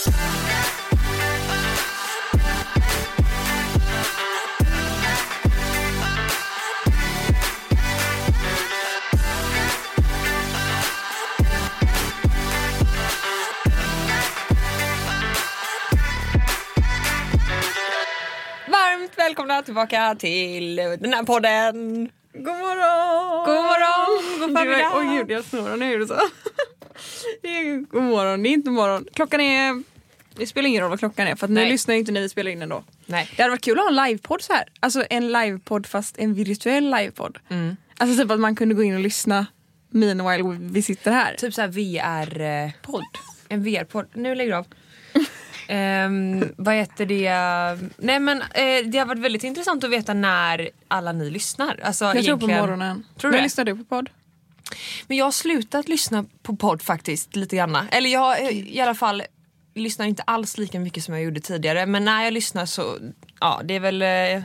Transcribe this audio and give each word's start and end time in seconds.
Varmt 0.00 0.12
välkomna 19.18 19.62
tillbaka 19.62 20.14
till 20.18 20.76
den 20.76 21.12
här 21.12 21.22
podden. 21.22 22.08
God 22.32 22.44
morgon! 22.44 23.46
God 23.46 23.54
morgon, 23.54 24.40
god 24.40 24.58
förmiddag. 24.58 24.92
Åh 24.94 25.16
gud, 25.16 25.30
jag 25.30 25.44
snurrar 25.44 25.86
gjorde 25.86 26.06
så. 26.06 26.14
Det 27.42 27.48
är 27.48 27.76
god 27.76 28.02
morgon, 28.02 28.42
det 28.42 28.48
är 28.48 28.50
inte 28.50 28.70
morgon. 28.70 29.06
Klockan 29.14 29.40
är... 29.40 29.89
Det 30.40 30.46
spelar 30.46 30.68
ingen 30.68 30.82
roll 30.82 30.90
vad 30.90 30.98
klockan 30.98 31.26
är 31.26 31.36
för 31.36 31.46
att 31.46 31.50
Nej. 31.50 31.68
lyssnar 31.70 31.94
ju 31.94 31.98
inte 32.00 32.12
när 32.12 32.20
vi 32.20 32.28
spelar 32.28 32.50
in 32.50 32.62
ändå. 32.62 32.84
Nej. 33.06 33.28
Det 33.36 33.42
hade 33.42 33.50
varit 33.50 33.64
kul 33.64 33.78
att 33.78 33.84
ha 33.84 33.88
en 34.02 34.08
livepodd 34.08 34.42
så 34.42 34.52
här. 34.52 34.64
Alltså 34.80 35.04
en 35.10 35.32
livepodd 35.32 35.86
fast 35.86 36.18
en 36.18 36.34
virtuell 36.34 36.84
livepodd. 36.90 37.38
Mm. 37.48 37.76
Alltså 37.98 38.22
typ 38.22 38.30
att 38.30 38.40
man 38.40 38.56
kunde 38.56 38.74
gå 38.74 38.82
in 38.82 38.94
och 38.94 39.00
lyssna 39.00 39.46
meanwhile 39.90 40.58
vi 40.60 40.82
sitter 40.82 41.12
här. 41.12 41.34
Typ 41.34 41.54
såhär 41.54 41.68
VR-podd. 41.68 43.04
En 43.48 43.62
VR-podd. 43.64 44.06
Nu 44.14 44.34
lägger 44.34 44.50
du 44.52 44.56
av. 44.58 44.66
Ehm, 45.68 46.44
vad 46.56 46.74
heter 46.74 47.06
det? 47.06 47.30
Nej 47.96 48.20
men 48.20 48.42
eh, 48.42 48.86
det 48.90 48.98
har 48.98 49.06
varit 49.06 49.20
väldigt 49.20 49.44
intressant 49.44 49.84
att 49.84 49.90
veta 49.90 50.14
när 50.14 50.70
alla 50.88 51.12
ni 51.12 51.30
lyssnar. 51.30 51.80
Alltså, 51.82 52.04
jag 52.04 52.12
tror 52.12 52.22
på 52.24 52.28
egentligen- 52.30 52.60
morgonen. 52.60 53.06
Tror 53.18 53.30
du 53.30 53.36
När 53.36 53.44
lyssnar 53.44 53.64
du 53.64 53.76
på 53.76 53.84
podd? 53.84 54.10
Men 55.06 55.16
jag 55.16 55.24
har 55.24 55.32
slutat 55.32 55.88
lyssna 55.88 56.24
på 56.42 56.56
podd 56.56 56.82
faktiskt 56.82 57.36
lite 57.36 57.56
grann. 57.56 57.78
Eller 57.90 58.10
jag 58.10 58.42
eh, 58.42 58.48
i 58.76 58.80
alla 58.80 58.94
fall 58.94 59.22
lyssnar 59.74 60.06
inte 60.06 60.22
alls 60.22 60.58
lika 60.58 60.80
mycket 60.80 61.04
som 61.04 61.14
jag 61.14 61.22
gjorde 61.24 61.40
tidigare. 61.40 61.86
Men 61.86 62.04
när 62.04 62.24
jag 62.24 62.32
lyssnar 62.32 62.66
så, 62.66 62.98
ja 63.40 63.60
det 63.64 63.74
är 63.74 63.80
väl 63.80 64.02
eh, 64.02 64.42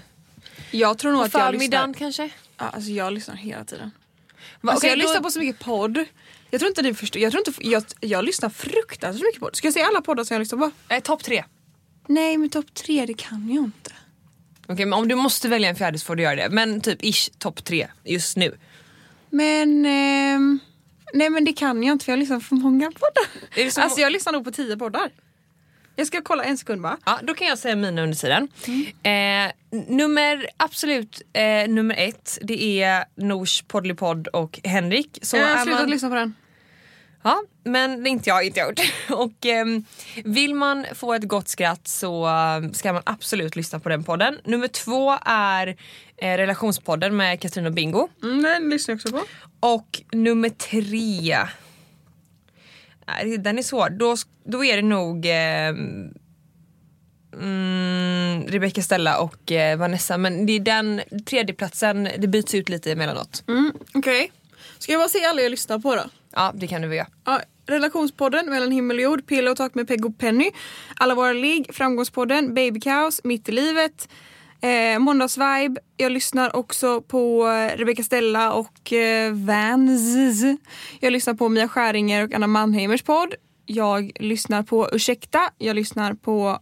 Jag 0.72 0.97
tror 0.97 1.11
nog 1.11 1.31
på 1.31 1.38
att 1.38 1.44
jag 1.53 1.53
lyssnar. 1.61 1.94
kanske. 1.94 2.30
Ja, 2.58 2.69
alltså 2.69 2.89
jag 2.91 3.13
lyssnar 3.13 3.35
hela 3.35 3.66
tiden. 3.66 3.91
Va, 4.61 4.72
Alltså 4.72 4.88
okej, 4.88 4.89
jag 4.89 5.00
då- 5.00 5.03
lyssnar 5.03 5.22
på 5.22 5.31
så 5.31 5.39
mycket 5.39 5.59
podd. 5.66 6.05
Jag 6.52 6.59
tror 6.59 6.69
inte 6.69 6.81
du 6.81 6.95
förstår. 6.95 7.22
Jag, 7.22 7.31
tror 7.31 7.44
inte, 7.47 7.67
jag, 7.67 7.83
jag 8.00 8.25
lyssnar 8.25 8.50
fruktansvärt 8.50 9.23
mycket 9.23 9.39
podd. 9.39 9.55
Ska 9.55 9.67
jag 9.67 9.73
säga 9.73 9.85
alla 9.85 10.02
poddar 10.02 10.23
som 10.23 10.35
jag 10.35 10.39
lyssnar 10.39 10.59
på? 10.59 10.72
Eh, 10.89 11.00
Topp 11.00 11.23
tre. 11.23 11.44
Nej 12.07 12.38
men 12.38 12.50
topp 12.50 12.73
tre 12.73 13.05
det 13.05 13.13
kan 13.13 13.50
jag 13.53 13.63
inte. 13.63 13.91
Okej 14.67 14.85
men 14.85 14.94
om 15.00 15.07
du 15.07 15.16
måste 15.16 15.47
välja 15.50 15.69
en 15.69 15.75
fjärde 15.75 16.00
så 16.00 16.05
får 16.05 16.16
du 16.16 16.23
göra 16.23 16.35
det. 16.35 16.50
Men 16.50 16.81
typ 16.81 17.03
ish 17.03 17.30
topp 17.38 17.63
tre 17.66 17.88
just 18.03 18.38
nu. 18.38 18.57
Men 19.30 19.85
ehm, 19.85 20.59
nej 21.17 21.30
men 21.30 21.45
det 21.45 21.53
kan 21.53 21.83
jag 21.83 21.94
inte 21.94 22.05
för 22.05 22.11
jag 22.11 22.19
lyssnar 22.19 22.39
på 22.49 22.55
många 22.55 22.91
poddar. 22.91 23.69
Så- 23.71 23.81
Alltså 23.81 23.99
jag 23.99 24.11
lyssnar 24.11 24.33
nog 24.33 24.44
på 24.45 24.52
tio 24.52 24.77
poddar. 24.77 25.09
Jag 25.95 26.07
ska 26.07 26.22
kolla 26.22 26.44
en 26.44 26.57
sekund 26.57 26.81
bara. 26.81 26.97
Ja, 27.05 27.19
då 27.23 27.33
kan 27.33 27.47
jag 27.47 27.57
säga 27.57 27.75
mina 27.75 28.02
under 28.03 28.17
tiden. 28.17 28.47
Eh, 29.03 29.52
nummer, 29.95 30.47
absolut 30.57 31.22
eh, 31.33 31.67
nummer 31.69 31.95
ett, 31.97 32.38
det 32.41 32.81
är 32.83 33.05
Nors 33.16 33.61
Poddlypodd 33.61 34.27
och 34.27 34.59
Henrik. 34.63 35.19
Så 35.22 35.38
jag 35.38 35.47
har 35.47 35.63
slutat 35.63 35.81
man- 35.81 35.89
lyssna 35.89 36.09
på 36.09 36.16
den. 36.16 36.33
Ja, 37.26 37.44
men 37.64 38.04
det 38.04 38.09
är 38.09 38.12
inte 38.12 38.30
jag, 38.30 38.45
inte 38.45 38.59
gjort. 38.59 38.80
Och 39.09 39.45
ehm, 39.45 39.86
vill 40.23 40.56
man 40.56 40.86
få 40.94 41.14
ett 41.14 41.23
gott 41.23 41.48
skratt 41.48 41.88
så 41.88 42.28
eh, 42.28 42.72
ska 42.72 42.94
man 42.94 43.02
absolut 43.06 43.56
lyssna 43.56 43.80
på 43.80 43.90
den 43.90 44.04
podden. 44.04 44.40
Nummer 44.44 44.68
två 44.68 45.18
är 45.26 45.68
eh, 46.18 46.38
relationspodden 46.38 47.18
med 47.18 47.42
Katrin 47.42 47.66
och 47.66 47.72
Bingo. 47.72 48.08
Mm, 48.23 48.44
den 48.44 48.70
lyssnar 48.70 48.94
jag 48.94 48.98
också 48.98 49.12
på. 49.12 49.23
Och 49.59 50.02
nummer 50.12 50.50
tre, 50.50 51.38
nej, 53.08 53.38
den 53.38 53.58
är 53.58 53.64
svår. 53.64 53.90
Då, 53.90 54.16
då 54.44 54.66
är 54.66 54.76
det 54.76 54.88
nog 54.88 55.26
ehm, 55.26 56.14
mm, 57.42 58.44
Rebecca 58.48 58.81
Stella 58.81 59.20
och 59.20 59.52
eh, 59.52 59.78
Vanessa. 59.78 60.18
Men 60.18 60.46
det 60.46 60.53
är 60.53 60.59
den 60.59 61.02
tredjeplatsen, 61.26 62.09
det 62.18 62.28
byts 62.28 62.53
ut 62.53 62.69
lite 62.69 62.91
emellanåt. 62.91 63.44
Mm, 63.47 63.74
Okej. 63.94 64.31
Ska 64.80 64.91
jag 64.91 65.02
bara 65.02 65.09
säga 65.09 65.30
alla 65.30 65.41
jag 65.41 65.52
lyssnar 65.52 65.80
på 65.80 65.96
då? 65.96 66.03
Ja, 66.35 66.51
det 66.56 66.68
kan 66.68 66.81
du 66.81 66.88
väl 66.88 66.97
göra. 66.97 67.07
Ja, 67.25 67.41
relationspodden 67.68 68.50
Mellan 68.50 68.72
himmel 68.72 68.97
och 68.97 69.03
jord, 69.03 69.28
Pille 69.28 69.51
och 69.51 69.57
tak 69.57 69.75
med 69.75 69.88
Peg 69.88 70.06
och 70.06 70.18
Penny, 70.18 70.51
Alla 70.96 71.16
våra 71.16 71.34
ligg, 71.34 71.73
Framgångspodden, 71.73 72.53
Baby 72.53 72.81
Mitt 73.23 73.50
i 73.50 73.51
livet, 73.51 74.09
eh, 74.62 75.00
Måndagsvibe. 75.00 75.81
Jag 75.97 76.12
lyssnar 76.12 76.56
också 76.56 77.01
på 77.01 77.47
eh, 77.47 77.78
Rebecca 77.78 78.03
Stella 78.03 78.53
och 78.53 78.94
eh, 78.94 79.34
Vans. 79.34 80.44
Jag 81.00 81.13
lyssnar 81.13 81.34
på 81.34 81.50
Mia 81.50 81.68
Skäringer 81.68 82.23
och 82.23 82.34
Anna 82.34 82.47
Mannheimers 82.47 83.03
podd. 83.03 83.34
Jag 83.66 84.12
lyssnar 84.19 84.63
på 84.63 84.90
Ursäkta, 84.91 85.40
jag 85.57 85.75
lyssnar 85.75 86.13
på. 86.13 86.59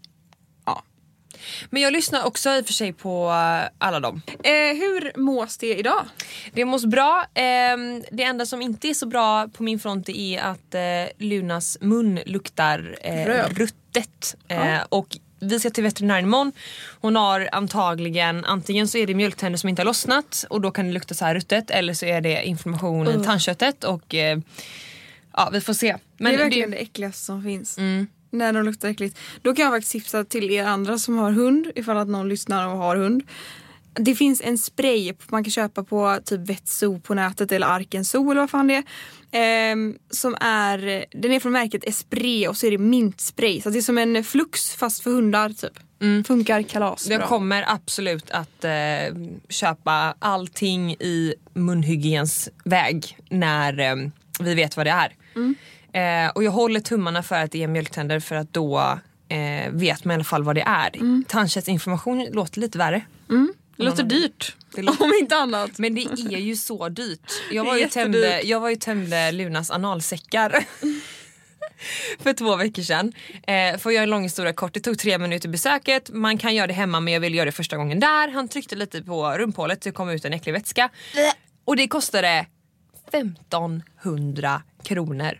Men 1.70 1.82
jag 1.82 1.94
lyssnar 1.94 2.24
också 2.24 2.50
i 2.50 2.62
och 2.62 2.66
för 2.66 2.74
sig 2.74 2.94
på 2.94 3.30
eh, 3.30 3.70
alla 3.78 4.00
dem. 4.00 4.22
Eh, 4.28 4.52
hur 4.54 5.20
mås 5.20 5.58
det 5.58 5.76
idag? 5.76 6.06
Det 6.54 6.66
mås 6.66 6.86
bra. 6.86 7.26
Ehm, 7.34 8.04
det 8.12 8.24
enda 8.24 8.46
som 8.46 8.62
inte 8.62 8.88
är 8.88 8.94
så 8.94 9.06
bra 9.06 9.48
på 9.48 9.64
min 9.64 9.80
front 9.80 10.10
är 10.10 10.40
att 10.40 10.76
eh, 10.76 11.26
Lunas 11.28 11.78
mun 11.82 12.20
luktar 12.26 12.98
eh, 13.02 13.50
ruttet. 13.50 14.36
Eh, 14.48 14.80
och 14.90 15.18
vi 15.40 15.60
ska 15.60 15.70
till 15.70 15.84
veterinären 15.84 16.24
imorgon. 16.24 16.52
Hon 17.02 17.16
har 17.16 17.50
antagligen, 17.52 18.46
antingen 18.46 18.88
så 18.88 18.98
är 18.98 19.08
det 19.08 19.16
mjölktänder 19.16 19.58
som 19.58 19.70
inte 19.70 19.80
har 19.82 19.86
lossnat 19.86 20.46
och 20.50 20.62
då 20.62 20.72
kan 20.72 20.88
det 20.88 20.94
lukta 20.94 21.14
så 21.14 21.26
här 21.26 21.36
ruttet 21.36 21.72
eller 21.72 21.94
så 21.94 22.06
är 22.06 22.22
det 22.22 22.44
inflammation 22.44 23.08
i 23.08 23.24
tandköttet 23.24 23.84
och 23.84 24.16
eh, 24.16 24.40
ja 25.34 25.50
vi 25.54 25.62
får 25.62 25.74
se. 25.74 25.98
Men 26.18 26.32
det 26.32 26.40
är 26.40 26.44
verkligen 26.44 26.72
det, 26.72 26.78
äckligaste 26.78 27.26
som 27.26 27.44
finns. 27.44 27.78
Mm. 27.78 28.08
När 28.34 28.54
de 28.54 28.66
luktar 28.66 28.90
äckligt. 28.90 29.20
Då 29.42 29.56
kan 29.56 29.64
jag 29.66 29.74
faktiskt 29.74 29.92
tipsa 29.92 30.24
till 30.24 30.52
er 30.52 30.64
andra 30.66 30.98
som 30.98 31.18
har 31.18 31.32
hund, 31.32 31.72
ifall 31.76 31.98
att 31.98 32.08
någon 32.08 32.30
lyssnar 32.30 32.68
och 32.68 32.78
har 32.78 32.96
hund. 32.96 33.24
Det 33.94 34.16
finns 34.16 34.42
en 34.42 34.58
spray 34.58 35.14
man 35.28 35.44
kan 35.44 35.52
köpa 35.52 35.84
på 35.84 36.20
typ 36.26 36.50
Vetso 36.50 37.00
på 37.00 37.14
nätet 37.14 37.52
eller 37.52 37.68
Arken 37.68 38.06
Zoo 38.06 38.32
eller 38.32 38.42
vad 38.42 38.50
fan 38.50 38.68
det 38.68 38.76
är. 38.76 38.84
Ehm, 39.32 39.96
som 40.10 40.36
är, 40.40 41.06
den 41.22 41.32
är 41.32 41.40
från 41.40 41.52
märket 41.52 41.84
Esprit 41.84 42.50
och 42.50 42.58
så 42.58 42.68
är 42.68 42.72
det 42.72 42.78
mintspray. 42.78 43.62
Så 43.62 43.70
det 43.70 43.78
är 43.78 43.82
som 43.82 43.98
en 43.98 44.24
flux 44.24 44.76
fast 44.76 45.04
för 45.04 45.12
hundar 45.12 45.50
typ. 45.50 45.80
Funkar 46.28 46.62
kalas 46.62 47.08
Jag 47.08 47.20
bra. 47.20 47.28
kommer 47.28 47.66
absolut 47.68 48.32
att 48.32 48.64
eh, 48.64 48.72
köpa 49.50 50.16
allting 50.20 50.92
i 50.92 51.34
munhygiens 51.54 52.50
väg 52.66 53.18
när 53.30 53.80
eh, 53.80 53.96
vi 54.40 54.54
vet 54.56 54.78
vad 54.78 54.86
det 54.86 54.92
är. 54.92 55.14
Eh, 55.94 56.30
och 56.36 56.44
jag 56.44 56.52
håller 56.52 56.80
tummarna 56.80 57.24
för 57.24 57.36
att 57.44 57.52
det 57.52 57.64
är 57.64 57.68
mjölktänder 57.68 58.20
för 58.20 58.36
att 58.36 58.54
då 58.54 59.00
eh, 59.30 59.72
vet 59.72 60.06
man 60.06 60.12
i 60.12 60.16
alla 60.16 60.24
fall 60.24 60.44
vad 60.44 60.56
det 60.56 60.62
är. 60.62 60.96
Mm. 60.96 61.26
Tandköttsinflammation 61.28 62.28
låter 62.32 62.60
lite 62.60 62.78
värre. 62.78 63.02
Det 63.78 63.84
låter 63.84 64.04
dyrt. 64.04 64.56
Det 64.76 64.82
låter- 64.82 65.04
Om 65.04 65.12
inte 65.22 65.36
annat. 65.36 65.78
Men 65.78 65.96
det 65.96 66.02
är 66.34 66.38
ju 66.40 66.56
så 66.56 66.90
dyrt. 66.90 67.20
Jag 67.52 67.66
var 67.66 67.78
ju 67.78 67.86
tömde, 67.90 68.42
jag 68.42 68.60
var 68.60 68.70
ju 68.70 68.76
tömde 68.76 69.32
Lunas 69.32 69.72
analsäckar. 69.72 70.66
för 72.20 72.34
två 72.34 72.56
veckor 72.56 72.82
sedan. 72.84 73.14
Eh, 73.48 73.78
för 73.78 73.90
att 73.90 73.94
göra 73.94 74.04
en 74.04 74.10
lång 74.10 74.24
historia 74.24 74.54
kort, 74.54 74.74
det 74.74 74.80
tog 74.80 74.98
tre 75.00 75.18
minuter 75.18 75.50
besöket. 75.50 76.10
Man 76.14 76.38
kan 76.38 76.56
göra 76.56 76.68
det 76.68 76.74
hemma 76.74 77.00
men 77.00 77.14
jag 77.14 77.20
ville 77.22 77.38
göra 77.38 77.46
det 77.46 77.52
första 77.52 77.78
gången 77.78 78.00
där. 78.00 78.28
Han 78.32 78.48
tryckte 78.48 78.76
lite 78.76 79.02
på 79.02 79.32
rumphålet 79.38 79.84
så 79.84 79.90
det 79.90 79.94
kom 79.94 80.10
ut 80.10 80.26
en 80.26 80.34
äcklig 80.34 80.54
vätska. 80.54 80.90
Och 81.66 81.76
det 81.76 81.88
kostade 81.88 82.46
1500 83.12 84.62
kronor. 84.84 85.40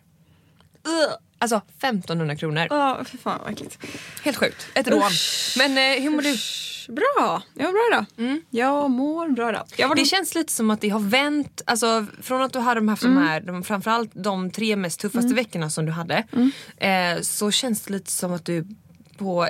Alltså 1.40 1.62
1500 1.78 2.36
kronor. 2.36 2.68
Ja, 2.70 3.02
för 3.06 3.18
fan 3.18 3.40
vad 3.44 3.52
äckligt. 3.52 3.78
Helt 4.24 4.38
sjukt. 4.38 4.68
Ett 4.76 4.88
rån. 4.88 5.02
Men 5.58 5.78
eh, 5.78 6.02
hur 6.04 6.10
mår 6.10 6.22
du? 6.22 6.36
Bra, 6.94 7.42
jag 7.54 7.66
mår 7.66 7.72
bra 7.72 7.88
idag. 7.92 8.06
Jag 8.50 8.92
mår 8.92 9.28
bra 9.30 9.50
idag. 9.50 9.64
Var 9.90 9.96
Det 9.96 10.06
känns 10.06 10.36
lite 10.36 10.54
som 10.54 10.70
att 10.72 10.82
det 10.82 10.90
har 10.90 11.00
vänt, 11.00 11.62
alltså 11.66 12.06
från 12.22 12.42
att 12.42 12.54
du 12.54 12.60
hade 12.60 12.90
haft 12.90 13.04
de 13.04 13.18
här, 13.18 13.42
de, 13.42 13.64
framförallt 13.64 14.12
de 14.14 14.52
tre 14.52 14.76
mest 14.76 15.00
tuffaste 15.00 15.34
veckorna 15.34 15.70
som 15.70 15.86
du 15.86 15.92
hade. 15.92 16.24
Eh, 16.78 17.22
så 17.22 17.52
känns 17.52 17.82
det 17.82 17.94
lite 17.94 18.12
som 18.12 18.34
att 18.34 18.46
du 18.46 18.68
på... 19.18 19.48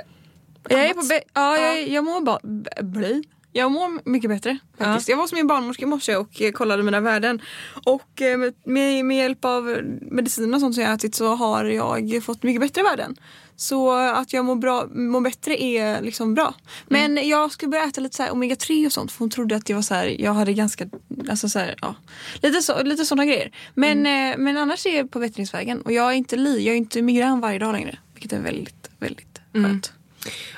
Jag 0.68 0.80
är 0.84 0.94
på 0.94 1.02
ja, 1.34 1.58
jag, 1.58 1.88
jag 1.88 2.04
mår 2.04 2.20
bara... 2.20 2.38
b- 2.42 2.70
Bli. 2.82 3.24
Jag 3.56 3.72
mår 3.72 4.10
mycket 4.10 4.30
bättre 4.30 4.58
faktiskt. 4.78 5.08
Jag 5.08 5.16
var 5.16 5.24
hos 5.24 5.32
min 5.32 5.46
barnmorska 5.46 5.82
i 5.82 5.86
morse 5.86 6.16
och 6.16 6.42
eh, 6.42 6.52
kollade 6.52 6.82
mina 6.82 7.00
värden. 7.00 7.42
Och 7.84 8.22
eh, 8.22 8.38
med, 8.64 9.04
med, 9.04 9.16
hjälp 9.16 9.44
av 9.44 9.80
medicin 10.00 10.54
och 10.54 10.60
sånt 10.60 10.74
som 10.74 10.84
jag 10.84 10.92
ätit 10.92 11.14
så 11.14 11.34
har 11.34 11.64
jag 11.64 12.24
fått 12.24 12.42
mycket 12.42 12.60
bättre 12.60 12.82
värden. 12.82 13.16
Så 13.56 13.92
att 13.92 14.32
jag 14.32 14.44
mår, 14.44 14.56
bra, 14.56 14.86
mår 14.86 15.20
bättre 15.20 15.62
är 15.62 16.02
liksom 16.02 16.34
bra. 16.34 16.54
Men 16.88 17.28
jag 17.28 17.52
skulle 17.52 17.70
börja 17.70 17.84
äta 17.84 18.00
lite 18.00 18.16
så 18.16 18.22
här 18.22 18.32
omega 18.32 18.56
3 18.56 18.86
och 18.86 18.92
sånt 18.92 19.12
för 19.12 19.18
hon 19.18 19.30
trodde 19.30 19.56
att 19.56 19.68
jag 19.68 19.76
var 19.76 19.82
så 19.82 19.94
här, 19.94 20.20
jag 20.20 20.34
hade 20.34 20.52
ganska, 20.52 20.86
alltså 21.28 21.48
så 21.48 21.58
här, 21.58 21.74
ja, 21.80 21.94
lite, 22.42 22.62
så, 22.62 22.82
lite 22.82 23.04
sådana 23.04 23.24
grejer. 23.24 23.50
Men, 23.74 23.98
eh, 24.06 24.38
men 24.38 24.56
annars 24.56 24.86
är 24.86 24.96
jag 24.96 25.10
på 25.10 25.18
bättringsvägen 25.18 25.80
och 25.80 25.92
jag 25.92 26.10
är 26.12 26.14
inte 26.16 26.36
li, 26.36 26.64
jag 26.66 26.72
är 26.72 26.78
inte 26.78 27.02
migrän 27.02 27.40
varje 27.40 27.58
dag 27.58 27.72
längre. 27.72 27.98
Vilket 28.14 28.32
är 28.32 28.40
väldigt, 28.40 28.90
väldigt 28.98 29.40
skönt. 29.52 29.92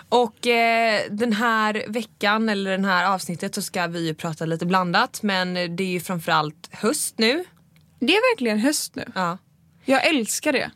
Och 0.08 0.46
eh, 0.46 1.02
den 1.10 1.32
här 1.32 1.84
veckan 1.88 2.48
eller 2.48 2.70
den 2.70 2.84
här 2.84 3.14
avsnittet 3.14 3.54
så 3.54 3.62
ska 3.62 3.86
vi 3.86 4.06
ju 4.06 4.14
prata 4.14 4.46
lite 4.46 4.66
blandat 4.66 5.22
men 5.22 5.54
det 5.54 5.82
är 5.82 5.90
ju 5.90 6.00
framförallt 6.00 6.68
höst 6.72 7.14
nu. 7.18 7.44
Det 7.98 8.12
är 8.16 8.34
verkligen 8.34 8.58
höst 8.58 8.94
nu. 8.96 9.04
Ja. 9.14 9.38
Jag 9.84 10.06
älskar 10.06 10.52
det. 10.52 10.70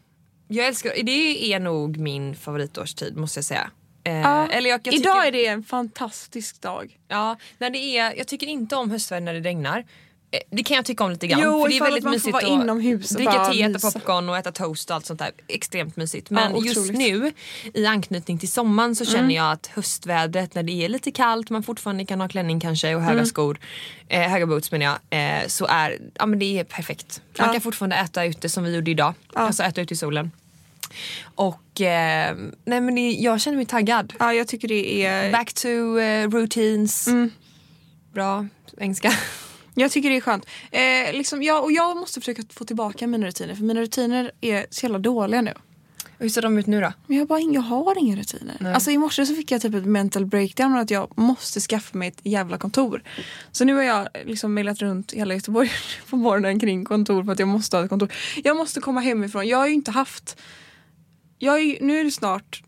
Jag 0.49 0.67
älskar, 0.67 0.93
det 1.03 1.53
är 1.53 1.61
nog 1.61 1.97
min 1.97 2.35
favoritårstid 2.35 3.17
måste 3.17 3.39
jag 3.39 3.45
säga. 3.45 3.71
Eh, 4.05 4.21
Ja, 4.21 4.49
eller 4.49 4.71
jag, 4.71 4.81
jag 4.85 4.95
Idag 4.95 5.17
tycker, 5.17 5.29
är 5.29 5.33
det 5.33 5.47
en 5.47 5.63
fantastisk 5.65 6.61
dag. 6.61 6.99
Ja, 7.09 7.37
när 7.59 7.71
det 7.71 7.79
är, 7.79 8.15
jag 8.17 8.27
tycker 8.29 8.47
inte 8.47 8.77
om 8.77 8.91
höstväder 8.91 9.21
när 9.21 9.35
det 9.35 9.41
regnar. 9.41 9.85
Eh, 10.33 10.41
Det 10.51 10.63
kan 10.63 10.77
jag 10.77 10.85
tycka 10.85 11.05
om 11.05 11.11
lite 11.11 11.27
grann. 11.27 11.41
Jo, 11.45 11.63
för 11.63 11.69
det 11.69 11.77
är 11.77 11.81
väldigt 11.85 12.05
man 12.05 12.11
får 12.13 12.17
mysigt 12.17 12.33
vara 12.33 12.45
att 12.59 12.63
inomhus 12.65 13.11
och 13.11 13.17
dricka 13.17 13.45
te, 13.45 13.63
äta 13.63 13.69
mysa. 13.73 13.91
popcorn 13.91 14.29
och 14.29 14.37
äta 14.37 14.53
toast 14.53 14.91
och 14.91 14.97
allt 14.97 15.07
sånt 15.07 15.19
där. 15.19 15.31
Extremt 15.49 15.97
mysigt. 15.97 16.31
Men 16.31 16.53
Ja, 16.57 16.63
just 16.65 16.93
nu 16.93 17.33
i 17.75 17.87
anknytning 17.87 18.39
till 18.39 18.49
sommaren 18.51 18.97
så 18.97 19.05
Mm. 19.05 19.15
känner 19.15 19.35
jag 19.35 19.53
att 19.53 19.67
höstvädret 19.67 20.55
när 20.55 20.63
det 20.63 20.73
är 20.85 20.89
lite 20.89 21.11
kallt, 21.11 21.51
man 21.51 21.63
fortfarande 21.63 22.05
kan 22.05 22.21
ha 22.21 22.29
klänning 22.29 22.61
kanske 22.61 22.95
och 22.95 23.01
höga 23.03 23.13
Mm. 23.13 23.27
skor, 23.27 23.59
eh, 24.09 24.21
höga 24.21 24.47
boots 24.47 24.73
menar 24.73 24.99
jag, 25.11 25.41
eh, 25.41 25.47
så 25.47 25.67
är 25.67 25.99
ja, 26.15 26.27
men 26.27 26.39
det 26.39 26.59
är 26.59 26.65
perfekt. 26.65 27.21
Man 27.39 27.47
Ja. 27.47 27.53
kan 27.53 27.61
fortfarande 27.63 27.97
äta 27.97 28.25
ute 28.25 28.49
som 28.49 28.65
vi 28.65 28.75
gjorde 28.75 28.91
idag. 28.91 29.15
Ja. 29.35 29.41
Alltså 29.41 29.63
äta 29.63 29.81
ute 29.81 29.95
i 29.95 29.97
solen. 29.97 30.31
Och 31.35 31.81
eh, 31.81 32.37
nej 32.65 32.81
men 32.81 32.95
det, 32.95 33.11
jag 33.11 33.41
känner 33.41 33.57
mig 33.57 33.67
taggad. 33.67 34.13
Ja, 34.19 34.33
jag 34.35 34.49
tycker 34.49 34.69
det 34.69 35.05
är... 35.07 35.33
Back 35.33 35.53
to 35.53 35.69
eh, 35.99 36.29
routines. 36.31 37.07
Mm. 37.07 37.31
Bra 38.13 38.47
engelska. 38.79 39.13
Jag 39.81 39.91
tycker 39.91 40.11
det 40.11 40.17
är 40.17 40.21
skönt. 40.21 40.47
Eh, 40.71 41.13
liksom, 41.13 41.43
jag, 41.43 41.65
och 41.65 41.73
jag 41.73 41.97
måste 41.97 42.21
försöka 42.21 42.43
få 42.51 42.65
tillbaka 42.65 43.07
mina 43.07 43.27
rutiner 43.27 43.55
för 43.55 43.65
mina 43.65 43.81
rutiner 43.81 44.33
är 44.41 44.67
så 44.71 44.87
jävla 44.87 44.99
dåliga 44.99 45.43
nu. 45.43 45.55
Hur 46.19 46.29
ser 46.29 46.43
de 46.43 46.59
ut 46.59 46.67
nu 46.67 46.81
då? 46.81 46.93
Men 47.07 47.17
jag, 47.17 47.23
har 47.23 47.27
bara, 47.27 47.41
jag 47.41 47.61
har 47.61 47.99
inga 47.99 48.17
rutiner. 48.17 48.57
Nej. 48.61 48.75
Alltså 48.75 48.91
i 48.91 48.99
morse 48.99 49.27
så 49.27 49.35
fick 49.35 49.51
jag 49.51 49.63
typ 49.63 49.75
ett 49.75 49.85
mental 49.85 50.27
breakdown 50.27 50.77
att 50.77 50.91
jag 50.91 51.19
måste 51.19 51.61
skaffa 51.61 51.99
mig 51.99 52.09
ett 52.09 52.21
jävla 52.23 52.59
kontor. 52.59 53.03
Så 53.53 53.65
nu 53.65 53.75
har 53.75 53.83
jag 53.83 54.09
liksom 54.25 54.55
mejlat 54.55 54.79
runt 54.79 55.13
hela 55.13 55.35
Göteborg 55.35 55.71
på 56.11 56.17
morgonen 56.17 56.61
kring 56.61 56.85
kontor 56.85 57.25
för 57.25 57.33
att 57.33 57.39
jag 57.39 57.49
måste 57.49 57.77
ha 57.77 57.85
ett 57.85 57.91
kontor. 57.91 58.13
Jag 58.45 58.57
måste 58.57 58.81
komma 58.81 59.01
hemifrån. 59.01 59.49
Jag 59.49 59.59
har 59.59 59.67
ju 59.67 59.75
inte 59.75 59.91
haft... 59.91 60.41
Jag 61.39 61.61
är, 61.61 61.79
nu 61.81 62.01
är 62.01 62.05
det 62.05 62.11
snart... 62.11 62.63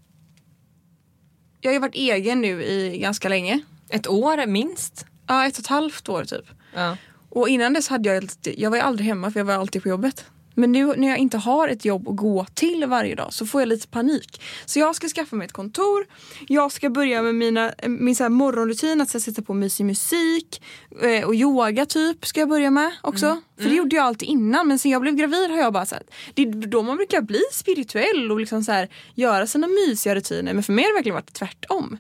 Jag 1.61 1.71
har 1.71 1.75
ju 1.75 1.81
varit 1.81 1.95
egen 1.95 2.41
nu 2.41 2.63
i 2.65 2.99
ganska 2.99 3.29
länge. 3.29 3.61
Ett 3.89 4.07
år 4.07 4.47
minst? 4.47 5.07
Ja, 5.27 5.47
ett 5.47 5.55
och 5.55 5.61
ett 5.61 5.67
halvt 5.67 6.09
år 6.09 6.25
typ. 6.25 6.45
Ja. 6.75 6.97
Och 7.29 7.49
innan 7.49 7.73
dess 7.73 7.89
hade 7.89 8.09
jag 8.09 8.17
alltid, 8.17 8.55
jag 8.59 8.71
var 8.71 8.77
ju 8.77 8.83
aldrig 8.83 9.07
hemma 9.07 9.31
för 9.31 9.41
jag 9.41 9.45
var 9.45 9.55
alltid 9.55 9.83
på 9.83 9.89
jobbet. 9.89 10.25
Men 10.55 10.73
nu 10.73 10.87
när 10.97 11.09
jag 11.09 11.19
inte 11.19 11.39
har 11.39 11.69
ett 11.69 11.85
jobb 11.85 12.09
att 12.09 12.17
gå 12.17 12.47
till 12.55 12.85
varje 12.87 13.15
dag 13.15 13.33
så 13.33 13.47
får 13.47 13.61
jag 13.61 13.69
lite 13.69 13.89
panik. 13.89 14.43
Så 14.65 14.79
jag 14.79 14.97
ska 14.97 15.09
skaffa 15.09 15.37
mig 15.37 15.45
ett 15.45 15.53
kontor. 15.53 16.07
Jag 16.49 16.73
ska 16.73 16.91
börja 16.91 17.23
med 17.23 17.35
mina, 17.35 17.73
min 17.87 18.17
så 18.17 18.29
morgonrutin 18.29 19.01
att 19.01 19.11
så 19.11 19.21
sätta 19.21 19.43
på 19.43 19.55
mysig 19.55 19.87
musik. 19.87 20.63
Eh, 21.03 21.25
och 21.25 21.35
yoga 21.35 21.87
typ 21.87 22.27
ska 22.27 22.41
jag 22.41 22.49
börja 22.49 22.71
med 22.71 22.93
också. 23.01 23.41
För 23.57 23.69
det 23.69 23.75
gjorde 23.75 23.97
jag 23.97 24.05
alltid 24.05 24.29
innan 24.29 24.69
men 24.69 24.79
sen 24.79 24.91
jag 24.91 25.03
blev 25.03 25.15
gravid 25.15 25.51
har 25.51 25.59
jag 25.59 25.73
bara 25.73 25.87
sagt 25.87 26.11
det 26.35 26.43
är 26.43 26.67
då 26.67 26.83
man 26.83 26.97
brukar 26.97 27.21
bli 27.21 27.43
spirituell 27.53 28.31
och 28.31 28.41
liksom 28.41 28.65
så 28.65 28.73
här, 28.73 28.89
göra 29.15 29.47
sina 29.47 29.67
mysiga 29.67 30.15
rutiner. 30.15 30.55
Men 30.55 30.63
för 30.63 30.73
mig 30.73 30.85
har 30.85 30.91
det 30.91 30.95
verkligen 30.95 31.15
varit 31.15 31.33
tvärtom. 31.33 31.99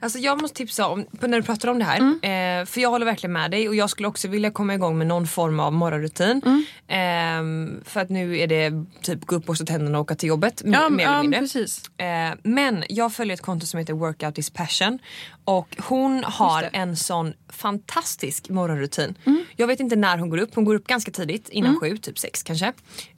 Alltså 0.00 0.18
jag 0.18 0.42
måste 0.42 0.56
tipsa 0.56 0.86
om, 0.88 1.06
när 1.20 1.28
du 1.40 1.42
pratar 1.42 1.68
om 1.68 1.78
det 1.78 1.84
här, 1.84 1.98
Mm. 1.98 2.60
eh, 2.60 2.66
för 2.66 2.80
jag 2.80 2.90
håller 2.90 3.06
verkligen 3.06 3.32
med 3.32 3.50
dig 3.50 3.68
och 3.68 3.74
jag 3.74 3.90
skulle 3.90 4.08
också 4.08 4.28
vilja 4.28 4.50
komma 4.50 4.74
igång 4.74 4.98
med 4.98 5.06
någon 5.06 5.26
form 5.26 5.60
av 5.60 5.72
morgonrutin. 5.72 6.42
Mm. 6.44 6.64
Ehm, 6.88 7.80
för 7.84 8.00
att 8.00 8.08
nu 8.10 8.38
är 8.38 8.46
det 8.46 8.72
typ 9.02 9.24
gå 9.26 9.36
upp, 9.36 9.46
borsta 9.46 9.64
tänderna 9.64 9.98
och 9.98 10.02
åka 10.02 10.14
till 10.14 10.28
jobbet. 10.28 10.62
Ja, 10.64 10.88
mer 10.88 11.04
eller 11.04 11.12
ja 11.14 11.22
mindre. 11.22 11.40
precis. 11.40 11.82
Eh, 11.98 12.34
men 12.42 12.84
jag 12.88 13.12
följer 13.12 13.34
ett 13.34 13.42
konto 13.42 13.66
som 13.66 13.78
heter 13.78 13.92
Workout 13.92 14.38
is 14.38 14.50
passion 14.50 14.98
och 15.44 15.76
hon 15.88 16.24
har 16.24 16.68
en 16.72 16.96
sån 16.96 17.32
fantastisk 17.52 18.48
morgonrutin. 18.48 19.14
Jag 19.56 19.66
vet 19.66 19.80
inte 19.80 19.96
när 19.96 20.18
hon 20.18 20.30
går 20.30 20.38
upp, 20.38 20.54
hon 20.54 20.64
går 20.64 20.74
upp 20.74 20.86
ganska 20.86 21.10
tidigt, 21.10 21.48
innan 21.48 21.80
sju, 21.80 21.96
typ 21.96 22.18
sex 22.18 22.42
kanske. 22.42 22.66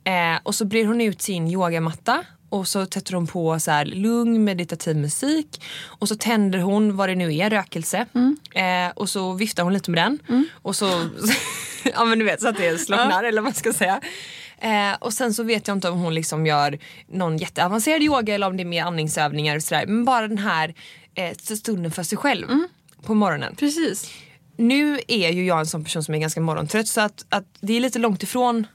Eh, 0.05 0.38
och 0.43 0.55
så 0.55 0.64
brer 0.64 0.87
hon 0.87 1.00
ut 1.00 1.23
sin 1.23 1.49
yogamatta 1.49 2.25
och 2.48 2.69
så 2.69 2.87
sätter 2.87 3.14
hon 3.14 3.26
på 3.26 3.60
så 3.60 3.70
här 3.70 3.84
lugn 3.84 4.44
meditativ 4.44 4.96
musik 4.96 5.62
och 5.84 6.08
så 6.08 6.16
tänder 6.16 6.58
hon 6.58 6.96
vad 6.96 7.08
det 7.08 7.14
nu 7.14 7.34
är, 7.34 7.50
rökelse. 7.50 8.06
Eh, 8.54 8.93
och 8.94 9.08
så 9.08 9.32
viftar 9.32 9.62
hon 9.62 9.72
lite 9.72 9.90
med 9.90 10.04
den. 10.04 10.19
Och 10.52 10.76
så, 10.76 10.87
ja 11.94 12.04
men 12.04 12.19
du 12.19 12.25
vet 12.25 12.40
så 12.43 12.48
att 12.48 12.56
det 12.56 12.78
slocknar 12.78 13.25
eller 13.25 13.43
vad 13.43 13.44
man 13.44 13.54
ska 13.54 13.72
säga. 13.72 14.00
Eh, 14.58 14.96
och 15.00 15.12
sen 15.12 15.34
så 15.34 15.43
vet 15.43 15.69
jag 15.69 15.76
inte 15.76 15.88
om 15.88 15.98
hon 15.98 16.14
liksom 16.14 16.46
gör 16.46 16.78
någon 17.08 17.37
jätteavancerad 17.37 18.02
yoga 18.02 18.34
eller 18.34 18.46
om 18.46 18.56
det 18.56 18.62
är 18.62 18.64
mer 18.64 18.84
andningsövningar 18.84 19.56
och 19.56 19.62
sådär. 19.62 19.87
Men 19.87 20.04
bara 20.04 20.28
den 20.28 20.38
här 20.38 20.75
eh, 21.14 21.32
stunden 21.37 21.93
för 21.93 22.02
sig 22.02 22.19
själv 22.19 22.46
på 23.02 23.14
morgonen. 23.14 23.54
Precis. 23.56 24.10
Nu 24.56 25.00
är 25.08 25.31
ju 25.31 25.46
jag 25.46 25.58
en 25.58 25.66
sån 25.66 25.84
person 25.84 26.04
som 26.04 26.14
är 26.14 26.19
ganska 26.19 26.40
morgontrött 26.40 26.88
så 26.88 27.00
att, 27.00 27.26
att 27.28 27.44
det 27.60 27.76
är 27.76 27.81
lite 27.81 27.98
långt 27.98 28.22
ifrån 28.22 28.66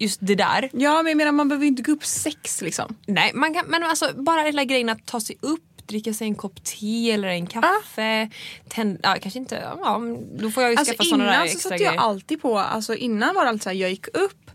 just 0.00 0.18
det 0.22 0.34
där. 0.34 0.70
Ja 0.72 1.02
men 1.02 1.10
jag 1.10 1.16
menar 1.16 1.32
man 1.32 1.48
behöver 1.48 1.66
inte 1.66 1.82
gå 1.82 1.92
upp 1.92 2.04
sex 2.04 2.62
liksom. 2.62 2.96
Nej, 3.06 3.30
man 3.34 3.54
kan, 3.54 3.66
men 3.66 3.82
alltså 3.82 4.10
bara 4.14 4.40
hela 4.40 4.64
grejen 4.64 4.88
att 4.88 5.06
ta 5.06 5.20
sig 5.20 5.36
upp, 5.40 5.86
dricka 5.86 6.14
sig 6.14 6.26
en 6.26 6.34
kopp 6.34 6.64
te 6.64 7.10
eller 7.10 7.28
en 7.28 7.46
kaffe. 7.46 8.30
Tänd, 8.68 8.98
ja, 9.02 9.16
kanske 9.22 9.38
inte, 9.38 9.54
ja, 9.80 10.00
då 10.38 10.50
får 10.50 10.62
jag 10.62 10.72
ju 10.72 10.76
Alltså 10.78 10.94
skaffa 10.94 11.04
såna 11.04 11.24
där 11.24 11.32
innan 11.32 11.48
så 11.48 11.52
extra 11.54 11.70
satte 11.70 11.82
jag 11.82 11.92
grejer. 11.92 12.00
alltid 12.02 12.42
på, 12.42 12.58
alltså 12.58 12.94
innan 12.94 13.34
var 13.34 13.42
det 13.44 13.48
alltid 13.48 13.62
så 13.62 13.68
här, 13.68 13.76
jag 13.76 13.90
gick 13.90 14.06
upp, 14.16 14.50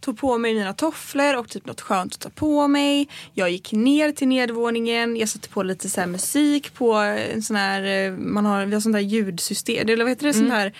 tog 0.00 0.18
på 0.18 0.38
mig 0.38 0.54
mina 0.54 0.72
tofflor 0.72 1.36
och 1.36 1.48
typ 1.48 1.66
något 1.66 1.80
skönt 1.80 2.14
att 2.14 2.20
ta 2.20 2.30
på 2.30 2.68
mig. 2.68 3.08
Jag 3.34 3.50
gick 3.50 3.72
ner 3.72 4.12
till 4.12 4.28
nedervåningen, 4.28 5.16
jag 5.16 5.28
satte 5.28 5.48
på 5.48 5.62
lite 5.62 5.88
så 5.88 6.06
musik 6.06 6.74
på 6.74 6.92
en 6.94 7.42
sån 7.42 7.56
här, 7.56 7.82
eh, 8.06 8.12
man 8.12 8.46
har, 8.46 8.66
vi 8.66 8.74
har 8.74 8.80
sånt 8.80 8.92
där 8.92 9.00
ljudsystem, 9.00 9.88
eller 9.88 10.04
vad 10.04 10.10
heter 10.10 10.26
det, 10.26 10.30
Mm. 10.36 10.40
sånt 10.48 10.52
här, 10.52 10.72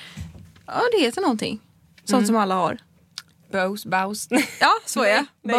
ja 0.67 0.81
det 0.93 1.00
heter 1.05 1.21
någonting. 1.21 1.61
Sånt 2.05 2.26
som 2.26 2.37
alla 2.37 2.55
har. 2.55 2.79
Bose, 3.53 3.89
Baus. 3.89 4.29
Ja, 4.61 4.71
så 4.87 5.03
är 5.03 5.09
jag. 5.09 5.21
Lite- 5.43 5.56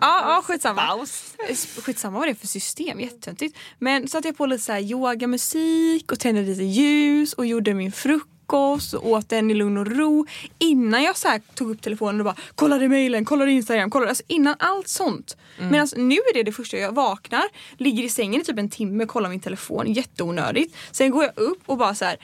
Ja, 0.00 0.34
ja, 0.34 0.42
skitsamma. 0.44 0.86
Baus. 0.86 1.34
Skitsamma 1.82 2.18
vad 2.18 2.26
det 2.28 2.32
är 2.32 2.34
för 2.34 2.46
system, 2.46 3.00
jättetöntigt. 3.00 3.58
Men 3.78 4.08
satte 4.08 4.28
jag 4.28 4.36
på 4.36 4.46
lite 4.46 4.64
så 4.64 4.72
här 4.72 4.80
yogamusik 4.80 6.12
och 6.12 6.18
tände 6.20 6.42
lite 6.42 6.62
ljus 6.62 7.32
och 7.32 7.46
gjorde 7.46 7.74
min 7.74 7.92
frukost 7.92 8.94
och 8.94 9.08
åt 9.10 9.28
den 9.28 9.50
i 9.50 9.54
lugn 9.54 9.76
och 9.78 9.86
ro. 9.86 10.26
Innan 10.58 11.02
jag 11.02 11.16
så 11.16 11.28
tog 11.54 11.70
upp 11.70 11.82
telefonen 11.82 12.20
och 12.20 12.24
bara 12.24 12.36
kollade 12.54 12.88
mejlen, 12.88 13.24
kollade 13.24 13.50
Instagram, 13.52 13.90
kollade, 13.90 14.08
alltså 14.08 14.24
innan 14.26 14.54
allt 14.58 14.88
sånt. 14.88 15.36
Mm. 15.58 15.70
Medan 15.72 15.88
nu 15.96 16.14
är 16.14 16.34
det 16.34 16.42
det 16.42 16.52
första 16.52 16.76
jag 16.76 16.92
vaknar, 16.92 17.44
ligger 17.76 18.02
i 18.04 18.08
sängen 18.08 18.40
i 18.40 18.44
typ 18.44 18.58
en 18.58 18.70
timme, 18.70 19.06
kollar 19.06 19.30
min 19.30 19.40
telefon, 19.40 19.92
jätteonödigt. 19.92 20.76
Sen 20.90 21.10
går 21.10 21.24
jag 21.24 21.38
upp 21.38 21.62
och 21.66 21.76
bara 21.78 21.94
så 21.94 22.04
här 22.04 22.16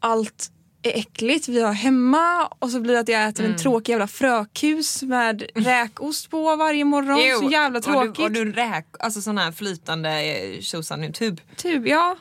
allt 0.00 0.50
är 0.82 0.98
äckligt, 0.98 1.48
vi 1.48 1.62
har 1.62 1.72
hemma 1.72 2.46
och 2.58 2.70
så 2.70 2.80
blir 2.80 2.94
det 2.94 3.00
att 3.00 3.08
jag 3.08 3.28
äter 3.28 3.44
Mm. 3.44 3.52
en 3.56 3.58
tråkig 3.62 3.92
jävla 3.92 4.06
frökus 4.06 5.02
med 5.02 5.42
räkost 5.54 6.30
på 6.30 6.56
varje 6.56 6.84
morgon. 6.84 7.18
Jo, 7.22 7.38
så 7.38 7.50
jävla 7.50 7.80
tråkigt. 7.80 8.08
Och 8.24 8.30
du, 8.32 8.40
och 8.40 8.46
du 8.46 8.52
räk, 8.52 8.86
alltså 8.98 9.20
sån 9.22 9.38
här 9.38 9.52
flytande 9.52 10.10
eh, 10.22 10.60
tjosan 10.60 11.04
i 11.04 11.12
tub. 11.12 11.40
Typ, 11.56 11.86
ja. 11.86 12.16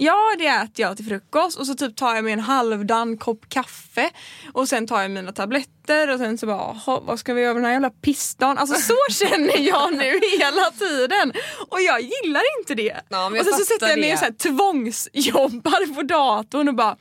Ja, 0.00 0.16
det 0.38 0.46
äter 0.46 0.70
jag 0.86 0.96
till 0.96 1.06
frukost 1.06 1.58
och 1.58 1.66
så 1.66 1.74
typ 1.74 1.96
tar 1.96 2.14
jag 2.14 2.24
mig 2.24 2.32
en 2.32 2.40
halvdan 2.40 3.18
kopp 3.18 3.48
kaffe 3.48 4.10
och 4.52 4.68
sen 4.68 4.86
tar 4.86 5.02
jag 5.02 5.10
mina 5.10 5.32
tabletter 5.32 6.12
och 6.12 6.18
sen 6.18 6.38
så 6.38 6.46
bara, 6.46 6.56
"Jaha, 6.86 7.00
vad 7.00 7.18
ska 7.18 7.34
vi 7.34 7.42
göra 7.42 7.54
med 7.54 7.62
den 7.62 7.66
här 7.66 7.72
jävla 7.72 7.90
pissdagen? 7.90 8.58
Alltså 8.58 8.80
så 8.80 8.94
känner 9.26 9.58
jag 9.58 9.92
nu 9.96 10.20
hela 10.38 10.70
tiden 10.78 11.32
och 11.68 11.80
jag 11.80 12.00
gillar 12.00 12.42
inte 12.60 12.74
det. 12.74 12.96
Ja, 13.08 13.26
och 13.26 13.36
sen 13.36 13.44
så 13.54 13.64
sätter 13.64 13.88
jag 13.88 13.98
mig 14.00 14.12
och 14.12 14.18
så 14.18 14.24
här 14.24 14.32
tvångsjobbar 14.32 15.94
på 15.94 16.02
datorn 16.02 16.68
och 16.68 16.74
bara 16.74 16.96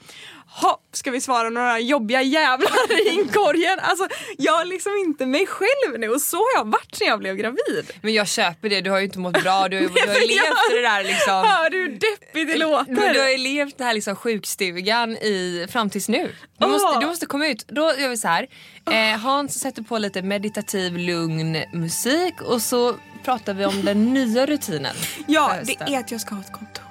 Ha, 0.61 0.79
ska 0.93 1.11
vi 1.11 1.21
svara 1.21 1.49
några 1.49 1.79
jobbiga 1.79 2.21
jävlar 2.21 3.07
i 3.07 3.09
inkorgen? 3.09 3.79
Alltså, 3.79 4.07
jag 4.37 4.61
är 4.61 4.65
liksom 4.65 4.91
inte 5.05 5.25
mig 5.25 5.47
själv 5.47 5.99
nu 5.99 6.09
och 6.09 6.21
så 6.21 6.37
har 6.37 6.53
jag 6.55 6.65
varit 6.71 6.99
när 6.99 7.07
jag 7.07 7.19
blev 7.19 7.35
gravid. 7.35 7.93
Men 8.01 8.13
jag 8.13 8.27
köper 8.27 8.69
det, 8.69 8.81
du 8.81 8.89
har 8.89 8.97
ju 8.97 9.05
inte 9.05 9.19
mått 9.19 9.43
bra, 9.43 9.67
du 9.67 9.75
har, 9.77 9.81
du 9.93 10.11
har 10.11 10.27
levt 10.27 10.71
det 10.71 10.81
där 10.81 11.03
liksom. 11.03 11.33
Hör 11.33 11.69
du 11.69 11.77
hur 11.77 11.89
deppigt 11.89 12.47
det 12.47 12.57
låter? 12.57 12.91
Men 12.91 13.13
du 13.13 13.19
har 13.19 13.29
ju 13.29 13.37
levt 13.37 13.77
det 13.77 13.83
här 13.83 13.93
liksom 13.93 14.15
sjukstugan 14.15 15.11
i, 15.11 15.67
fram 15.69 15.89
tills 15.89 16.09
nu. 16.09 16.35
Du, 16.57 16.65
Åh. 16.65 16.71
måste, 16.71 16.99
du 16.99 17.05
måste 17.05 17.25
komma 17.25 17.47
ut. 17.47 17.65
Då 17.67 17.81
gör 17.81 18.09
vi 18.09 18.17
så 18.17 18.27
här. 18.27 18.47
Eh, 18.91 19.19
Hans 19.19 19.59
sätter 19.59 19.81
på 19.81 19.97
lite 19.97 20.21
meditativ 20.21 20.97
lugn 20.97 21.57
musik 21.73 22.41
och 22.41 22.61
så 22.61 22.95
pratar 23.25 23.53
vi 23.53 23.65
om 23.65 23.85
den 23.85 24.13
nya 24.13 24.45
rutinen. 24.45 24.95
Ja, 25.27 25.55
det 25.65 25.93
är 25.93 25.99
att 25.99 26.11
jag 26.11 26.21
ska 26.21 26.35
ha 26.35 26.41
ett 26.41 26.51
kontor. 26.51 26.87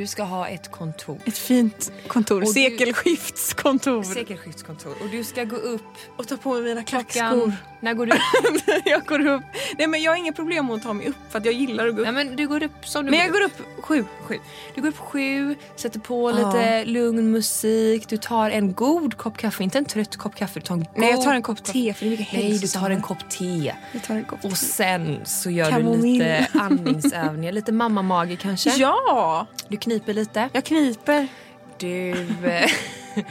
Du 0.00 0.06
ska 0.06 0.22
ha 0.22 0.48
ett 0.48 0.70
kontor. 0.70 1.18
Ett 1.24 1.38
fint 1.38 1.92
kontor. 2.06 2.36
Och 2.40 2.46
du- 2.46 2.52
Sekelskiftskontor. 2.52 4.02
Sekelskiftskontor. 4.02 4.90
Och 5.02 5.08
du 5.12 5.24
ska 5.24 5.44
gå 5.44 5.56
upp 5.56 5.82
Och 6.16 6.28
ta 6.28 6.36
på 6.36 6.52
mig 6.54 6.62
mina 6.62 6.82
klackskor. 6.82 7.52
När 7.80 7.94
går 7.94 8.06
du 8.06 8.12
upp? 8.12 8.82
jag 8.84 9.04
går 9.06 9.26
upp. 9.26 9.42
Nej 9.78 9.86
men 9.86 10.02
jag 10.02 10.12
har 10.12 10.16
inga 10.16 10.32
problem 10.32 10.66
med 10.66 10.76
att 10.76 10.82
ta 10.82 10.92
mig 10.92 11.08
upp 11.08 11.16
för 11.30 11.38
att 11.38 11.44
jag 11.44 11.54
gillar 11.54 11.88
att 11.88 11.94
gå 11.94 12.00
upp. 12.00 12.06
Nej, 12.12 12.24
men 12.24 12.36
du 12.36 12.48
går 12.48 12.62
upp 12.62 12.86
som 12.86 13.04
du 13.04 13.10
men 13.10 13.20
jag 13.20 13.32
går 13.32 13.40
upp 13.40 13.52
sju. 13.82 14.04
sju. 14.22 14.34
Du 14.74 14.80
går 14.80 14.88
upp 14.88 14.98
sju, 14.98 15.54
sätter 15.76 16.00
på 16.00 16.30
lite 16.30 16.84
lugn 16.84 17.30
musik, 17.30 18.08
du 18.08 18.16
tar 18.16 18.50
en 18.50 18.72
god 18.72 19.16
kopp 19.16 19.36
kaffe, 19.38 19.62
inte 19.64 19.78
en 19.78 19.84
trött 19.84 20.16
kopp 20.16 20.34
kaffe. 20.34 20.60
Du 20.60 20.66
tar 20.66 20.74
en 20.74 20.86
Nej 20.96 21.08
jag 21.08 21.16
god 21.16 21.24
tar 21.24 21.34
en 21.34 21.42
kopp 21.42 21.64
te 21.64 21.94
för 21.94 22.06
det 22.06 22.12
är 22.12 22.18
mycket 22.18 22.32
Nej, 22.32 22.58
du 22.58 22.66
tar 22.68 22.90
en 22.90 23.02
kopp 23.02 23.30
te. 23.30 23.74
Jag 23.92 24.02
tar 24.02 24.14
en 24.14 24.24
kopp 24.24 24.44
Och 24.44 24.50
te. 24.50 24.56
sen 24.56 25.20
så 25.24 25.50
gör 25.50 25.70
Kamomill. 25.70 26.02
du 26.18 26.24
lite 26.24 26.46
andningsövningar, 26.54 27.52
lite 27.52 27.72
mammamage 27.82 28.38
kanske. 28.40 28.70
Ja! 28.76 29.46
Du 29.68 29.76
kniper 29.90 30.14
lite. 30.14 30.48
Jag 30.52 30.64
kniper. 30.64 31.28
Du... 31.78 32.10
eh, 32.44 32.70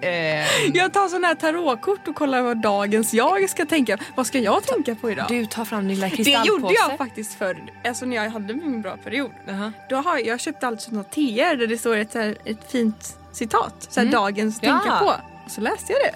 Eh, 0.00 0.46
Jag 0.74 0.92
tar 0.92 1.08
sån 1.08 1.24
här 1.24 1.34
tarotkort 1.34 2.08
och 2.08 2.14
kollar 2.14 2.42
vad 2.42 2.56
dagens 2.62 3.14
jag 3.14 3.50
ska 3.50 3.64
tänka. 3.66 3.98
Vad 4.16 4.26
ska 4.26 4.38
jag 4.38 4.62
tänka 4.66 4.94
på 4.94 5.10
idag? 5.10 5.26
du 5.28 5.46
tar 5.46 5.64
fram 5.64 5.80
din 5.80 5.88
lilla 5.88 6.08
det 6.08 6.16
kristallpåse. 6.16 6.48
gjorde 6.48 6.74
jag 6.88 6.98
faktiskt 6.98 7.34
förr, 7.38 7.62
alltså 7.84 8.06
när 8.06 8.16
jag 8.16 8.30
hade 8.30 8.54
min 8.54 8.82
bra 8.82 8.96
period. 8.96 9.30
Jaha. 9.46 9.72
Då 9.88 9.96
har 9.96 10.18
jag 10.18 10.40
köpt 10.40 10.64
alltid 10.64 10.92
något 10.94 11.10
TR 11.10 11.56
där 11.56 11.66
det 11.66 11.78
står 11.78 11.96
ett, 11.96 12.14
här, 12.14 12.36
ett 12.44 12.70
fint 12.72 13.16
citat. 13.32 13.86
Så 13.90 14.00
här, 14.00 14.06
dagens 14.06 14.58
Ja. 14.62 14.68
tänka 14.80 14.98
på. 14.98 15.06
Och 15.44 15.50
så 15.50 15.60
läste 15.60 15.92
jag 15.92 16.02
det. 16.02 16.14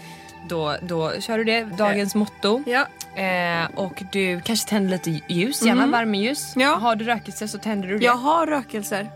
Då, 0.48 0.76
då 0.82 1.20
kör 1.20 1.38
du 1.38 1.44
det, 1.44 1.62
dagens 1.64 2.14
motto. 2.14 2.62
Ja. 2.66 2.86
Eh, 3.22 3.68
och 3.74 4.02
du 4.12 4.40
kanske 4.40 4.68
tänder 4.68 4.90
lite 4.90 5.20
ljus, 5.34 5.62
gärna 5.62 5.86
värmeljus. 5.86 6.52
Ja. 6.56 6.74
Har 6.74 6.96
du 6.96 7.04
rökelse 7.04 7.48
så 7.48 7.58
tänder 7.58 7.88
du 7.88 7.98
det. 7.98 8.04
Jag 8.04 8.16
har 8.16 8.46
rökelser. 8.46 9.10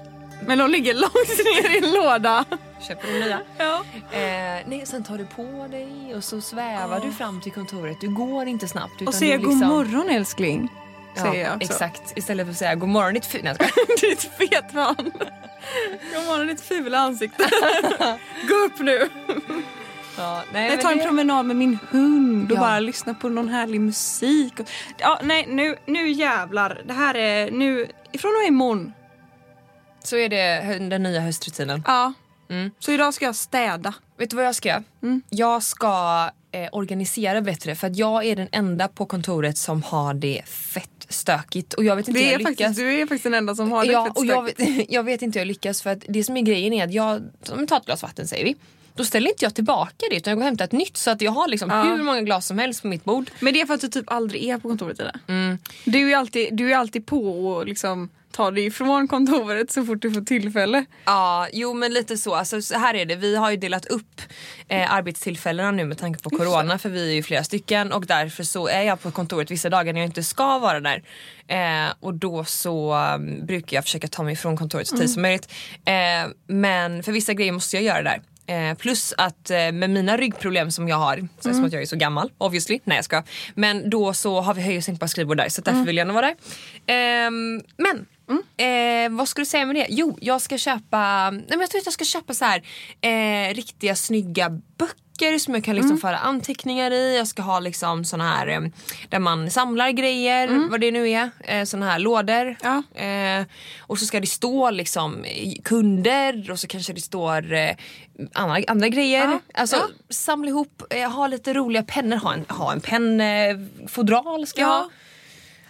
Men 0.47 0.59
de 0.59 0.71
ligger 0.71 0.95
långt 0.95 1.39
ner 1.45 1.71
i 1.75 1.79
en 1.87 1.93
låda. 1.93 2.45
Köper 2.89 3.13
du 3.13 3.21
nya. 3.21 3.41
Ja. 3.59 3.85
Eh, 4.13 4.21
nej, 4.67 4.83
sen 4.85 5.05
tar 5.05 5.19
du 5.19 5.27
på 5.27 5.67
dig 5.71 6.15
och 6.17 6.25
så 6.25 6.41
svävar 6.41 7.01
du 7.01 7.13
fram 7.13 7.41
till 7.41 7.53
kontoret. 7.53 8.01
Du 8.01 8.09
går 8.09 8.47
inte 8.47 8.69
snabbt. 8.69 9.03
Och 9.07 9.15
säger 9.15 9.39
liksom, 9.39 9.59
god 9.61 9.69
morgon 9.69 10.11
älskling. 10.11 10.69
Ja, 11.17 11.35
jag 11.37 11.57
också. 11.57 11.73
Exakt, 11.73 12.19
istället 12.19 12.47
för 12.47 12.51
att 12.51 12.59
säga 12.59 12.75
god 12.75 12.89
morgon 12.89 13.15
ditt 13.15 13.25
skojar. 13.31 13.57
Ditt 14.01 14.23
fet 14.39 14.73
man. 14.73 14.95
God 16.15 16.25
morgon 16.27 16.47
ditt 16.47 16.61
fula 16.61 16.99
ansikte. 16.99 17.45
Gå 18.49 18.55
upp 18.55 18.79
nu. 18.79 19.09
ja, 20.19 20.43
nej, 20.53 20.71
Jag 20.71 20.81
tar 20.81 20.93
en 20.93 20.99
det- 20.99 21.05
promenad 21.05 21.47
med 21.47 21.57
min 21.57 21.79
hund 21.91 22.53
och 22.53 22.57
Ja. 22.57 22.61
bara 22.61 22.81
lyssnar 22.81 23.15
på 23.15 23.29
någon 23.29 23.49
härlig 23.49 23.81
musik. 23.81 24.55
Ja, 24.99 25.21
nej, 25.23 25.47
nu, 25.49 25.77
nu 25.87 26.11
jävlar. 26.11 26.83
Det 26.87 26.93
här 26.93 27.15
är 27.15 27.51
nu, 27.51 27.87
ifrån 28.13 28.31
och 28.35 28.39
med 28.41 28.49
imorgon. 28.49 28.93
Så 30.05 30.17
är 30.17 30.29
det 30.29 30.79
den 30.89 31.03
nya 31.03 31.21
höstrutinen. 31.21 31.83
Ja. 31.87 32.13
Mm. 32.51 32.71
Så 32.79 32.93
idag 32.93 33.15
ska 33.15 33.25
jag 33.25 33.37
städa. 33.37 33.95
Vet 34.19 34.31
du 34.31 34.37
vad 34.37 34.45
jag 34.45 34.55
ska 34.55 34.69
göra? 34.69 34.83
Mm. 35.03 35.23
Jag 35.31 35.63
ska 35.63 36.31
eh, 36.53 36.69
organisera 36.73 37.41
bättre 37.41 37.75
för 37.75 37.87
att 37.87 37.97
jag 37.97 38.25
är 38.25 38.37
den 38.37 38.49
enda 38.53 38.89
på 38.89 39.07
kontoret 39.07 39.59
som 39.59 39.83
har 39.83 40.15
det 40.15 40.43
fett 40.47 40.89
stökigt. 41.09 41.75
Och 41.75 41.85
jag 41.85 41.97
vet 41.97 42.09
inte 42.09 42.21
hur 42.21 42.27
Det 42.27 42.31
är 42.31 42.33
jag 42.33 42.49
lyckas. 42.49 42.59
faktiskt, 42.59 42.79
du 42.81 42.95
är 43.01 43.07
faktiskt 43.07 43.25
den 43.25 43.35
enda 43.35 43.55
som 43.55 43.73
har 43.73 43.85
det 43.87 43.93
ja, 43.93 44.07
fett 44.07 44.19
och 44.19 44.27
jag 44.27 44.43
vet, 44.43 44.57
jag 44.93 45.03
vet 45.03 45.23
inte 45.23 45.39
hur 45.39 45.41
jag 45.41 45.49
lyckas 45.49 45.83
för 45.83 45.91
att 45.91 46.05
det 46.09 46.25
som 46.25 46.37
är 46.37 46.43
grejen 46.43 46.73
är 46.73 46.85
att 46.85 46.93
jag, 46.93 47.23
om 47.51 47.59
vi 47.61 47.67
tar 47.67 47.77
ett 47.77 47.87
glas 47.87 48.03
vatten 48.03 48.29
säger 48.29 48.45
vi. 48.45 48.57
Då 48.95 49.05
ställer 49.05 49.31
inte 49.31 49.45
jag 49.45 49.55
tillbaka 49.55 50.07
det 50.11 50.17
utan 50.17 50.31
jag 50.31 50.37
går 50.39 50.43
och 50.43 50.47
hämtar 50.47 50.65
ett 50.65 50.73
nytt 50.73 50.97
så 50.97 51.11
att 51.11 51.21
jag 51.21 51.33
har 51.33 51.49
liksom 51.49 51.71
Ja. 51.71 51.83
hur 51.83 52.03
många 52.03 52.21
glas 52.23 52.47
som 52.47 52.59
helst 52.59 52.83
på 52.83 52.89
mitt 52.89 53.05
bord. 53.05 53.31
Men 53.41 53.55
det 53.55 53.61
är 53.61 53.67
för 53.67 53.75
att 53.75 53.81
du 53.81 53.89
typ 53.89 54.13
aldrig 54.13 54.45
är 54.45 54.59
på 54.59 54.69
kontoret 54.69 55.01
Ida. 55.01 55.13
Mm. 55.27 55.59
Du 55.85 56.13
är 56.13 56.17
alltid, 56.17 56.57
du 56.57 56.73
är 56.73 56.77
alltid 56.77 57.07
på 57.07 57.47
och 57.47 57.67
liksom 57.67 58.09
tar 58.33 58.53
dig 58.53 58.67
ifrån 58.67 59.09
kontoret 59.09 59.71
så 59.71 59.85
fort 59.85 60.03
du 60.03 60.13
får 60.13 60.21
tillfälle. 60.21 60.85
Ja, 61.05 61.49
jo 61.53 61.75
men 61.75 61.93
lite 61.93 62.17
så. 62.17 62.35
Alltså, 62.35 62.63
så 62.63 62.79
här 62.79 62.95
är 62.95 63.07
det, 63.07 63.17
vi 63.17 63.37
har 63.37 63.51
ju 63.51 63.57
delat 63.57 63.87
upp 63.87 64.21
eh, 64.69 64.93
arbetstillfällena 64.93 65.71
nu 65.71 65.85
med 65.85 65.99
tanke 65.99 66.23
på 66.23 66.31
corona 66.31 66.79
för 66.79 66.89
vi 66.89 67.11
är 67.11 67.15
ju 67.15 67.23
flera 67.23 67.45
stycken 67.45 67.93
och 67.93 68.07
därför 68.07 68.45
så 68.45 68.69
är 68.69 68.83
jag 68.83 69.03
på 69.03 69.11
kontoret 69.11 69.51
vissa 69.51 69.71
dagar 69.71 69.93
när 69.93 70.01
jag 70.01 70.09
inte 70.09 70.23
ska 70.23 70.59
vara 70.59 70.81
där. 70.81 71.03
Eh, 71.49 71.93
och 72.01 72.15
då 72.15 72.45
så 72.45 72.95
um, 72.95 73.47
brukar 73.47 73.77
jag 73.77 73.85
försöka 73.85 74.09
ta 74.09 74.23
mig 74.23 74.33
ifrån 74.33 74.57
kontoret 74.57 74.89
så 74.89 74.97
tidigt 74.97 75.13
som 75.13 75.23
möjligt. 75.23 75.53
Eh, 75.85 76.31
men 76.47 77.03
för 77.03 77.13
vissa 77.13 77.33
grejer 77.33 77.53
måste 77.53 77.77
jag 77.77 77.85
göra 77.85 78.03
där. 78.03 78.23
Eh, 78.47 78.75
plus 78.75 79.15
att 79.19 79.51
eh, 79.51 79.57
med 79.57 79.91
mina 79.91 80.17
ryggproblem 80.17 80.71
som 80.71 80.89
jag 80.89 80.97
har, 80.97 81.29
så 81.41 81.49
mm. 81.49 81.57
som 81.57 81.65
att 81.65 81.73
jag 81.73 81.83
är 81.83 81.87
så 81.87 81.97
gammal 81.97 82.31
obviously, 82.39 82.81
nej 82.85 82.97
jag 82.97 83.05
ska. 83.05 83.23
Men 83.55 83.91
då 83.91 84.15
så 84.15 84.41
har 84.41 84.55
vi 84.55 84.63
höj 84.63 84.77
och 84.77 84.85
sänkbara 84.85 85.09
skrivbord 85.09 85.37
där 85.37 85.49
så 85.49 85.63
därför 85.63 85.85
vill 85.85 85.97
jag 85.97 86.07
gärna 86.07 86.13
vara 86.13 86.27
där. 86.27 86.37
Ehm, 86.87 87.63
men 87.77 88.07
Eh, 88.57 89.11
vad 89.11 89.29
ska 89.29 89.43
du 89.43 89.47
säga 89.47 89.67
med 89.67 89.77
det? 89.77 89.87
Jo, 89.91 90.19
jag 90.21 90.41
ska 90.43 90.59
köpa, 90.59 91.31
nej 91.31 91.45
men 91.49 91.61
jag 91.61 91.71
tror 91.71 91.79
att 91.81 91.87
jag 91.87 91.95
ska 91.95 92.05
köpa 92.05 92.35
så 92.35 92.45
här 92.45 92.63
eh, 93.01 93.55
riktiga 93.55 93.95
snygga 93.97 94.51
böcker 94.51 95.39
som 95.39 95.55
jag 95.55 95.65
kan 95.65 95.77
liksom 95.77 95.99
föra 95.99 96.19
anteckningar 96.19 96.91
i. 96.91 97.17
Jag 97.17 97.29
ska 97.29 97.43
ha 97.43 97.61
liksom 97.61 98.05
såna 98.05 98.25
här 98.37 98.47
eh, 98.47 98.61
där 99.09 99.19
man 99.19 99.51
samlar 99.51 99.91
grejer, 99.91 100.69
vad 100.71 100.81
det 100.81 100.91
nu 100.91 101.09
är. 101.11 101.31
Eh, 101.45 101.65
såna 101.65 101.87
här 101.91 101.99
lådor. 101.99 102.57
Ja. 102.63 102.83
Eh, 103.03 103.45
och 103.81 103.99
så 103.99 104.07
ska 104.07 104.21
det 104.21 104.27
stå 104.27 104.71
liksom 104.71 105.25
kunder 105.65 106.51
och 106.51 106.59
så 106.59 106.67
kanske 106.67 106.93
det 106.93 107.01
står 107.01 107.53
eh, 107.53 107.71
andra, 108.33 108.63
andra 108.69 108.89
grejer. 108.89 109.25
Ja, 109.25 109.41
Alltså 109.55 109.77
ja. 109.77 109.89
samla 110.11 110.49
ihop, 110.49 110.83
eh, 110.91 111.11
ha 111.11 111.27
lite 111.27 111.53
roliga 111.55 111.83
pennor, 111.83 112.17
ha 112.17 112.35
en, 112.35 112.45
ha 112.49 112.73
en 112.73 112.81
pennfodral 112.81 114.47
ska 114.47 114.61
jag 114.61 114.69
Ja. 114.71 114.73
ha. 114.73 114.91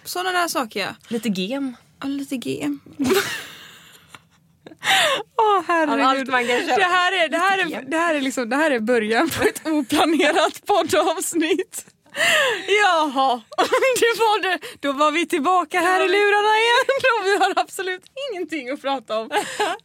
Sådana 0.05 0.31
där 0.31 0.47
saker 0.47 0.79
ja. 0.79 0.89
Lite 1.07 1.29
gem. 1.29 1.75
Ja, 2.03 2.09
lite 2.09 2.37
G. 2.37 2.69
Åh 5.37 5.61
herregud. 5.67 6.27
Det, 6.27 6.83
här 6.83 7.23
är, 7.23 7.29
det, 7.29 7.37
här 7.37 7.57
Lite 7.57 7.77
är, 7.77 7.81
G. 7.81 7.87
det, 7.87 7.97
här 7.97 8.15
är 8.15 8.21
liksom, 8.21 8.49
det 8.49 8.55
här 8.55 8.71
är 8.71 8.79
början 8.79 9.29
på 9.29 9.43
ett 9.43 9.67
oplanerat 9.67 10.61
poddavsnitt. 10.65 11.85
Jaha, 12.67 13.41
det 13.99 14.19
var 14.19 14.41
det. 14.41 14.59
Då 14.79 14.91
var 14.91 15.11
vi 15.11 15.25
tillbaka 15.25 15.79
här 15.79 16.05
i 16.05 16.07
lurarna 16.07 16.57
igen 16.57 16.85
och 17.19 17.25
vi 17.25 17.37
har 17.37 17.63
absolut 17.63 18.03
ingenting 18.31 18.69
att 18.69 18.81
prata 18.81 19.19
om. 19.19 19.29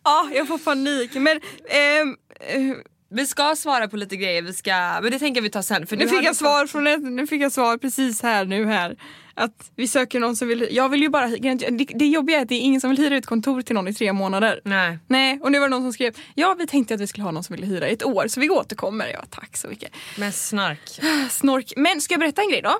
Ja, 0.04 0.28
jag 0.32 0.48
får 0.48 0.58
panik. 0.58 1.14
Men 1.14 1.40
ehm, 1.68 2.16
eh, 2.40 2.76
Vi 3.10 3.26
ska 3.26 3.56
svara 3.56 3.88
på 3.88 3.96
lite 3.96 4.16
grejer, 4.16 4.42
vi 4.42 4.52
ska, 4.52 5.00
men 5.02 5.10
det 5.10 5.18
tänker 5.18 5.40
vi 5.40 5.50
ta 5.50 5.62
sen. 5.62 5.86
För 5.86 5.96
nu 5.96 6.08
fick 6.08 6.22
jag 6.22 6.36
svar 6.36 6.66
från 6.66 6.86
ett, 6.86 7.02
nu 7.02 7.26
fick 7.26 7.42
jag 7.42 7.52
svar 7.52 7.78
precis 7.78 8.22
här 8.22 8.44
nu 8.44 8.66
här. 8.66 8.96
Att 9.34 9.70
vi 9.76 9.88
söker 9.88 10.20
någon 10.20 10.36
som 10.36 10.48
vill, 10.48 10.68
jag 10.70 10.88
vill 10.88 11.02
ju 11.02 11.08
bara, 11.08 11.26
det, 11.28 11.54
det 11.94 12.06
jobbiga 12.06 12.38
är 12.38 12.42
att 12.42 12.48
det 12.48 12.54
är 12.54 12.60
ingen 12.60 12.80
som 12.80 12.90
vill 12.90 12.98
hyra 12.98 13.16
ut 13.16 13.26
kontor 13.26 13.62
till 13.62 13.74
någon 13.74 13.88
i 13.88 13.94
tre 13.94 14.12
månader. 14.12 14.60
Nej. 14.64 14.98
Nej, 15.06 15.40
och 15.42 15.52
nu 15.52 15.58
var 15.58 15.68
det 15.68 15.70
någon 15.70 15.82
som 15.82 15.92
skrev 15.92 16.16
ja 16.34 16.56
vi 16.58 16.66
tänkte 16.66 16.94
att 16.94 17.00
vi 17.00 17.06
skulle 17.06 17.24
ha 17.24 17.30
någon 17.30 17.44
som 17.44 17.56
ville 17.56 17.66
hyra 17.66 17.88
i 17.88 17.92
ett 17.92 18.04
år 18.04 18.28
så 18.28 18.40
vi 18.40 18.50
återkommer. 18.50 19.06
Ja 19.06 19.24
tack 19.30 19.56
så 19.56 19.68
mycket. 19.68 19.90
Men 20.18 20.32
snark. 20.32 21.00
Snork. 21.30 21.72
Men 21.76 22.00
ska 22.00 22.14
jag 22.14 22.20
berätta 22.20 22.42
en 22.42 22.50
grej 22.50 22.62
då? 22.62 22.78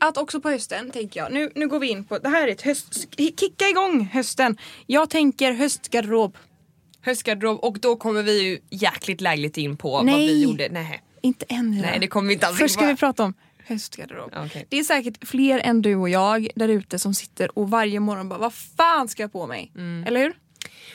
Att 0.00 0.16
också 0.18 0.40
på 0.40 0.50
hösten 0.50 0.90
tänker 0.90 1.20
jag, 1.20 1.32
nu, 1.32 1.50
nu 1.54 1.68
går 1.68 1.78
vi 1.78 1.88
in 1.88 2.04
på, 2.04 2.18
det 2.18 2.28
här 2.28 2.48
är 2.48 2.52
ett 2.52 2.62
höst, 2.62 3.16
kicka 3.16 3.68
igång 3.68 4.10
hösten. 4.12 4.56
Jag 4.86 5.10
tänker 5.10 5.52
höstgarderob. 5.52 6.36
Höstgarderob 7.06 7.58
och 7.58 7.80
då 7.80 7.96
kommer 7.96 8.22
vi 8.22 8.42
ju 8.42 8.58
jäkligt 8.70 9.20
lägligt 9.20 9.56
in 9.56 9.76
på 9.76 9.90
vad 9.90 10.04
Nej. 10.04 10.26
vi 10.26 10.42
gjorde. 10.42 10.68
Nej. 10.70 11.02
Inte 11.20 11.46
än. 11.48 11.80
Nej 11.80 11.98
det 12.00 12.06
kommer 12.06 12.28
vi 12.28 12.34
inte 12.34 12.46
alls 12.46 12.58
Först 12.58 12.74
ska 12.74 12.86
vi 12.86 12.96
prata 12.96 13.24
om 13.24 13.34
höstgarderob. 13.64 14.32
Okej. 14.36 14.66
Det 14.68 14.78
är 14.78 14.84
säkert 14.84 15.28
fler 15.28 15.60
än 15.64 15.82
du 15.82 15.94
och 15.94 16.08
jag 16.08 16.48
där 16.54 16.68
ute 16.68 16.98
som 16.98 17.14
sitter 17.14 17.58
och 17.58 17.70
varje 17.70 18.00
morgon 18.00 18.28
bara 18.28 18.38
vad 18.38 18.54
fan 18.54 19.08
ska 19.08 19.22
jag 19.22 19.32
på 19.32 19.46
mig? 19.46 19.72
Eller 20.06 20.20
hur? 20.20 20.36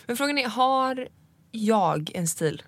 Men 0.06 0.18
frågan 0.18 0.38
är, 0.38 0.48
har 0.48 1.08
jag 1.51 2.12
en 2.13 2.27
stil? 2.27 2.63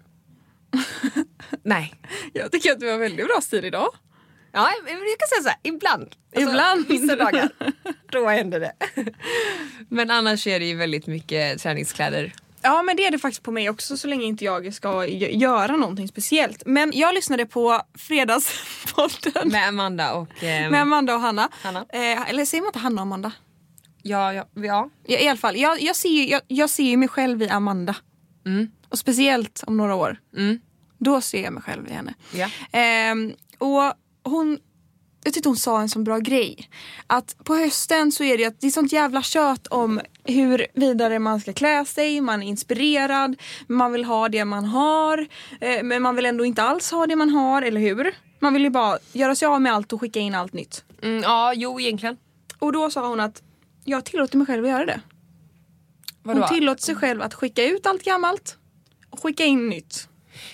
Nej. 1.63 1.93
Jag 2.33 2.51
tycker 2.51 2.71
att 2.71 2.79
du 2.79 2.91
har 2.91 2.97
väldigt 2.97 3.25
bra 3.27 3.41
stil 3.41 3.65
idag. 3.65 3.89
Ja, 4.51 4.69
jag 4.85 4.89
kan 4.89 5.27
säga 5.29 5.43
så 5.43 5.50
här, 5.50 5.57
ibland. 5.63 6.15
Alltså, 6.35 6.50
Ibland. 6.50 6.88
Vissa 6.88 7.15
dagar. 7.15 7.50
Då 8.12 8.27
händer 8.27 8.59
det. 8.59 8.73
Men 9.89 10.12
annars 10.12 10.47
är 10.47 10.59
det 10.59 10.65
ju 10.65 10.75
väldigt 10.75 11.07
mycket 11.07 11.62
träningskläder. 11.62 12.33
Ja 12.63 12.84
men 12.84 12.96
det 12.96 13.05
är 13.05 13.12
det 13.12 13.20
faktiskt 13.20 13.43
på 13.43 13.51
mig 13.51 13.70
också 13.70 13.98
så 13.98 14.08
länge 14.08 14.25
inte 14.25 14.46
jag 14.46 14.74
ska 14.74 14.89
gö- 15.05 15.38
göra 15.38 15.75
någonting 15.75 16.08
speciellt. 16.08 16.63
Men 16.65 16.91
jag 16.96 17.15
lyssnade 17.15 17.46
på 17.46 17.82
Fredagspodden 17.98 19.50
Med 19.51 19.67
Amanda 19.67 20.13
och... 20.13 20.43
ehm, 20.43 20.72
med 20.72 20.82
Amanda 20.82 21.15
och 21.15 21.22
Hanna. 21.22 21.50
Hanna. 21.63 21.79
Eh, 21.89 22.29
eller 22.29 22.46
säger 22.46 22.62
man 22.62 22.67
inte 22.70 22.79
Hanna 22.79 22.96
och 22.96 23.01
Amanda? 23.01 23.32
ja, 24.05 24.34
ja, 24.34 24.48
ja. 24.53 24.89
Ja, 25.08 25.17
I 25.20 25.27
alla 25.27 25.38
fall, 25.38 25.58
jag, 25.58 25.82
jag, 25.82 25.96
ser, 25.96 26.10
ju- 26.10 26.27
jag, 26.29 26.41
jag 26.48 26.70
ser 26.70 26.98
mig 26.98 27.08
själv 27.08 27.41
i 27.41 27.50
Amanda. 27.50 27.96
Mm. 28.46 28.72
Och 28.89 28.98
speciellt 29.00 29.63
om 29.67 29.77
några 29.77 29.96
år. 29.96 30.17
Mm. 30.38 30.60
Då 31.00 31.22
ser 31.22 31.43
jag 31.43 31.53
mig 31.53 31.63
själv 31.63 31.88
i 31.88 31.91
henne. 31.93 32.13
Ja. 32.34 32.50
Ehm, 32.72 33.34
och 33.58 33.93
hon, 34.24 34.60
jag 35.23 35.33
tyckte 35.33 35.49
hon 35.49 35.57
sa 35.57 35.81
en 35.81 35.89
sån 35.89 36.03
bra 36.03 36.19
grej. 36.19 36.69
Att 37.07 37.35
på 37.43 37.55
hösten 37.55 38.11
så 38.11 38.23
är 38.23 38.37
det, 38.37 38.45
att 38.45 38.61
det 38.61 38.67
är 38.67 38.71
sånt 38.71 38.91
jävla 38.91 39.21
kött 39.21 39.67
om 39.67 40.01
hur 40.23 40.67
vidare 40.73 41.19
man 41.19 41.39
ska 41.39 41.53
klä 41.53 41.85
sig, 41.85 42.21
man 42.21 42.43
är 42.43 42.47
inspirerad, 42.47 43.35
man 43.67 43.91
vill 43.91 44.05
ha 44.05 44.29
det 44.29 44.45
man 44.45 44.65
har, 44.65 45.27
eh, 45.61 45.83
men 45.83 46.01
man 46.01 46.15
vill 46.15 46.25
ändå 46.25 46.45
inte 46.45 46.63
alls 46.63 46.91
ha 46.91 47.07
det 47.07 47.15
man 47.15 47.29
har, 47.29 47.61
eller 47.61 47.81
hur? 47.81 48.15
Man 48.39 48.53
vill 48.53 48.63
ju 48.63 48.69
bara 48.69 48.97
göra 49.11 49.35
sig 49.35 49.45
av 49.45 49.61
med 49.61 49.73
allt 49.73 49.93
och 49.93 50.01
skicka 50.01 50.19
in 50.19 50.35
allt 50.35 50.53
nytt. 50.53 50.83
Mm, 51.01 51.23
ja, 51.23 51.53
jo 51.55 51.79
egentligen. 51.79 52.17
Och 52.59 52.71
då 52.71 52.89
sa 52.89 53.07
hon 53.07 53.19
att 53.19 53.41
jag 53.83 54.05
tillåter 54.05 54.37
mig 54.37 54.47
själv 54.47 54.63
att 54.63 54.69
göra 54.69 54.85
det. 54.85 55.01
Vadå? 56.23 56.39
Hon 56.39 56.49
tillåter 56.49 56.81
sig 56.81 56.95
själv 56.95 57.21
att 57.21 57.33
skicka 57.33 57.65
ut 57.65 57.85
allt 57.85 58.03
gammalt 58.03 58.57
och 59.09 59.23
skicka 59.23 59.45
in 59.45 59.69
nytt. 59.69 60.07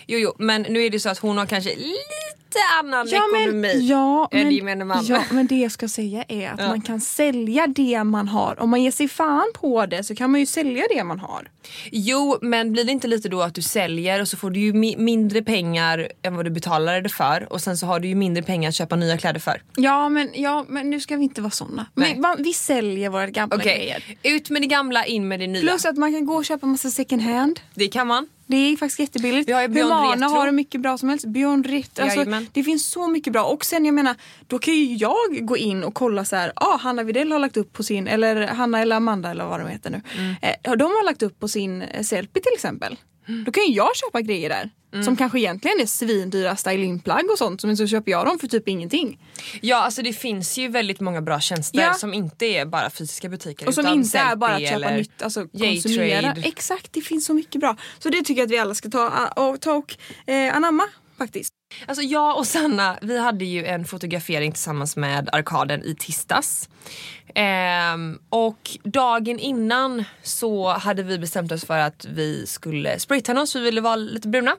Jo, 0.08 0.20
jo, 0.20 0.34
men 0.40 0.62
nu 0.62 0.86
är 0.86 0.90
det 0.90 1.00
så 1.00 1.10
att 1.10 1.18
hon 1.18 1.38
har 1.38 1.46
kanske 1.46 1.70
lite 1.76 2.60
annan 2.80 3.08
ekonomi 3.08 3.80
ja, 3.90 4.30
än 4.32 4.44
men, 4.44 4.52
gemene 4.56 4.86
man. 4.86 5.06
ja, 5.06 5.24
men 5.32 5.48
det 5.48 5.56
jag 5.60 5.72
ska 5.72 5.88
säga 5.88 6.24
är 6.28 6.50
att 6.50 6.60
Ja. 6.60 6.68
man 6.68 6.82
kan 6.82 7.02
sälja 7.02 7.68
det 7.68 8.04
man 8.04 8.28
har. 8.28 8.60
Om 8.62 8.70
man 8.70 8.84
ger 8.84 8.92
sig 8.92 9.08
fan 9.08 9.52
på 9.54 9.86
det 9.86 10.04
så 10.04 10.16
kan 10.16 10.32
man 10.32 10.40
ju 10.40 10.46
sälja 10.46 10.84
det 10.96 11.04
man 11.04 11.20
har. 11.20 11.48
Jo, 11.92 12.38
men 12.42 12.72
blir 12.72 12.84
det 12.84 12.92
inte 12.92 13.08
lite 13.08 13.30
då 13.30 13.42
att 13.42 13.56
du 13.56 13.62
säljer 13.62 14.22
och 14.22 14.28
så 14.28 14.38
får 14.38 14.50
du 14.52 14.60
ju 14.60 14.74
mi- 14.74 14.98
mindre 14.98 15.42
pengar 15.42 16.12
än 16.22 16.36
vad 16.36 16.46
du 16.46 16.50
betalade 16.52 17.02
det 17.02 17.10
för 17.10 17.48
och 17.54 17.62
sen 17.62 17.78
så 17.78 17.86
har 17.86 18.00
du 18.00 18.08
ju 18.08 18.16
mindre 18.16 18.44
pengar 18.44 18.70
att 18.70 18.76
köpa 18.76 18.96
nya 18.96 19.18
kläder 19.18 19.40
för. 19.40 19.62
Ja 19.76 20.10
men, 20.10 20.30
ja, 20.34 20.66
men 20.70 20.90
nu 20.90 21.00
ska 21.00 21.16
vi 21.18 21.24
inte 21.24 21.42
vara 21.42 21.52
såna. 21.52 21.86
Nej. 21.94 22.14
Men, 22.14 22.22
va- 22.22 22.36
vi 22.40 22.54
säljer 22.54 23.10
våra 23.10 23.28
gamla 23.28 23.56
Okej, 23.56 23.78
grejer. 23.78 24.04
ut 24.36 24.50
med 24.50 24.62
det 24.62 24.68
gamla, 24.68 25.06
in 25.06 25.28
med 25.28 25.40
det 25.40 25.48
nya. 25.48 25.62
Plus 25.62 25.86
att 25.86 25.98
man 25.98 26.14
kan 26.14 26.26
gå 26.26 26.34
och 26.36 26.46
köpa 26.46 26.66
massa 26.66 26.90
second 26.90 27.22
hand. 27.22 27.60
Det 27.74 27.88
kan 27.88 28.08
man. 28.08 28.28
Det 28.50 28.58
är 28.58 28.78
faktiskt 28.78 29.00
jättebilligt. 29.00 29.50
Vi 29.50 29.54
har 29.54 29.68
Humana 29.68 30.28
har 30.28 30.46
hur 30.46 30.52
mycket 30.52 30.82
bra 30.82 30.98
som 30.98 31.10
helst. 31.10 31.26
Beyond 31.26 31.66
Retro. 31.66 32.04
Alltså, 32.04 32.18
Jajamän. 32.18 32.48
det 32.54 32.64
finns 32.64 32.86
så 32.86 33.08
mycket 33.08 33.34
bra. 33.34 33.44
Och 33.44 33.66
sen 33.66 33.86
jag 33.86 33.94
menar, 33.94 34.16
då 34.48 34.60
kan 34.60 34.74
ju 34.74 34.96
jag 34.96 35.16
gå 35.42 35.58
in 35.58 35.84
och 35.84 35.94
kolla 35.94 36.26
så 36.26 36.36
här. 36.36 36.54
Ah, 36.56 36.78
Hanna 36.78 37.04
Widell 37.04 37.32
har 37.32 37.40
lagt 37.40 37.58
upp 37.58 37.74
på 37.74 37.84
sin, 37.84 38.08
eller 38.08 38.48
Hanna 38.48 38.82
eller 38.82 38.96
Amanda 38.96 39.32
eller 39.32 39.46
vad 39.46 39.60
de 39.60 39.70
heter 39.70 39.90
nu. 39.90 40.02
Mm. 40.18 40.36
Eh, 40.42 40.76
de 40.78 40.84
har 40.84 41.06
lagt 41.06 41.24
upp 41.24 41.40
på 41.40 41.48
sin 41.48 41.84
Sellpy 42.02 42.40
till 42.40 42.54
exempel. 42.54 42.98
Mm. 43.28 43.44
Då 43.44 43.52
kan 43.52 43.64
ju 43.64 43.74
jag 43.74 43.96
köpa 43.96 44.22
grejer 44.22 44.50
där. 44.50 44.70
Som 45.06 45.16
kanske 45.18 45.40
egentligen 45.40 45.80
är 45.80 45.86
svindyra 45.86 46.56
stylingplagg 46.56 47.30
och 47.32 47.38
sånt. 47.38 47.64
Men 47.64 47.78
så 47.78 47.88
köper 47.88 48.12
jag 48.12 48.26
dem 48.26 48.40
för 48.40 48.48
typ 48.48 48.68
ingenting. 48.68 49.20
Ja 49.62 49.78
alltså 49.78 50.02
det 50.02 50.14
finns 50.14 50.58
ju 50.58 50.68
väldigt 50.68 51.00
många 51.00 51.22
bra 51.22 51.40
tjänster 51.40 51.80
Ja. 51.82 51.94
som 51.94 52.14
inte 52.14 52.46
är 52.46 52.66
bara 52.66 52.90
fysiska 52.90 53.30
butiker. 53.30 53.68
Och 53.68 53.74
som 53.74 53.88
inte 53.88 54.18
är 54.18 54.36
bara 54.36 54.56
att 54.56 54.70
köpa 54.70 54.90
nytt, 54.90 55.22
alltså 55.22 55.48
konsumera. 55.48 56.34
Exakt, 56.44 56.94
det 56.94 57.02
finns 57.02 57.26
så 57.26 57.34
mycket 57.34 57.62
bra. 57.62 57.76
Så 58.00 58.10
det 58.10 58.18
tycker 58.18 58.42
jag 58.42 58.46
att 58.46 58.52
vi 58.52 58.58
alla 58.58 58.76
ska 58.76 58.90
ta 58.90 59.28
och, 59.28 59.62
ta 59.62 59.74
och 59.74 59.96
eh, 60.34 60.56
anamma 60.56 60.84
faktiskt. 61.20 61.54
Alltså 61.88 62.04
jag 62.04 62.38
och 62.38 62.48
Sanna, 62.48 62.98
vi 63.02 63.20
hade 63.20 63.46
ju 63.46 63.66
en 63.66 63.86
fotografering 63.86 64.52
tillsammans 64.52 64.96
med 64.96 65.30
Arkaden 65.32 65.84
i 65.84 65.96
tisdags. 65.96 66.70
Ehm, 67.36 68.20
och 68.30 68.70
dagen 68.84 69.40
innan 69.40 70.04
så 70.24 70.70
hade 70.70 71.04
vi 71.04 71.20
bestämt 71.20 71.52
oss 71.52 71.66
för 71.66 71.78
att 71.78 72.06
vi 72.10 72.48
skulle 72.48 73.00
spraytanna 73.00 73.42
oss, 73.42 73.56
vi 73.56 73.60
ville 73.60 73.82
vara 73.82 73.96
lite 73.96 74.28
bruna. 74.28 74.56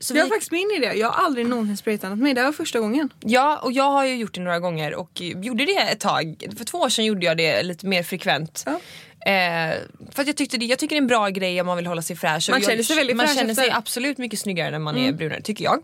Så 0.00 0.14
Det 0.14 0.20
var 0.20 0.24
vi, 0.24 0.30
faktiskt 0.30 0.52
min 0.52 0.70
idé. 0.76 0.92
Jag 0.94 1.10
har 1.10 1.24
aldrig 1.24 1.46
någonsin 1.46 1.76
spraytannat 1.76 2.18
mig. 2.18 2.34
Det 2.34 2.42
var 2.42 2.52
första 2.52 2.80
gången. 2.80 3.10
ja, 3.20 3.60
och 3.62 3.72
jag 3.72 3.90
har 3.90 4.04
ju 4.04 4.16
gjort 4.16 4.34
det 4.34 4.40
några 4.40 4.60
gånger 4.60 4.94
och 4.94 5.20
gjorde 5.20 5.64
det 5.64 5.76
ett 5.78 6.00
tag. 6.00 6.44
För 6.58 6.64
två 6.64 6.78
år 6.78 6.88
sedan 6.88 7.04
gjorde 7.04 7.26
jag 7.26 7.36
det 7.36 7.62
lite 7.62 7.86
mer 7.86 8.02
frekvent. 8.02 8.62
Ja. 8.66 8.80
Eh, 9.26 9.74
för 10.10 10.22
att 10.22 10.26
jag, 10.26 10.36
tyckte 10.36 10.56
det, 10.56 10.64
jag 10.64 10.78
tycker 10.78 10.96
det 10.96 10.98
är 10.98 11.02
en 11.02 11.06
bra 11.06 11.28
grej 11.28 11.60
om 11.60 11.66
man 11.66 11.76
vill 11.76 11.86
hålla 11.86 12.02
sig 12.02 12.16
fräsch. 12.16 12.50
Man 12.50 12.60
jag, 12.60 12.70
känner 12.70 12.82
sig 12.82 12.96
väldigt 12.96 13.16
man 13.16 13.26
fräsch 13.26 13.38
känner 13.38 13.54
sig 13.54 13.70
absolut 13.70 14.18
mycket 14.18 14.38
snyggare 14.38 14.70
när 14.70 14.78
man 14.78 14.96
är 14.96 15.12
brunare 15.12 15.40
tycker 15.40 15.64
jag. 15.64 15.82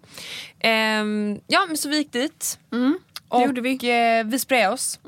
Ehm, 0.61 1.41
ja 1.47 1.65
men 1.69 1.77
så 1.77 1.89
vi 1.89 1.97
gick 1.97 2.13
dit. 2.13 2.59
och 3.29 3.43
gjorde 3.43 3.61
vi. 3.61 3.71
Eh, 3.73 4.25
vi 4.25 4.39
sprayade 4.39 4.75
oss. 4.75 4.99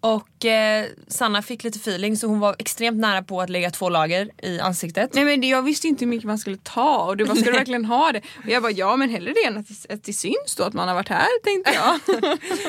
Och 0.00 0.28
eh, 0.44 0.84
Sanna 1.08 1.42
fick 1.42 1.64
lite 1.64 1.78
feeling 1.78 2.16
så 2.16 2.26
hon 2.26 2.40
var 2.40 2.56
extremt 2.58 2.98
nära 2.98 3.22
på 3.22 3.40
att 3.40 3.50
lägga 3.50 3.70
två 3.70 3.88
lager 3.88 4.30
i 4.42 4.60
ansiktet. 4.60 5.14
Nej 5.14 5.24
men 5.24 5.40
det, 5.40 5.46
jag 5.46 5.62
visste 5.62 5.88
inte 5.88 6.04
hur 6.04 6.10
mycket 6.10 6.26
man 6.26 6.38
skulle 6.38 6.56
ta 6.62 6.98
och 6.98 7.16
du 7.16 7.24
bara, 7.24 7.36
ska 7.36 7.44
du 7.44 7.52
verkligen 7.58 7.84
ha 7.84 8.12
det? 8.12 8.18
Och 8.44 8.48
jag 8.50 8.62
bara, 8.62 8.72
ja 8.72 8.96
men 8.96 9.10
hellre 9.10 9.32
det 9.32 9.44
än 9.44 9.58
att, 9.58 9.66
det- 9.68 9.94
att 9.94 10.04
det 10.04 10.12
syns 10.12 10.54
då 10.56 10.62
att 10.64 10.72
man 10.74 10.88
har 10.88 10.94
varit 10.94 11.08
här 11.08 11.28
tänkte 11.44 11.72
jag. 11.74 12.00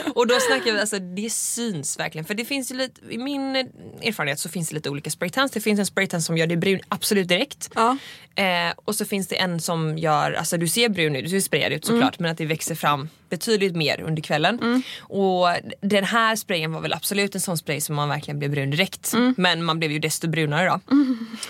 Och 0.17 0.27
då 0.27 0.35
snackar 0.39 0.73
vi, 0.73 0.79
alltså 0.79 0.99
det 0.99 1.29
syns 1.33 1.99
verkligen. 1.99 2.25
För 2.25 2.33
det 2.33 2.45
finns 2.45 2.71
ju 2.71 2.75
lite, 2.75 3.01
i 3.09 3.17
min 3.17 3.55
erfarenhet 4.01 4.39
så 4.39 4.49
finns 4.49 4.69
det 4.69 4.75
lite 4.75 4.89
olika 4.89 5.09
spraytans. 5.09 5.51
Det 5.51 5.61
finns 5.61 5.79
en 5.79 5.85
spraytan 5.85 6.21
som 6.21 6.37
gör 6.37 6.47
dig 6.47 6.57
brun 6.57 6.79
absolut 6.89 7.27
direkt. 7.27 7.69
Ja. 7.75 7.97
Eh, 8.35 8.73
och 8.85 8.95
så 8.95 9.05
finns 9.05 9.27
det 9.27 9.35
en 9.35 9.61
som 9.61 9.97
gör, 9.97 10.31
alltså 10.31 10.57
du 10.57 10.67
ser 10.67 10.89
brun 10.89 11.15
ut, 11.15 11.23
du 11.23 11.29
ser 11.29 11.39
sprayad 11.39 11.71
ut 11.73 11.85
såklart 11.85 12.19
men 12.19 12.31
att 12.31 12.37
det 12.37 12.45
växer 12.45 12.75
fram 12.75 13.09
betydligt 13.29 13.75
mer 13.75 14.01
under 14.01 14.21
kvällen. 14.21 14.83
Och 14.99 15.47
den 15.81 16.03
här 16.03 16.35
sprayen 16.35 16.71
var 16.71 16.81
väl 16.81 16.93
absolut 16.93 17.35
en 17.35 17.41
sån 17.41 17.57
spray 17.63 17.81
som 17.81 17.95
man 17.95 18.09
verkligen 18.09 18.39
blev 18.39 18.51
brun 18.51 18.69
direkt. 18.69 19.13
Men 19.37 19.63
man 19.63 19.79
blev 19.79 19.91
ju 19.91 19.99
desto 19.99 20.27
brunare 20.27 20.65
då 20.69 20.79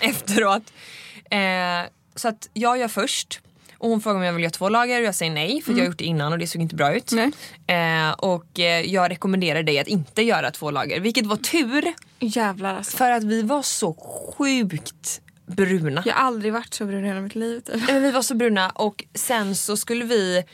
efteråt. 0.00 0.72
Eh, 1.30 1.38
så 2.14 2.28
att 2.28 2.48
jag 2.54 2.78
gör 2.78 2.88
först 2.88 3.40
och 3.78 3.90
hon 3.90 4.00
frågar 4.00 4.16
om 4.16 4.22
jag 4.24 4.32
vill 4.32 4.42
göra 4.42 4.50
två 4.50 4.68
lager 4.68 5.00
och 5.00 5.06
jag 5.06 5.14
säger 5.14 5.32
nej 5.32 5.62
för 5.62 5.72
jag 5.72 5.78
har 5.78 5.86
gjort 5.86 5.98
det 5.98 6.04
innan 6.04 6.32
och 6.32 6.38
det 6.38 6.46
såg 6.46 6.62
inte 6.62 6.74
bra 6.74 6.94
ut. 6.94 7.12
Eh, 7.66 8.10
och 8.18 8.60
eh, 8.60 8.80
jag 8.80 9.10
rekommenderar 9.10 9.62
dig 9.62 9.78
att 9.78 9.86
inte 9.86 10.22
göra 10.22 10.50
två 10.50 10.70
lager 10.70 11.00
vilket 11.00 11.26
var 11.26 11.36
tur 11.36 11.92
Jävlar 12.20 12.74
alltså. 12.74 12.96
för 12.96 13.10
att 13.10 13.24
vi 13.24 13.42
var 13.42 13.62
så 13.62 13.94
sjukt 14.38 15.20
bruna. 15.46 16.02
Jag 16.06 16.14
har 16.14 16.26
aldrig 16.26 16.52
varit 16.52 16.74
så 16.74 16.84
brun 16.86 17.04
i 17.04 17.08
hela 17.08 17.20
mitt 17.20 17.34
liv. 17.34 17.60
Typ. 17.60 17.86
Men 17.86 18.02
vi 18.02 18.10
var 18.10 18.22
så 18.22 18.34
bruna 18.34 18.70
och 18.70 19.04
sen 19.14 19.54
så 19.54 19.76
skulle 19.76 20.04
vi 20.04 20.44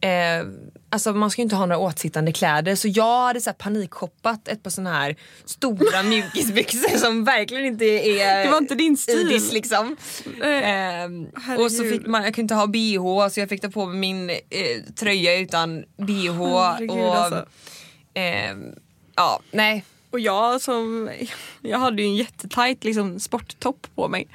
Eh, 0.00 0.46
alltså 0.90 1.12
man 1.12 1.30
ska 1.30 1.40
ju 1.40 1.44
inte 1.44 1.56
ha 1.56 1.66
några 1.66 1.78
åtsittande 1.78 2.32
kläder 2.32 2.74
så 2.74 2.88
jag 2.88 3.26
hade 3.26 3.40
så 3.40 3.50
här 3.50 3.54
panikshoppat 3.54 4.48
ett 4.48 4.62
par 4.62 4.70
såna 4.70 4.92
här 4.92 5.16
stora 5.44 6.02
mjukisbyxor 6.04 6.96
som 6.96 7.24
verkligen 7.24 7.64
inte 7.66 7.84
är 7.84 8.44
Det 8.44 8.50
var 8.50 8.58
inte 8.58 8.74
din 8.74 8.96
stil. 8.96 9.18
Idis 9.18 9.52
liksom. 9.52 9.96
Ehm, 10.42 11.26
och 11.58 11.72
så 11.72 11.84
fick 11.84 12.06
man, 12.06 12.24
jag 12.24 12.34
kunde 12.34 12.42
inte 12.42 12.54
ha 12.54 12.66
bh 12.66 13.28
så 13.28 13.40
jag 13.40 13.48
fick 13.48 13.60
ta 13.60 13.70
på 13.70 13.86
mig 13.86 13.98
min 13.98 14.30
eh, 14.30 14.36
tröja 14.96 15.38
utan 15.38 15.84
bh. 15.96 16.14
Herregud, 16.32 16.90
och, 16.90 17.16
alltså. 17.16 17.46
ehm, 18.14 18.74
ja, 19.16 19.40
nej. 19.50 19.84
Och 20.10 20.20
jag 20.20 20.60
som, 20.60 21.10
jag 21.62 21.78
hade 21.78 22.02
ju 22.02 22.08
en 22.08 22.16
jättetajt 22.16 22.84
liksom, 22.84 23.20
sporttopp 23.20 23.86
på 23.94 24.08
mig. 24.08 24.28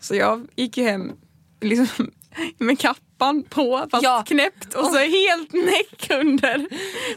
Så 0.00 0.14
jag 0.14 0.46
gick 0.56 0.76
ju 0.76 0.84
hem 0.84 1.12
liksom, 1.60 2.10
med 2.58 2.78
kappan 3.20 3.42
på 3.44 3.86
fast 3.90 4.02
Ja. 4.04 4.24
knäppt 4.26 4.74
och 4.74 4.86
så 4.86 4.98
helt 4.98 5.52
näck 5.52 6.10
under. 6.10 6.58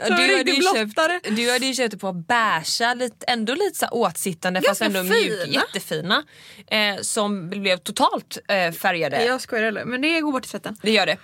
Var 0.10 0.18
Du 0.18 0.38
hade, 0.38 0.52
ju 0.52 0.60
blottare. 0.60 1.20
köpt, 1.24 1.36
du 1.36 1.52
hade 1.52 1.66
ju 1.66 1.74
köpt 1.74 2.00
par 2.02 2.14
beiga, 2.14 2.94
lite, 2.94 3.26
ändå 3.28 3.54
lite 3.54 3.80
så 3.80 3.88
åtsittande 3.88 4.62
fast 4.62 4.82
Ganska 4.82 5.00
ändå 5.00 5.14
mjuk, 5.14 5.42
fina. 5.44 5.54
jättefina. 5.54 6.24
Eh, 6.68 7.02
som 7.02 7.50
blev 7.50 7.78
totalt 7.78 8.38
eh, 8.48 8.72
färgade. 8.72 9.26
Jag 9.26 9.42
skojar 9.42 9.64
eller? 9.64 9.86
men 9.86 10.02
det 10.02 10.22
går 10.22 10.32
bort 10.32 10.46
i 10.46 10.50
tvätten. 10.50 10.78
Det 10.82 10.92
gör 10.92 11.06
det. 11.06 11.18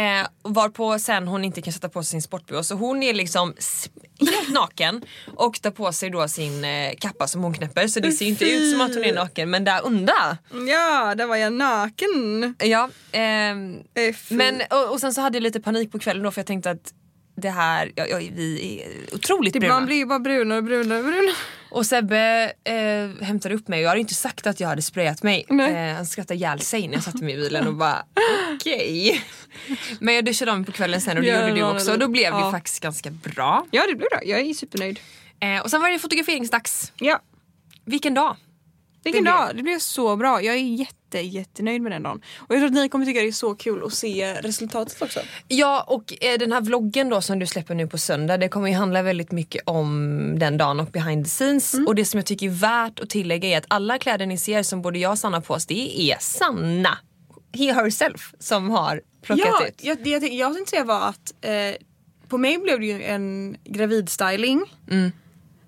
Eh, 0.00 0.26
varpå 0.42 0.98
sen 0.98 1.28
hon 1.28 1.44
inte 1.44 1.62
kan 1.62 1.72
sätta 1.72 1.88
på 1.88 2.02
sig 2.02 2.10
sin 2.10 2.22
sport 2.22 2.50
så 2.62 2.74
hon 2.74 3.02
är 3.02 3.14
liksom 3.14 3.54
helt 4.20 4.50
naken 4.54 5.02
och 5.36 5.62
tar 5.62 5.70
på 5.70 5.92
sig 5.92 6.10
då 6.10 6.28
sin 6.28 6.64
eh, 6.64 6.92
kappa 6.98 7.26
som 7.26 7.42
hon 7.42 7.54
knäpper 7.54 7.88
så 7.88 8.00
det 8.00 8.12
ser 8.12 8.24
ju 8.24 8.30
inte 8.30 8.44
ut 8.44 8.72
som 8.72 8.80
att 8.80 8.94
hon 8.94 9.04
är 9.04 9.14
naken 9.14 9.50
men 9.50 9.64
där 9.64 9.80
under. 9.84 10.36
Ja, 10.68 11.14
där 11.14 11.26
var 11.26 11.36
jag 11.36 11.52
naken. 11.52 12.54
Ja, 12.58 12.90
Eh, 13.12 14.14
men, 14.28 14.62
och, 14.70 14.92
och 14.92 15.00
sen 15.00 15.14
så 15.14 15.20
hade 15.20 15.36
jag 15.36 15.42
lite 15.42 15.60
panik 15.60 15.92
på 15.92 15.98
kvällen 15.98 16.22
då 16.22 16.30
för 16.30 16.40
jag 16.40 16.46
tänkte 16.46 16.70
att 16.70 16.92
det 17.36 17.50
här, 17.50 17.92
ja, 17.96 18.06
ja, 18.06 18.16
vi 18.16 18.82
är 18.82 19.14
otroligt 19.14 19.52
det, 19.52 19.60
bruna. 19.60 19.74
man 19.74 19.86
blir 19.86 19.96
ju 19.96 20.06
bara 20.06 20.18
brunare 20.18 20.58
och 20.58 20.64
brunare 20.64 20.98
och 20.98 21.04
brunare. 21.04 21.34
Och 21.70 21.86
Sebbe 21.86 22.52
eh, 22.64 23.24
hämtade 23.26 23.54
upp 23.54 23.68
mig 23.68 23.78
och 23.78 23.82
jag 23.84 23.88
hade 23.88 24.00
inte 24.00 24.14
sagt 24.14 24.46
att 24.46 24.60
jag 24.60 24.68
hade 24.68 24.82
sprayat 24.82 25.22
mig. 25.22 25.46
Eh, 25.50 25.94
han 25.96 26.06
skrattade 26.06 26.34
ihjäl 26.34 26.60
sig 26.60 26.86
när 26.88 26.94
jag 26.94 27.02
satte 27.04 27.24
mig 27.24 27.34
i 27.34 27.36
bilen 27.36 27.66
och 27.66 27.74
bara 27.74 28.04
okej. 28.54 29.24
Men 30.00 30.14
jag 30.14 30.24
duschade 30.24 30.56
mig 30.56 30.64
på 30.66 30.72
kvällen 30.72 31.00
sen 31.00 31.16
och 31.16 31.22
det 31.22 31.28
gjorde 31.40 31.54
du 31.54 31.62
också 31.62 31.92
och 31.92 31.98
då 31.98 32.08
blev 32.08 32.32
det 32.32 32.38
Ja. 32.38 32.50
faktiskt 32.50 32.80
ganska 32.82 33.10
bra. 33.10 33.66
Ja 33.70 33.82
det 33.88 33.94
blir 33.94 34.08
bra, 34.10 34.20
jag 34.24 34.40
är 34.40 34.54
supernöjd. 34.54 35.00
Eh, 35.40 35.58
och 35.62 35.70
sen 35.70 35.80
var 35.80 35.90
det 35.90 35.98
fotograferingsdags. 35.98 36.92
Ja. 36.96 37.20
Vilken 37.84 38.14
dag! 38.14 38.36
Vilken 39.04 39.24
Det 39.24 39.30
blev- 39.30 39.34
dag, 39.46 39.56
det 39.56 39.62
blev 39.62 39.78
så 39.78 40.16
bra. 40.16 40.42
Jag 40.42 40.54
är 40.54 40.58
jätte, 40.58 40.94
jättenöjd 41.22 41.82
med 41.82 41.92
den 41.92 42.02
dagen. 42.02 42.20
Och 42.38 42.54
jag 42.54 42.60
tror 42.60 42.66
att 42.66 42.72
ni 42.74 42.88
kommer 42.88 43.06
tycka 43.06 43.20
det 43.20 43.28
är 43.28 43.32
så 43.32 43.54
kul 43.54 43.82
att 43.86 43.92
se 43.92 44.34
resultatet 44.40 45.02
också. 45.02 45.20
Ja 45.48 45.84
och 45.88 46.14
eh, 46.24 46.38
den 46.38 46.52
här 46.52 46.60
vloggen 46.60 47.08
då 47.08 47.20
som 47.20 47.38
du 47.38 47.46
släpper 47.46 47.74
nu 47.74 47.86
på 47.86 47.98
söndag 47.98 48.36
det 48.36 48.48
kommer 48.48 48.68
ju 48.68 48.74
handla 48.74 49.02
väldigt 49.02 49.32
mycket 49.32 49.62
om 49.66 50.32
den 50.38 50.56
dagen 50.58 50.80
och 50.80 50.86
behind 50.86 51.24
the 51.24 51.28
scenes. 51.30 51.74
Och 51.86 51.94
det 51.94 52.04
som 52.04 52.18
jag 52.18 52.26
tycker 52.26 52.46
är 52.46 52.50
värt 52.50 53.00
att 53.00 53.10
tillägga 53.10 53.48
är 53.48 53.58
att 53.58 53.66
alla 53.68 53.98
kläder 53.98 54.26
ni 54.26 54.38
ser 54.38 54.62
som 54.62 54.82
både 54.82 54.98
jag 54.98 55.10
och 55.10 55.18
Sanna 55.18 55.40
på 55.40 55.54
oss 55.54 55.66
det 55.66 56.00
är 56.12 56.16
Sanna, 56.20 56.98
he 57.52 57.72
herself, 57.72 58.34
som 58.38 58.70
har 58.70 59.00
plockat 59.22 59.46
Ja, 59.60 59.66
ut. 59.66 59.74
jag, 59.82 59.98
det 60.04 60.10
jag, 60.10 60.20
tänkte- 60.20 60.36
jag 60.36 60.54
tänkte 60.54 60.70
säga 60.70 60.84
var 60.84 61.08
att 61.08 61.34
eh, 61.40 61.74
på 62.28 62.38
mig 62.38 62.58
blev 62.58 62.80
det 62.80 62.86
ju 62.86 63.02
en 63.02 63.56
gravidstyling. 63.64 64.64
Mm. 64.90 65.12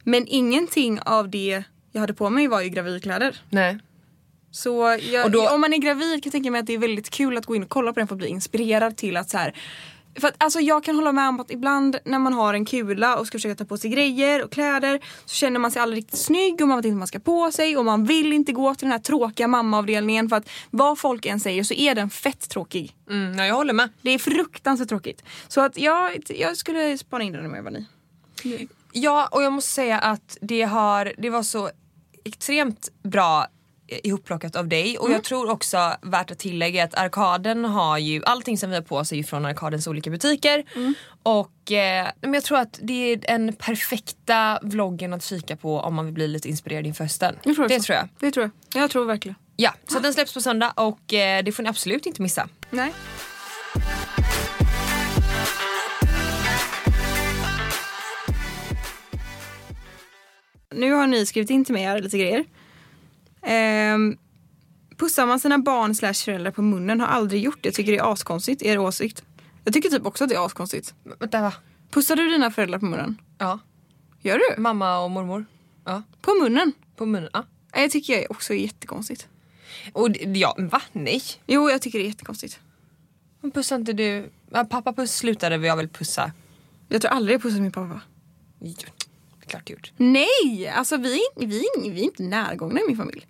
Men 0.04 0.26
ingenting 0.28 1.00
av 1.00 1.30
det 1.30 1.62
jag 1.92 2.00
hade 2.00 2.14
på 2.14 2.30
mig 2.30 2.48
var 2.48 2.60
ju 2.60 2.68
gravidkläder. 2.68 3.40
Nej. 3.50 3.78
Så 4.56 4.98
jag, 5.12 5.32
då- 5.32 5.48
om 5.48 5.60
man 5.60 5.72
är 5.72 5.78
gravid 5.78 6.12
kan 6.12 6.20
jag 6.24 6.32
tänka 6.32 6.50
mig 6.50 6.60
att 6.60 6.66
det 6.66 6.74
är 6.74 6.78
väldigt 6.78 7.10
kul 7.10 7.36
att 7.36 7.46
gå 7.46 7.56
in 7.56 7.62
och 7.62 7.68
kolla 7.68 7.92
på 7.92 8.00
den 8.00 8.08
för 8.08 8.14
att 8.14 8.18
bli 8.18 8.28
inspirerad 8.28 8.96
till 8.96 9.16
att 9.16 9.30
så 9.30 9.38
här. 9.38 9.54
För 10.20 10.28
att, 10.28 10.34
alltså 10.38 10.60
jag 10.60 10.84
kan 10.84 10.96
hålla 10.96 11.12
med 11.12 11.28
om 11.28 11.40
att 11.40 11.50
ibland 11.50 11.96
när 12.04 12.18
man 12.18 12.32
har 12.32 12.54
en 12.54 12.64
kula 12.64 13.16
och 13.16 13.26
ska 13.26 13.38
försöka 13.38 13.54
ta 13.54 13.64
på 13.64 13.78
sig 13.78 13.90
grejer 13.90 14.44
och 14.44 14.52
kläder 14.52 15.00
så 15.24 15.34
känner 15.34 15.58
man 15.60 15.70
sig 15.70 15.82
aldrig 15.82 15.98
riktigt 15.98 16.18
snygg 16.18 16.60
och 16.62 16.68
man 16.68 16.78
vet 16.78 16.84
inte 16.84 16.94
vad 16.94 16.98
man 16.98 17.06
ska 17.06 17.18
på 17.18 17.52
sig 17.52 17.76
och 17.76 17.84
man 17.84 18.04
vill 18.04 18.32
inte 18.32 18.52
gå 18.52 18.74
till 18.74 18.84
den 18.86 18.92
här 18.92 18.98
tråkiga 18.98 19.48
mammaavdelningen 19.48 20.28
för 20.28 20.36
att 20.36 20.48
vad 20.70 20.98
folk 20.98 21.26
än 21.26 21.40
säger 21.40 21.64
så 21.64 21.74
är 21.74 21.94
den 21.94 22.10
fett 22.10 22.48
tråkig. 22.50 22.96
Mm, 23.10 23.38
ja, 23.38 23.46
jag 23.46 23.54
håller 23.54 23.72
med. 23.72 23.88
Det 24.02 24.10
är 24.10 24.18
fruktansvärt 24.18 24.88
tråkigt. 24.88 25.22
Så 25.48 25.60
att 25.60 25.78
jag, 25.78 26.22
jag 26.28 26.56
skulle 26.56 26.98
spana 26.98 27.24
in 27.24 27.32
den 27.32 27.46
om 27.46 27.54
jag 27.54 27.62
var 27.62 27.70
ni. 27.70 27.86
Ja, 28.92 29.28
och 29.32 29.42
jag 29.42 29.52
måste 29.52 29.70
säga 29.72 29.98
att 29.98 30.38
det, 30.40 30.62
har, 30.62 31.12
det 31.18 31.30
var 31.30 31.42
så 31.42 31.70
extremt 32.24 32.88
bra 33.02 33.46
ihopplockat 33.88 34.56
av 34.56 34.68
dig 34.68 34.98
och 34.98 35.10
jag 35.10 35.24
tror 35.24 35.50
också 35.50 35.92
värt 36.02 36.30
att 36.30 36.38
tillägga 36.38 36.84
att 36.84 36.94
Arkaden 36.94 37.64
har 37.64 37.98
ju 37.98 38.22
allting 38.24 38.58
som 38.58 38.70
vi 38.70 38.76
har 38.76 38.82
på 38.82 38.96
oss 38.96 39.12
är 39.12 39.16
ju 39.16 39.24
från 39.24 39.44
Arkadens 39.46 39.86
olika 39.86 40.10
butiker 40.10 40.64
och 41.22 41.72
eh, 41.72 42.08
men 42.20 42.34
jag 42.34 42.44
tror 42.44 42.58
att 42.58 42.78
det 42.82 43.12
är 43.12 43.16
den 43.16 43.52
perfekta 43.52 44.58
vloggen 44.62 45.12
att 45.12 45.24
kika 45.24 45.56
på 45.56 45.80
om 45.80 45.94
man 45.94 46.04
vill 46.04 46.14
bli 46.14 46.28
lite 46.28 46.48
inspirerad 46.48 46.86
inför 46.86 47.04
hösten. 47.04 47.34
Jag 47.42 47.54
tror 47.54 47.68
det 47.68 47.76
också. 47.76 47.86
tror 47.86 47.96
jag. 47.96 48.08
Det 48.20 48.30
tror 48.30 48.50
jag. 48.72 48.82
Jag 48.82 48.90
tror 48.90 49.04
verkligen. 49.04 49.36
Ja, 49.56 49.74
så 49.88 49.98
den 49.98 50.14
släpps 50.14 50.34
på 50.34 50.40
söndag 50.40 50.72
och 50.76 51.14
eh, 51.14 51.44
det 51.44 51.52
får 51.52 51.62
ni 51.62 51.68
absolut 51.68 52.06
inte 52.06 52.22
missa. 52.22 52.48
Nej. 52.70 52.92
Nu 60.74 60.92
har 60.92 61.06
ni 61.06 61.26
skrivit 61.26 61.50
in 61.50 61.64
till 61.64 61.74
mig 61.74 61.84
här 61.84 62.00
lite 62.00 62.18
grejer. 62.18 62.44
Ehm, 63.46 64.16
pussar 64.96 65.26
man 65.26 65.40
sina 65.40 65.58
barn 65.58 65.94
slash 65.94 66.14
föräldrar 66.14 66.50
på 66.50 66.62
munnen 66.62 67.00
har 67.00 67.06
aldrig 67.06 67.42
gjort 67.42 67.58
det. 67.60 67.72
Tycker 67.72 67.92
det 67.92 67.98
är 67.98 68.12
askonstigt. 68.12 68.62
Er 68.62 68.78
åsikt? 68.78 69.24
Jag 69.64 69.74
tycker 69.74 69.88
typ 69.88 70.06
också 70.06 70.24
att 70.24 70.30
det 70.30 70.36
är 70.36 70.46
askonstigt. 70.46 70.94
Vänta 71.18 71.42
va? 71.42 71.52
Pussar 71.90 72.16
du 72.16 72.30
dina 72.30 72.50
föräldrar 72.50 72.78
på 72.78 72.84
munnen? 72.84 73.20
Ja. 73.38 73.58
Gör 74.20 74.38
du? 74.38 74.60
Mamma 74.62 74.98
och 74.98 75.10
mormor. 75.10 75.44
Ja. 75.84 76.02
På 76.20 76.34
munnen? 76.34 76.72
På 76.96 77.06
munnen. 77.06 77.30
Ja. 77.32 77.44
Jag 77.72 77.90
tycker 77.90 78.12
jag 78.12 78.30
också 78.30 78.54
är 78.54 78.58
jättekonstigt. 78.58 79.28
Och 79.92 80.08
ja, 80.20 80.56
va? 80.58 80.82
Nej. 80.92 81.22
Jo, 81.46 81.70
jag 81.70 81.82
tycker 81.82 81.98
det 81.98 82.04
är 82.04 82.08
jättekonstigt. 82.08 82.60
Men 83.40 83.50
pussar 83.50 83.76
inte 83.76 83.92
du? 83.92 84.30
Pappa 84.70 84.92
puss 84.92 85.16
slutade 85.16 85.66
jag 85.66 85.76
väl 85.76 85.88
pussa. 85.88 86.32
Jag 86.88 87.02
tror 87.02 87.12
aldrig 87.12 87.34
jag 87.34 87.42
pussat 87.42 87.60
min 87.60 87.72
pappa. 87.72 88.00
Jo, 88.60 88.74
klart 89.46 89.66
du 89.66 89.72
gjort. 89.72 89.92
Nej, 89.96 90.68
alltså 90.68 90.96
vi, 90.96 91.20
vi, 91.36 91.64
vi 91.82 92.00
är 92.00 92.04
inte 92.04 92.22
närgångna 92.22 92.80
i 92.80 92.82
min 92.86 92.96
familj. 92.96 93.26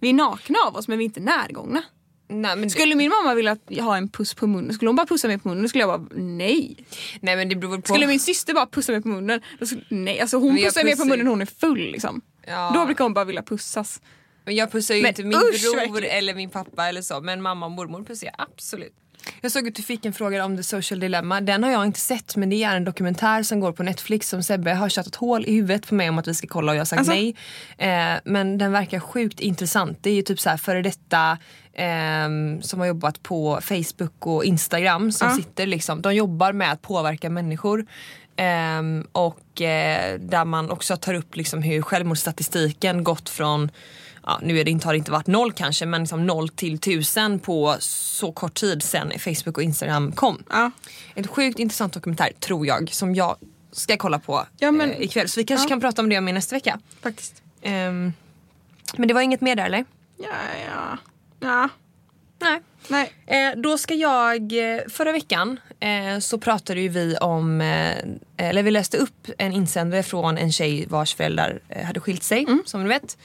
Vi 0.00 0.08
är 0.08 0.14
nakna 0.14 0.58
av 0.66 0.76
oss 0.76 0.88
men 0.88 0.98
vi 0.98 1.04
är 1.04 1.06
inte 1.06 1.20
närgångna. 1.20 1.82
Nej 2.28 2.56
men, 2.56 2.70
Skulle 2.70 2.94
min 2.94 3.10
mamma 3.10 3.34
vilja 3.34 3.56
ha 3.80 3.96
en 3.96 4.08
puss 4.08 4.34
på 4.34 4.46
munnen, 4.46 4.74
skulle 4.74 4.88
hon 4.88 4.96
bara 4.96 5.06
pussa 5.06 5.28
mig 5.28 5.38
på 5.38 5.48
munnen, 5.48 5.68
skulle 5.68 5.82
jag 5.84 6.00
bara 6.00 6.08
nej. 6.20 6.76
nej 7.20 7.36
men 7.36 7.48
det 7.48 7.56
beror 7.56 7.76
på. 7.80 7.88
Skulle 7.88 8.06
min 8.06 8.20
syster 8.20 8.54
bara 8.54 8.66
pussa 8.66 8.92
mig 8.92 9.02
på 9.02 9.08
munnen, 9.08 9.40
skulle, 9.62 9.82
nej. 9.88 10.20
Alltså 10.20 10.36
hon 10.36 10.56
jag 10.56 10.64
pussar 10.64 10.84
mig 10.84 10.96
på 10.96 11.02
pussar- 11.02 11.08
munnen 11.08 11.26
hon 11.26 11.40
är 11.42 11.46
full 11.46 11.78
liksom. 11.78 12.20
Ja. 12.46 12.70
Då 12.74 12.86
brukar 12.86 13.04
hon 13.04 13.14
bara 13.14 13.24
vilja 13.24 13.42
pussas. 13.42 14.00
Men 14.44 14.56
jag 14.56 14.72
pussar 14.72 14.94
ju 14.94 15.02
Men 15.02 15.08
inte 15.08 15.22
min 15.24 15.32
usch, 15.36 15.62
bror 15.62 15.76
verkligen. 15.76 16.16
eller 16.18 16.34
min 16.34 16.50
pappa 16.50 16.88
eller 16.88 17.02
så. 17.02 17.20
Men 17.20 17.42
mamma 17.42 17.66
och 17.66 17.72
mormor 17.72 18.04
pussar 18.04 18.26
jag 18.26 18.34
absolut. 18.38 18.94
Jag 19.40 19.52
såg 19.52 19.68
att 19.68 19.74
du 19.74 19.82
fick 19.82 20.04
en 20.04 20.12
fråga 20.12 20.44
om 20.44 20.56
The 20.56 20.62
Social 20.62 21.00
Dilemma. 21.00 21.40
Den 21.40 21.64
har 21.64 21.70
jag 21.70 21.84
inte 21.86 22.00
sett 22.00 22.36
men 22.36 22.50
det 22.50 22.64
är 22.64 22.76
en 22.76 22.84
dokumentär 22.84 23.42
som 23.42 23.60
går 23.60 23.72
på 23.72 23.82
Netflix 23.82 24.28
som 24.28 24.42
Sebbe 24.42 24.74
har 24.74 24.88
tjatat 24.88 25.14
hål 25.14 25.44
i 25.46 25.54
huvudet 25.54 25.86
på 25.88 25.94
mig 25.94 26.08
om 26.08 26.18
att 26.18 26.28
vi 26.28 26.34
ska 26.34 26.46
kolla 26.46 26.72
och 26.72 26.76
jag 26.76 26.80
har 26.80 26.84
sagt 26.86 26.98
Alltså? 26.98 27.12
nej. 27.12 27.34
Eh, 27.78 28.20
men 28.24 28.58
den 28.58 28.72
verkar 28.72 29.00
sjukt 29.00 29.40
intressant. 29.40 29.98
Det 30.00 30.10
är 30.10 30.14
ju 30.14 30.22
typ 30.22 30.40
så 30.40 30.50
här 30.50 30.56
före 30.56 30.82
detta 30.82 31.38
ehm, 31.74 32.62
som 32.62 32.80
har 32.80 32.86
jobbat 32.86 33.22
på 33.22 33.58
Facebook 33.62 34.26
och 34.26 34.44
Instagram 34.44 35.12
som 35.12 35.28
Ja. 35.28 35.36
sitter 35.36 35.66
liksom, 35.66 36.02
de 36.02 36.14
jobbar 36.14 36.52
med 36.52 36.72
att 36.72 36.82
påverka 36.82 37.30
människor. 37.30 37.86
Ehm, 38.42 39.06
och 39.12 39.60
eh, 39.62 40.18
där 40.20 40.44
man 40.44 40.70
också 40.70 40.96
tar 40.96 41.14
upp 41.14 41.36
liksom 41.36 41.62
hur 41.62 41.82
självmordsstatistiken 41.82 43.04
gått 43.04 43.28
från 43.28 43.70
Ja, 44.26 44.38
nu 44.42 44.58
är 44.58 44.64
det 44.64 44.70
inte, 44.70 44.86
har 44.88 44.92
det 44.92 44.98
inte 44.98 45.10
varit 45.10 45.26
noll 45.26 45.52
kanske 45.52 45.86
men 45.86 46.00
liksom 46.00 46.26
noll 46.26 46.48
till 46.48 46.78
tusen 46.78 47.38
på 47.38 47.76
så 47.80 48.32
kort 48.32 48.54
tid 48.54 48.82
sen 48.82 49.12
Facebook 49.18 49.56
och 49.56 49.62
Instagram 49.62 50.12
kom. 50.12 50.42
Ja. 50.50 50.70
En 51.14 51.26
sjukt 51.26 51.58
intressant 51.58 51.92
dokumentär 51.92 52.32
tror 52.40 52.66
jag 52.66 52.92
som 52.92 53.14
jag 53.14 53.36
ska 53.72 53.96
kolla 53.96 54.18
på 54.18 54.46
Ja, 54.58 54.70
men- 54.70 54.90
eh, 54.90 55.00
ikväll. 55.00 55.28
Så 55.28 55.40
vi 55.40 55.44
kanske 55.44 55.64
ja. 55.64 55.68
kan 55.68 55.80
prata 55.80 56.02
om 56.02 56.08
det 56.08 56.18
om 56.18 56.28
i 56.28 56.32
nästa 56.32 56.56
vecka. 56.56 56.80
Faktiskt. 57.02 57.42
Ehm, 57.62 58.12
men 58.96 59.08
det 59.08 59.14
var 59.14 59.20
inget 59.20 59.40
mer 59.40 59.56
där 59.56 59.64
eller? 59.66 59.84
Ja, 60.16 60.26
ja. 60.66 60.98
Ja. 61.40 61.68
Nej. 62.40 62.60
Nej. 62.88 63.12
Eh, 63.26 63.58
då 63.60 63.78
ska 63.78 63.94
jag, 63.94 64.52
eh, 64.52 64.80
förra 64.88 65.12
veckan 65.12 65.60
eh, 65.80 66.18
så 66.18 66.38
pratade 66.38 66.80
ju 66.80 66.88
vi 66.88 67.16
om, 67.16 67.60
eh, 67.60 67.96
eller 68.36 68.62
vi 68.62 68.70
läste 68.70 68.96
upp 68.96 69.30
en 69.38 69.52
insändare 69.52 70.02
från 70.02 70.38
en 70.38 70.52
tjej 70.52 70.86
vars 70.88 71.14
föräldrar 71.14 71.60
eh, 71.68 71.84
hade 71.84 72.00
skilt 72.00 72.22
sig 72.22 72.46
som 72.66 72.82
ni 72.82 72.88
vet. 72.88 73.18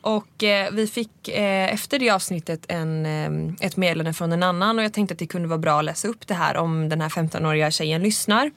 Och 0.00 0.44
eh, 0.44 0.72
vi 0.72 0.86
fick 0.86 1.28
efter 1.28 1.98
det 1.98 2.10
avsnittet 2.10 2.64
en, 2.68 3.06
ett 3.60 3.76
meddelande 3.76 4.12
från 4.12 4.32
en 4.32 4.42
annan 4.42 4.78
och 4.78 4.84
jag 4.84 4.92
tänkte 4.92 5.12
att 5.12 5.18
det 5.18 5.26
kunde 5.26 5.48
vara 5.48 5.58
bra 5.58 5.78
att 5.78 5.84
läsa 5.84 6.08
upp 6.08 6.26
det 6.26 6.34
här 6.34 6.56
om 6.56 6.88
den 6.88 7.00
här 7.00 7.08
15-åriga 7.08 7.70
tjejen 7.70 8.02
lyssnar. 8.02 8.50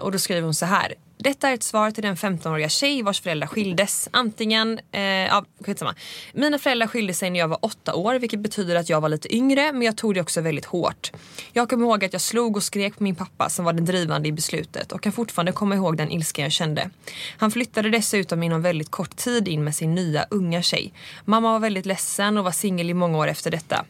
Och 0.00 0.12
då 0.12 0.18
skriver 0.18 0.42
hon 0.42 0.54
så 0.54 0.66
här. 0.66 0.94
Detta 1.24 1.48
är 1.48 1.54
ett 1.54 1.62
svar 1.62 1.90
till 1.90 2.02
den 2.02 2.16
15-åriga 2.16 2.68
tjej 2.68 3.02
vars 3.02 3.20
föräldrar 3.20 3.46
skildes. 3.46 4.08
Antingen, 4.10 4.80
eh, 4.92 5.02
ja 5.02 5.44
skitsamma. 5.60 5.94
Mina 6.32 6.58
föräldrar 6.58 6.86
skilde 6.86 7.14
sig 7.14 7.30
när 7.30 7.40
jag 7.40 7.48
var 7.48 7.58
åtta 7.62 7.94
år 7.94 8.14
vilket 8.14 8.40
betyder 8.40 8.76
att 8.76 8.88
jag 8.88 9.00
var 9.00 9.08
lite 9.08 9.36
yngre 9.36 9.72
men 9.72 9.82
jag 9.82 9.96
tog 9.96 10.14
det 10.14 10.20
också 10.20 10.40
väldigt 10.40 10.64
hårt. 10.64 11.12
Jag 11.52 11.70
kommer 11.70 11.86
ihåg 11.86 12.04
att 12.04 12.12
jag 12.12 12.22
slog 12.22 12.56
och 12.56 12.62
skrek 12.62 12.96
på 12.96 13.02
min 13.02 13.14
pappa 13.14 13.48
som 13.48 13.64
var 13.64 13.72
den 13.72 13.84
drivande 13.84 14.28
i 14.28 14.32
beslutet 14.32 14.92
och 14.92 15.02
kan 15.02 15.12
fortfarande 15.12 15.52
komma 15.52 15.74
ihåg 15.74 15.96
den 15.96 16.10
ilska 16.10 16.42
jag 16.42 16.52
kände. 16.52 16.90
Han 17.38 17.50
flyttade 17.50 17.90
dessutom 17.90 18.42
inom 18.42 18.62
väldigt 18.62 18.90
kort 18.90 19.16
tid 19.16 19.48
in 19.48 19.64
med 19.64 19.74
sin 19.74 19.94
nya 19.94 20.26
unga 20.30 20.62
tjej. 20.62 20.92
Mamma 21.24 21.52
var 21.52 21.58
väldigt 21.58 21.86
ledsen 21.86 22.38
och 22.38 22.44
var 22.44 22.52
singel 22.52 22.90
i 22.90 22.94
många 22.94 23.18
år 23.18 23.28
efter 23.28 23.50
detta. 23.50 23.84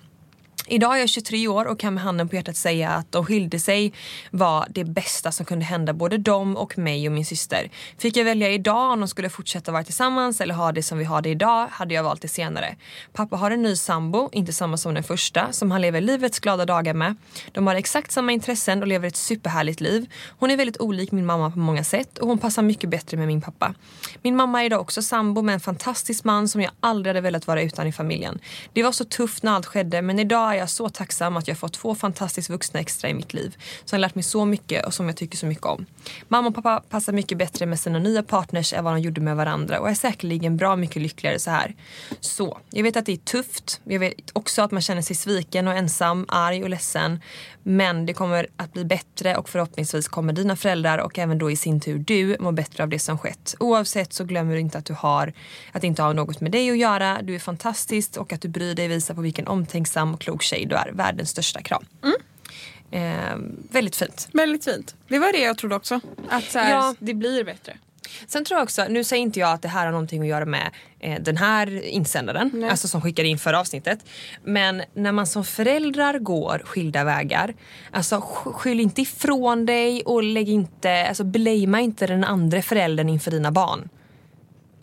Idag 0.67 0.97
är 0.97 1.01
jag 1.01 1.09
23 1.09 1.49
år 1.49 1.65
och 1.65 1.81
kan 1.81 1.95
med 1.95 2.03
handen 2.03 2.29
på 2.29 2.37
hjärtat 2.37 2.57
säga 2.57 2.91
att 2.91 3.13
de 3.13 3.27
skilde 3.27 3.59
sig 3.59 3.93
var 4.31 4.67
det 4.71 4.85
bästa 4.85 5.33
som 5.33 5.47
kunde 5.47 5.65
hända 5.65 5.93
både 5.93 6.19
dem 6.19 6.57
och 6.57 6.79
mig 6.79 7.09
och 7.09 7.13
min 7.13 7.27
syster. 7.27 7.71
Fick 7.99 8.17
jag 8.17 8.25
välja 8.25 8.51
idag 8.51 8.93
om 8.93 9.01
de 9.01 9.09
skulle 9.09 9.31
fortsätta 9.31 9.73
vara 9.73 9.85
tillsammans 9.85 10.41
eller 10.41 10.55
ha 10.55 10.73
det 10.73 10.83
som 10.83 10.99
vi 10.99 11.05
har 11.05 11.23
det 11.23 11.29
idag 11.29 11.69
hade 11.71 11.95
jag 11.95 12.03
valt 12.03 12.23
det 12.23 12.29
senare. 12.29 12.77
Pappa 13.13 13.37
har 13.37 13.51
en 13.51 13.63
ny 13.63 13.77
sambo, 13.77 14.29
inte 14.33 14.53
samma 14.53 14.77
som 14.77 14.95
den 14.95 15.03
första, 15.03 15.53
som 15.53 15.71
han 15.71 15.81
lever 15.81 16.01
livets 16.01 16.41
glada 16.41 16.65
dagar 16.65 16.95
med. 16.95 17.17
De 17.53 17.67
har 17.67 17.75
exakt 17.75 18.13
samma 18.13 18.33
intressen 18.33 18.81
och 18.83 18.89
lever 18.89 19.09
ett 19.09 19.17
superhärligt 19.17 19.81
liv. 19.81 20.11
Hon 20.39 20.51
är 20.51 20.57
väldigt 20.57 20.81
olik 20.81 21.13
min 21.13 21.27
mamma 21.27 21.51
på 21.51 21.59
många 21.59 21.85
sätt 21.85 22.19
och 22.19 22.29
hon 22.29 22.39
passar 22.39 22.63
mycket 22.63 22.91
bättre 22.91 23.17
med 23.17 23.27
min 23.27 23.41
pappa. 23.41 23.75
Min 24.23 24.37
mamma 24.37 24.63
är 24.63 24.67
idag 24.67 24.81
också 24.81 25.03
sambo 25.03 25.43
med 25.43 25.53
en 25.53 25.61
fantastisk 25.61 26.25
man 26.25 26.49
som 26.49 26.61
jag 26.61 26.71
aldrig 26.81 27.11
hade 27.11 27.21
velat 27.21 27.47
vara 27.47 27.63
utan 27.63 27.87
i 27.87 27.93
familjen. 27.93 28.39
Det 28.73 28.83
var 28.83 28.93
så 28.93 29.05
tufft 29.05 29.43
när 29.43 29.53
allt 29.53 29.67
skedde 29.67 30.03
men 30.03 30.19
idag 30.19 30.54
är 30.55 30.59
jag 30.59 30.71
så 30.71 30.89
tacksam 30.89 31.37
att 31.37 31.49
jag 31.49 31.59
fått 31.59 31.73
två 31.73 31.95
fantastiskt 31.95 32.51
vuxna 32.51 32.81
extra 32.81 33.11
i 33.11 33.15
mitt 33.15 33.35
liv 33.35 33.57
som 33.85 33.97
har 33.97 34.01
lärt 34.01 34.15
mig 34.15 34.25
så 34.25 34.45
mycket 34.45 34.87
och 34.87 34.95
som 34.95 35.07
jag 35.07 35.17
tycker 35.17 35.37
så 35.37 35.47
mycket 35.47 35.67
om. 35.67 35.87
Mamma 36.29 36.49
och 36.49 36.55
pappa 36.55 36.83
passar 36.89 37.13
mycket 37.13 37.39
bättre 37.39 37.67
med 37.67 37.81
sina 37.81 37.99
nya 37.99 38.23
partners 38.23 38.73
än 38.73 38.85
vad 38.85 38.95
de 38.95 39.01
gjorde 39.01 39.21
med 39.21 39.37
varandra 39.37 39.81
och 39.81 39.91
är 39.91 39.95
säkerligen 39.95 40.57
bra 40.57 40.77
mycket 40.77 41.03
lyckligare 41.03 41.39
så 41.39 41.51
här. 41.51 41.75
Så, 42.21 42.59
jag 42.71 42.83
vet 42.83 42.97
att 42.97 43.07
det 43.07 43.13
är 43.13 43.17
tufft. 43.17 43.81
Jag 43.85 43.99
vet 43.99 44.31
också 44.33 44.63
att 44.63 44.71
man 44.71 44.83
känner 44.83 45.03
sig 45.03 45.17
sviken 45.17 45.69
och 45.69 45.75
ensam, 45.75 46.27
arg 46.29 46.63
och 46.63 46.71
ledsen. 46.71 47.21
Men 47.67 48.07
det 48.07 48.13
kommer 48.15 48.47
att 48.57 48.73
bli 48.73 48.85
bättre 48.85 49.37
och 49.37 49.49
förhoppningsvis 49.49 50.09
kommer 50.09 50.33
dina 50.33 50.57
föräldrar 50.57 50.99
och 50.99 51.19
även 51.19 51.39
då 51.39 51.51
i 51.51 51.57
sin 51.57 51.81
tur 51.81 51.99
du 51.99 52.37
må 52.41 52.53
bättre 52.53 52.83
av 52.83 52.89
det 52.89 52.99
som 52.99 53.19
skett. 53.19 53.55
Oavsett 53.61 54.13
så 54.13 54.25
glömmer 54.25 54.55
du 54.55 54.61
inte 54.61 54.79
att 54.79 54.85
du 54.85 54.93
har, 54.95 55.33
att 55.73 55.81
det 55.81 55.87
inte 55.87 56.03
har 56.03 56.15
något 56.15 56.41
med 56.41 56.53
dig 56.53 56.71
att 56.71 56.79
göra. 56.79 57.23
Du 57.23 57.35
är 57.35 57.39
fantastisk 57.39 58.17
och 58.17 58.33
att 58.33 58.41
du 58.41 58.49
bryr 58.49 58.75
dig 58.75 58.89
visar 58.89 59.15
på 59.15 59.21
vilken 59.21 59.47
omtänksam 59.49 60.15
och 60.15 60.21
klok 60.21 60.43
tjej 60.43 60.67
du 60.67 60.75
är. 60.77 60.91
Världens 60.93 61.31
största 61.31 61.63
kram. 61.63 61.85
Eh, 62.91 63.37
väldigt 63.71 63.97
fint. 63.97 64.29
Väldigt 64.33 64.65
fint. 64.65 64.95
Det 65.09 65.19
var 65.19 65.33
det 65.33 65.39
jag 65.41 65.59
trodde 65.59 65.77
också. 65.77 66.01
Att 66.29 66.55
här, 66.55 66.71
Ja. 66.71 66.95
det 66.99 67.15
blir 67.15 67.45
bättre. 67.45 67.77
Sen 68.27 68.45
tror 68.45 68.59
jag 68.59 68.63
också, 68.65 68.85
nu 68.89 69.05
säger 69.05 69.23
inte 69.23 69.41
jag 69.41 69.53
att 69.53 69.63
det 69.63 69.69
här 69.69 69.85
har 69.85 69.93
någonting 69.93 70.21
att 70.23 70.27
göra 70.29 70.45
med 70.45 70.71
eh, 71.01 71.21
den 71.23 71.37
här 71.37 71.85
insändaren, 71.85 72.51
Nej. 72.55 72.71
alltså 72.71 72.89
som 72.89 73.01
skickade 73.03 73.29
in 73.29 73.39
förra 73.39 73.61
avsnittet. 73.61 73.99
Men 74.45 74.83
när 74.95 75.13
man 75.13 75.27
som 75.27 75.45
föräldrar 75.45 76.19
går 76.19 76.63
skilda 76.65 77.05
vägar, 77.05 77.55
alltså 77.91 78.17
sk- 78.17 78.53
skyll 78.53 78.81
inte 78.81 79.03
ifrån 79.03 79.67
dig 79.67 80.03
och 80.03 80.23
lägg 80.23 80.49
inte, 80.49 81.07
alltså 81.09 81.25
blamea 81.25 81.81
inte 81.81 82.07
den 82.07 82.25
andra 82.25 82.63
föräldern 82.63 83.09
inför 83.09 83.31
dina 83.31 83.51
barn. 83.53 83.89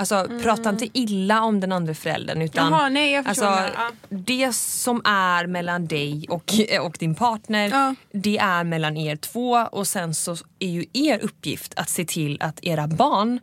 Alltså 0.01 0.27
prata 0.43 0.69
inte 0.69 0.87
illa 0.93 1.41
om 1.43 1.59
den 1.59 1.71
andra 1.71 1.93
föräldern 1.93 2.41
utan 2.41 2.67
Mm. 2.67 2.79
Jaha, 2.79 2.89
nej, 2.89 3.11
jag 3.11 3.27
alltså, 3.27 3.43
menar. 3.45 3.71
Ja. 3.75 3.91
det 4.09 4.53
som 4.55 5.01
är 5.05 5.47
mellan 5.47 5.87
dig 5.87 6.25
och, 6.29 6.53
och 6.81 6.95
din 6.99 7.15
partner 7.15 7.69
Ja. 7.69 7.95
det 8.11 8.37
är 8.37 8.63
mellan 8.63 8.97
er 8.97 9.15
två 9.15 9.51
och 9.71 9.87
sen 9.87 10.13
så 10.13 10.35
är 10.59 10.67
ju 10.69 10.85
er 10.93 11.19
uppgift 11.23 11.73
att 11.75 11.89
se 11.89 12.05
till 12.05 12.37
att 12.41 12.59
era 12.61 12.87
barn 12.87 13.39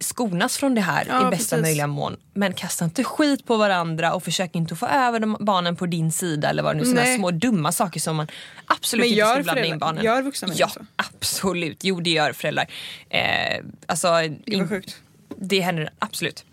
skonas 0.00 0.56
från 0.58 0.74
det 0.74 0.80
här 0.80 1.06
Ja, 1.08 1.28
i 1.28 1.30
bästa 1.30 1.56
precis. 1.56 1.62
möjliga 1.62 1.86
mån. 1.86 2.16
Men 2.34 2.52
kasta 2.52 2.84
inte 2.84 3.04
skit 3.04 3.46
på 3.46 3.56
varandra 3.56 4.12
och 4.14 4.22
försök 4.22 4.54
inte 4.54 4.76
få 4.76 4.86
över 4.86 5.20
de 5.20 5.36
barnen 5.40 5.76
på 5.76 5.86
din 5.86 6.12
sida 6.12 6.50
eller 6.50 6.62
vad 6.62 6.74
det 6.76 6.78
nu. 6.78 6.84
Sådana 6.84 7.02
Nej. 7.02 7.16
små 7.18 7.30
dumma 7.30 7.72
saker 7.72 8.00
som 8.00 8.16
man 8.16 8.26
absolut 8.66 9.04
Men 9.04 9.12
inte 9.12 9.26
ska 9.34 9.42
blanda 9.42 9.64
in 9.64 9.78
barnen. 9.78 10.04
gör 10.04 10.22
vuxna 10.22 10.48
människor 10.48 10.60
Ja, 10.60 10.68
så? 10.68 10.80
absolut. 11.18 11.84
Jo, 11.84 12.00
det 12.00 12.10
gör 12.10 12.32
föräldrar. 12.32 12.66
Eh, 13.10 13.64
alltså, 13.86 14.06
Det 14.08 14.12
var 14.46 14.52
in- 14.54 14.68
sjukt. 14.68 14.96
Det 15.40 15.60
händer 15.60 15.90
absolut. 15.98 16.44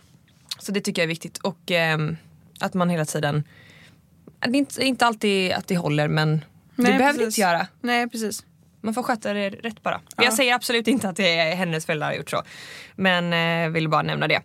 Så 0.60 0.72
det 0.72 0.82
tycker 0.82 1.02
jag 1.02 1.04
är 1.04 1.08
viktigt. 1.08 1.38
Och 1.38 1.72
ehm, 1.72 2.18
att 2.60 2.74
man 2.74 2.90
hela 2.90 3.06
tiden... 3.06 3.44
Det 4.40 4.50
är 4.50 4.56
inte, 4.56 4.86
inte 4.86 5.06
alltid 5.06 5.52
att 5.52 5.68
det 5.68 5.78
håller 5.78 6.08
men 6.08 6.38
det 6.76 6.84
Nej, 6.84 6.98
behöver 6.98 7.20
det 7.20 7.26
inte 7.26 7.42
göra. 7.42 7.68
Nej 7.82 8.10
precis. 8.10 8.46
Man 8.82 8.94
får 8.94 9.04
sköta 9.04 9.34
det 9.34 9.50
rätt 9.50 9.84
bara. 9.84 10.02
Ja. 10.18 10.24
Jag 10.24 10.34
säger 10.34 10.54
absolut 10.54 10.88
inte 10.88 11.10
att 11.10 11.16
det 11.16 11.38
är 11.40 11.56
hennes 11.56 11.86
föräldrar 11.86 12.08
har 12.08 12.14
gjort 12.14 12.30
så. 12.30 12.44
Men 12.96 13.34
eh, 13.66 13.70
vill 13.74 13.90
bara 13.90 14.02
nämna 14.02 14.28
det. 14.28 14.42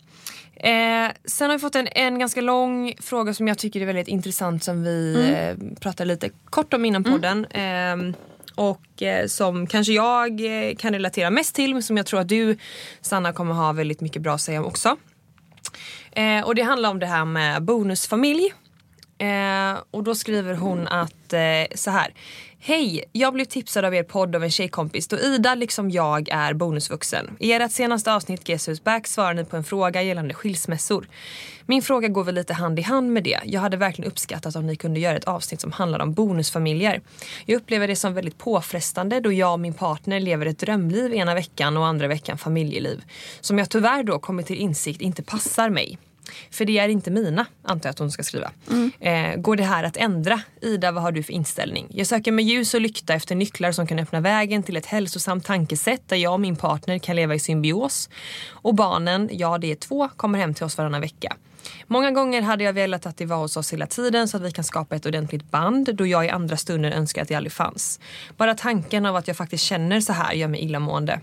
Eh, 0.56 1.10
sen 1.24 1.50
har 1.50 1.56
vi 1.56 1.60
fått 1.60 1.74
en, 1.74 1.88
en 1.92 2.18
ganska 2.18 2.40
lång 2.40 2.94
fråga 3.00 3.34
som 3.34 3.48
jag 3.48 3.58
tycker 3.58 3.80
är 3.80 3.86
väldigt 3.86 4.08
intressant 4.08 4.64
som 4.64 4.82
vi 4.82 5.14
Mm. 5.14 5.72
eh, 5.72 5.78
pratade 5.80 6.08
lite 6.08 6.30
kort 6.50 6.74
om 6.74 6.84
innan 6.84 7.04
podden. 7.04 7.44
Eh, 7.44 7.96
och 8.54 9.02
eh, 9.02 9.26
som 9.26 9.66
kanske 9.66 9.92
jag 9.92 10.40
eh, 10.40 10.74
kan 10.76 10.92
relatera 10.92 11.30
mest 11.30 11.54
till 11.54 11.72
men 11.72 11.82
som 11.82 11.96
jag 11.96 12.06
tror 12.06 12.20
att 12.20 12.28
du 12.28 12.58
Sanna 13.00 13.32
kommer 13.32 13.54
ha 13.54 13.72
väldigt 13.72 14.00
mycket 14.00 14.22
bra 14.22 14.34
att 14.34 14.40
säga 14.40 14.60
om 14.60 14.66
också. 14.66 14.96
Eh, 16.12 16.40
och 16.40 16.54
det 16.54 16.62
handlar 16.62 16.90
om 16.90 16.98
det 16.98 17.06
här 17.06 17.24
med 17.24 17.62
bonusfamilj. 17.62 18.52
Eh, 19.18 19.78
och 19.90 20.02
då 20.02 20.14
skriver 20.14 20.54
hon 20.54 20.88
att 20.88 21.32
eh, 21.32 21.74
så 21.74 21.90
här. 21.90 22.14
Hej! 22.62 23.04
Jag 23.12 23.34
blev 23.34 23.44
tipsad 23.44 23.84
av 23.84 23.94
er 23.94 24.02
podd 24.02 24.36
av 24.36 24.44
en 24.44 24.50
tjejkompis 24.50 25.08
då 25.08 25.18
Ida 25.18 25.54
liksom 25.54 25.90
jag 25.90 26.28
är 26.28 26.54
bonusvuxen. 26.54 27.36
I 27.38 27.52
ert 27.52 27.72
senaste 27.72 28.14
avsnitt 28.14 28.44
Guess 28.44 28.68
Who's 28.68 28.82
Back 28.82 29.06
svarar 29.06 29.34
ni 29.34 29.44
på 29.44 29.56
en 29.56 29.64
fråga 29.64 30.02
gällande 30.02 30.34
skilsmässor. 30.34 31.08
Min 31.66 31.82
fråga 31.82 32.08
går 32.08 32.24
väl 32.24 32.34
lite 32.34 32.54
hand 32.54 32.78
i 32.78 32.82
hand 32.82 33.12
med 33.12 33.24
det. 33.24 33.40
Jag 33.44 33.60
hade 33.60 33.76
verkligen 33.76 34.10
uppskattat 34.10 34.56
om 34.56 34.66
ni 34.66 34.76
kunde 34.76 35.00
göra 35.00 35.16
ett 35.16 35.24
avsnitt 35.24 35.60
som 35.60 35.72
handlar 35.72 36.00
om 36.00 36.12
bonusfamiljer. 36.12 37.00
Jag 37.46 37.56
upplever 37.56 37.88
det 37.88 37.96
som 37.96 38.14
väldigt 38.14 38.38
påfrestande 38.38 39.20
då 39.20 39.32
jag 39.32 39.52
och 39.52 39.60
min 39.60 39.74
partner 39.74 40.20
lever 40.20 40.46
ett 40.46 40.58
drömliv 40.58 41.14
ena 41.14 41.34
veckan 41.34 41.76
och 41.76 41.86
andra 41.86 42.08
veckan 42.08 42.38
familjeliv. 42.38 43.02
Som 43.40 43.58
jag 43.58 43.70
tyvärr 43.70 44.02
då 44.02 44.18
kommit 44.18 44.46
till 44.46 44.56
insikt 44.56 45.00
inte 45.00 45.22
passar 45.22 45.70
mig. 45.70 45.98
För 46.50 46.64
det 46.64 46.78
är 46.78 46.88
inte 46.88 47.10
mina, 47.10 47.46
antar 47.62 47.88
jag 47.88 47.90
att 47.90 47.98
hon 47.98 48.10
ska 48.10 48.22
skriva. 48.22 48.50
Mm. 48.70 48.92
Eh, 49.00 49.40
går 49.40 49.56
det 49.56 49.64
här 49.64 49.84
att 49.84 49.96
ändra? 49.96 50.40
Ida, 50.60 50.92
vad 50.92 51.02
har 51.02 51.12
du 51.12 51.22
för 51.22 51.32
inställning? 51.32 51.86
Jag 51.90 52.06
söker 52.06 52.32
med 52.32 52.44
ljus 52.44 52.74
och 52.74 52.80
lykta 52.80 53.14
efter 53.14 53.34
nycklar 53.34 53.72
som 53.72 53.86
kan 53.86 53.98
öppna 53.98 54.20
vägen 54.20 54.62
till 54.62 54.76
ett 54.76 54.86
hälsosamt 54.86 55.44
tankesätt 55.44 56.08
där 56.08 56.16
jag 56.16 56.32
och 56.32 56.40
min 56.40 56.56
partner 56.56 56.98
kan 56.98 57.16
leva 57.16 57.34
i 57.34 57.38
symbios. 57.38 58.08
Och 58.48 58.74
barnen, 58.74 59.28
ja 59.32 59.58
det 59.58 59.70
är 59.70 59.76
två, 59.76 60.08
kommer 60.16 60.38
hem 60.38 60.54
till 60.54 60.64
oss 60.64 60.78
varannan 60.78 61.00
vecka. 61.00 61.36
Många 61.86 62.10
gånger 62.10 62.42
hade 62.42 62.64
jag 62.64 62.72
velat 62.72 63.06
att 63.06 63.16
det 63.16 63.26
var 63.26 63.36
hos 63.36 63.56
oss 63.56 63.72
hela 63.72 63.86
tiden 63.86 64.28
så 64.28 64.36
att 64.36 64.42
vi 64.42 64.52
kan 64.52 64.64
skapa 64.64 64.96
ett 64.96 65.06
ordentligt 65.06 65.50
band 65.50 65.94
då 65.94 66.06
jag 66.06 66.26
i 66.26 66.28
andra 66.28 66.56
stunder 66.56 66.90
önskar 66.90 67.22
att 67.22 67.28
det 67.28 67.34
aldrig 67.34 67.52
fanns. 67.52 68.00
Bara 68.36 68.54
tanken 68.54 69.06
av 69.06 69.16
att 69.16 69.28
jag 69.28 69.36
faktiskt 69.36 69.64
känner 69.64 70.00
så 70.00 70.12
här 70.12 70.32
gör 70.32 70.48
mig 70.48 70.60
illamående. 70.60 71.20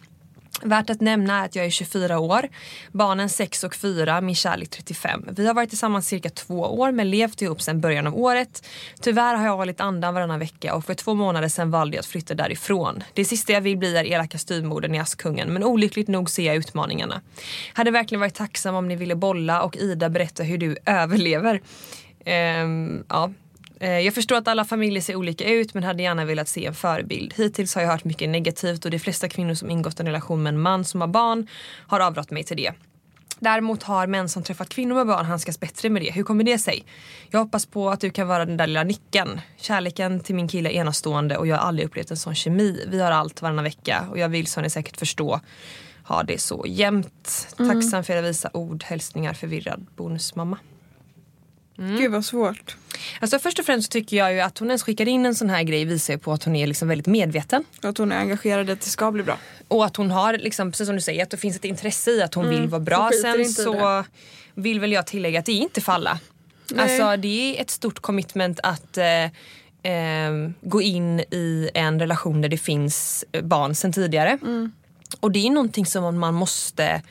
Värt 0.61 0.89
att 0.89 1.01
nämna 1.01 1.39
är 1.41 1.45
att 1.45 1.55
jag 1.55 1.65
är 1.65 1.69
24 1.69 2.19
år, 2.19 2.49
barnen 2.91 3.29
6 3.29 3.63
och 3.63 3.75
4, 3.75 4.21
min 4.21 4.35
kärlek 4.35 4.69
35. 4.69 5.25
Vi 5.31 5.47
har 5.47 5.53
varit 5.53 5.69
tillsammans 5.69 6.07
cirka 6.07 6.29
två 6.29 6.59
år 6.59 6.91
men 6.91 7.09
levt 7.09 7.41
ihop 7.41 7.61
sedan 7.61 7.81
början 7.81 8.07
av 8.07 8.17
året. 8.17 8.67
Tyvärr 9.01 9.35
har 9.35 9.45
jag 9.45 9.57
hållit 9.57 9.81
andan 9.81 10.13
varannan 10.13 10.39
vecka 10.39 10.75
och 10.75 10.85
för 10.85 10.93
två 10.93 11.13
månader 11.13 11.47
sedan 11.47 11.71
valde 11.71 11.95
jag 11.95 11.99
att 12.01 12.05
flytta 12.05 12.33
därifrån. 12.33 13.03
Det 13.13 13.25
sista 13.25 13.53
jag 13.53 13.61
vill 13.61 13.77
bli 13.77 13.97
är 13.97 14.05
elaka 14.05 14.37
styvmodern 14.37 14.95
i 14.95 14.99
Askungen 14.99 15.53
men 15.53 15.63
olyckligt 15.63 16.07
nog 16.07 16.29
ser 16.29 16.45
jag 16.45 16.55
utmaningarna. 16.55 17.21
Hade 17.73 17.91
verkligen 17.91 18.19
varit 18.19 18.35
tacksam 18.35 18.75
om 18.75 18.87
ni 18.87 18.95
ville 18.95 19.15
bolla 19.15 19.61
och 19.61 19.77
Ida 19.77 20.09
berätta 20.09 20.43
hur 20.43 20.57
du 20.57 20.77
överlever. 20.85 21.61
Ehm, 22.25 23.03
ja, 23.09 23.31
jag 23.79 24.13
förstår 24.13 24.35
att 24.35 24.47
alla 24.47 24.65
familjer 24.65 25.01
ser 25.01 25.15
olika 25.15 25.49
ut 25.49 25.73
men 25.73 25.83
hade 25.83 26.03
gärna 26.03 26.25
velat 26.25 26.47
se 26.47 26.65
en 26.65 26.73
förebild. 26.73 27.33
Hittills 27.37 27.75
har 27.75 27.81
jag 27.81 27.89
hört 27.89 28.03
mycket 28.03 28.29
negativt 28.29 28.85
och 28.85 28.91
de 28.91 28.99
flesta 28.99 29.29
kvinnor 29.29 29.53
som 29.53 29.69
ingått 29.69 29.99
en 29.99 30.05
relation 30.05 30.43
med 30.43 30.53
en 30.53 30.61
man 30.61 30.85
som 30.85 31.01
har 31.01 31.07
barn 31.07 31.47
har 31.87 31.99
avrått 31.99 32.31
mig 32.31 32.43
till 32.43 32.57
det. 32.57 32.73
Däremot 33.39 33.83
har 33.83 34.07
män 34.07 34.29
som 34.29 34.43
träffat 34.43 34.69
kvinnor 34.69 34.95
med 34.95 35.07
barn 35.07 35.25
handskats 35.25 35.59
bättre 35.59 35.89
med 35.89 36.01
det. 36.01 36.11
Hur 36.11 36.23
kommer 36.23 36.43
det 36.43 36.59
sig? 36.59 36.85
Jag 37.29 37.39
hoppas 37.39 37.65
på 37.65 37.89
att 37.89 37.99
du 37.99 38.09
kan 38.09 38.27
vara 38.27 38.45
den 38.45 38.57
där 38.57 38.67
lilla 38.67 38.83
nyckeln. 38.83 39.41
Kärleken 39.57 40.19
till 40.19 40.35
min 40.35 40.47
kille 40.47 40.69
är 40.69 40.73
enastående 40.73 41.37
och 41.37 41.47
jag 41.47 41.57
har 41.57 41.67
aldrig 41.67 41.87
upplevt 41.87 42.11
en 42.11 42.17
sån 42.17 42.35
kemi. 42.35 42.85
Vi 42.87 43.01
har 43.01 43.11
allt 43.11 43.41
varannan 43.41 43.63
vecka 43.63 44.07
och 44.11 44.19
jag 44.19 44.29
vill 44.29 44.47
som 44.47 44.63
ni 44.63 44.69
säkert 44.69 44.97
förstå 44.97 45.39
ha 46.03 46.23
det 46.23 46.41
så 46.41 46.65
jämt. 46.67 47.47
Mm. 47.59 47.71
Tacksam 47.71 48.03
för 48.03 48.13
era 48.13 48.21
visa 48.21 48.49
ord. 48.53 48.83
Hälsningar 48.83 49.33
förvirrad 49.33 49.85
bonusmamma. 49.95 50.57
Mm. 51.79 51.97
Gud 51.97 52.11
vad 52.11 52.25
svårt. 52.25 52.75
Alltså 53.19 53.39
först 53.39 53.59
och 53.59 53.65
främst 53.65 53.91
tycker 53.91 54.17
jag 54.17 54.33
ju 54.33 54.39
att 54.39 54.57
hon 54.57 54.67
ens 54.67 54.83
skickar 54.83 55.07
in 55.07 55.25
en 55.25 55.35
sån 55.35 55.49
här 55.49 55.63
grej 55.63 55.85
visar 55.85 56.13
ju 56.13 56.19
på 56.19 56.33
att 56.33 56.43
hon 56.43 56.55
är 56.55 56.67
liksom 56.67 56.87
väldigt 56.87 57.07
medveten. 57.07 57.63
Att 57.81 57.97
hon 57.97 58.11
är 58.11 58.17
engagerad 58.17 58.69
att 58.69 58.81
det 58.81 58.89
ska 58.89 59.11
bli 59.11 59.23
bra. 59.23 59.37
Och 59.67 59.85
att 59.85 59.95
hon 59.95 60.11
har, 60.11 60.33
liksom, 60.33 60.71
precis 60.71 60.87
som 60.87 60.95
du 60.95 61.01
säger, 61.01 61.23
att 61.23 61.29
det 61.29 61.37
finns 61.37 61.55
ett 61.55 61.65
intresse 61.65 62.11
i 62.11 62.21
att 62.21 62.33
hon 62.33 62.45
mm. 62.45 62.59
vill 62.59 62.69
vara 62.69 62.81
bra. 62.81 63.09
Sen 63.21 63.45
så 63.45 64.03
vill 64.53 64.79
väl 64.79 64.91
jag 64.91 65.07
tillägga 65.07 65.39
att 65.39 65.45
det 65.45 65.51
är 65.51 65.61
inte 65.61 65.81
för 65.81 65.91
alla. 65.91 66.19
Alltså 66.77 67.17
det 67.17 67.57
är 67.57 67.61
ett 67.61 67.69
stort 67.69 67.99
commitment 67.99 68.59
att 68.63 68.97
eh, 68.97 69.23
eh, 69.91 70.49
gå 70.61 70.81
in 70.81 71.19
i 71.19 71.69
en 71.73 71.99
relation 71.99 72.41
där 72.41 72.49
det 72.49 72.57
finns 72.57 73.25
barn 73.43 73.75
sen 73.75 73.93
tidigare. 73.93 74.37
Mm. 74.41 74.71
Och 75.19 75.31
det 75.31 75.47
är 75.47 75.49
någonting 75.49 75.85
som 75.85 76.19
man 76.19 76.33
måste 76.33 77.01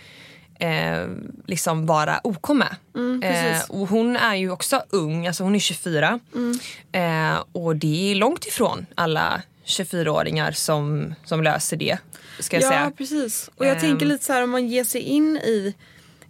eh, 0.61 1.09
liksom 1.47 1.87
vara 1.87 2.21
OK 2.25 2.49
med. 2.49 2.77
Mm, 2.95 3.23
eh, 3.23 3.63
och 3.69 3.89
hon 3.89 4.17
är 4.17 4.35
ju 4.35 4.51
också 4.51 4.83
ung, 4.91 5.27
alltså 5.27 5.43
hon 5.45 5.55
är 5.55 5.59
24. 5.59 6.21
Mm. 6.35 6.59
Eh, 6.93 7.45
och 7.53 7.77
det 7.77 8.11
är 8.11 8.15
långt 8.15 8.47
ifrån 8.47 8.87
alla 8.95 9.43
24-åringar 9.65 10.53
som, 10.53 11.15
som 11.25 11.43
löser 11.43 11.77
det. 11.77 11.99
Ska 12.41 12.57
jag 12.57 12.63
ja 12.63 12.69
säga. 12.69 12.93
precis. 12.97 13.51
Och 13.57 13.67
jag 13.67 13.81
tänker 13.81 14.07
ehm. 14.07 14.13
lite 14.13 14.25
så 14.25 14.33
här 14.33 14.43
om 14.43 14.51
man 14.51 14.69
ger 14.69 14.85
sig 14.85 15.01
in 15.01 15.37
i, 15.37 15.75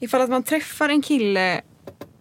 ifall 0.00 0.20
att 0.20 0.30
man 0.30 0.42
träffar 0.42 0.88
en 0.88 1.02
kille 1.02 1.60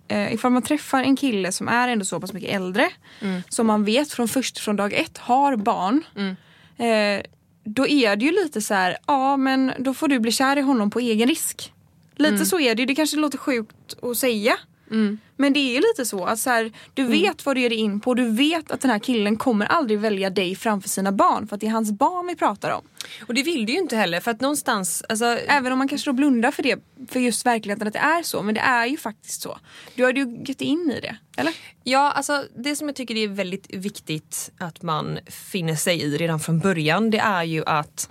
eh, 0.07 0.33
ifall 0.33 0.51
man 0.51 0.61
träffar 0.61 1.03
en 1.03 1.15
kille 1.15 1.51
som 1.51 1.67
är 1.67 1.87
ändå 1.87 2.05
så 2.05 2.19
pass 2.19 2.33
mycket 2.33 2.49
äldre 2.49 2.89
mm. 3.21 3.41
som 3.49 3.67
man 3.67 3.83
vet 3.83 4.11
från 4.11 4.27
först 4.27 4.59
från 4.59 4.75
dag 4.75 4.93
ett 4.93 5.17
har 5.17 5.55
barn. 5.55 6.03
Mm. 6.15 6.35
Eh, 6.77 7.25
då 7.63 7.87
är 7.87 8.15
det 8.15 8.25
ju 8.25 8.31
lite 8.31 8.61
så 8.61 8.73
här, 8.73 8.97
ja 9.07 9.37
men 9.37 9.71
då 9.77 9.93
får 9.93 10.07
du 10.07 10.19
bli 10.19 10.31
kär 10.31 10.57
i 10.57 10.61
honom 10.61 10.89
på 10.89 10.99
egen 10.99 11.27
risk. 11.27 11.73
Lite 12.15 12.35
mm. 12.35 12.45
så 12.45 12.59
är 12.59 12.75
det 12.75 12.85
Det 12.85 12.95
kanske 12.95 13.17
låter 13.17 13.37
sjukt 13.37 14.03
att 14.03 14.17
säga. 14.17 14.57
Mm. 14.91 15.17
Men 15.37 15.53
det 15.53 15.59
är 15.59 15.73
ju 15.73 15.79
lite 15.79 16.05
så 16.05 16.25
att 16.25 16.39
så 16.39 16.49
här, 16.49 16.71
du 16.93 17.01
mm. 17.01 17.11
vet 17.11 17.45
vad 17.45 17.55
du 17.55 17.61
ger 17.61 17.69
dig 17.69 17.77
in 17.77 17.99
på. 17.99 18.13
Du 18.13 18.29
vet 18.29 18.71
att 18.71 18.81
den 18.81 18.91
här 18.91 18.99
killen 18.99 19.37
kommer 19.37 19.65
aldrig 19.65 19.99
välja 19.99 20.29
dig 20.29 20.55
framför 20.55 20.89
sina 20.89 21.11
barn. 21.11 21.47
För 21.47 21.55
att 21.55 21.61
det 21.61 21.67
är 21.67 21.71
hans 21.71 21.91
barn 21.91 22.27
vi 22.27 22.35
pratar 22.35 22.71
om. 22.71 22.81
Och 23.27 23.33
det 23.33 23.43
vill 23.43 23.65
du 23.65 23.73
ju 23.73 23.79
inte 23.79 23.95
heller 23.95 24.19
för 24.19 24.31
att 24.31 24.41
någonstans... 24.41 25.03
Alltså... 25.09 25.25
Även 25.25 25.71
om 25.71 25.77
man 25.77 25.87
kanske 25.87 26.09
då 26.09 26.13
blundar 26.13 26.51
för 26.51 26.63
det, 26.63 26.79
för 27.09 27.19
just 27.19 27.45
verkligheten 27.45 27.87
att 27.87 27.93
det 27.93 27.99
är 27.99 28.23
så. 28.23 28.43
Men 28.43 28.55
det 28.55 28.61
är 28.61 28.85
ju 28.85 28.97
faktiskt 28.97 29.41
så. 29.41 29.57
Du 29.95 30.03
har 30.03 30.13
ju 30.13 30.43
gett 30.45 30.61
in 30.61 30.91
i 30.97 30.99
det, 30.99 31.15
eller? 31.37 31.53
Ja, 31.83 32.11
alltså 32.11 32.43
det 32.57 32.75
som 32.75 32.87
jag 32.87 32.95
tycker 32.95 33.15
är 33.15 33.27
väldigt 33.27 33.75
viktigt 33.75 34.51
att 34.57 34.81
man 34.81 35.19
finner 35.51 35.75
sig 35.75 36.01
i 36.01 36.17
redan 36.17 36.39
från 36.39 36.59
början 36.59 37.09
det 37.09 37.19
är 37.19 37.43
ju 37.43 37.63
att 37.65 38.09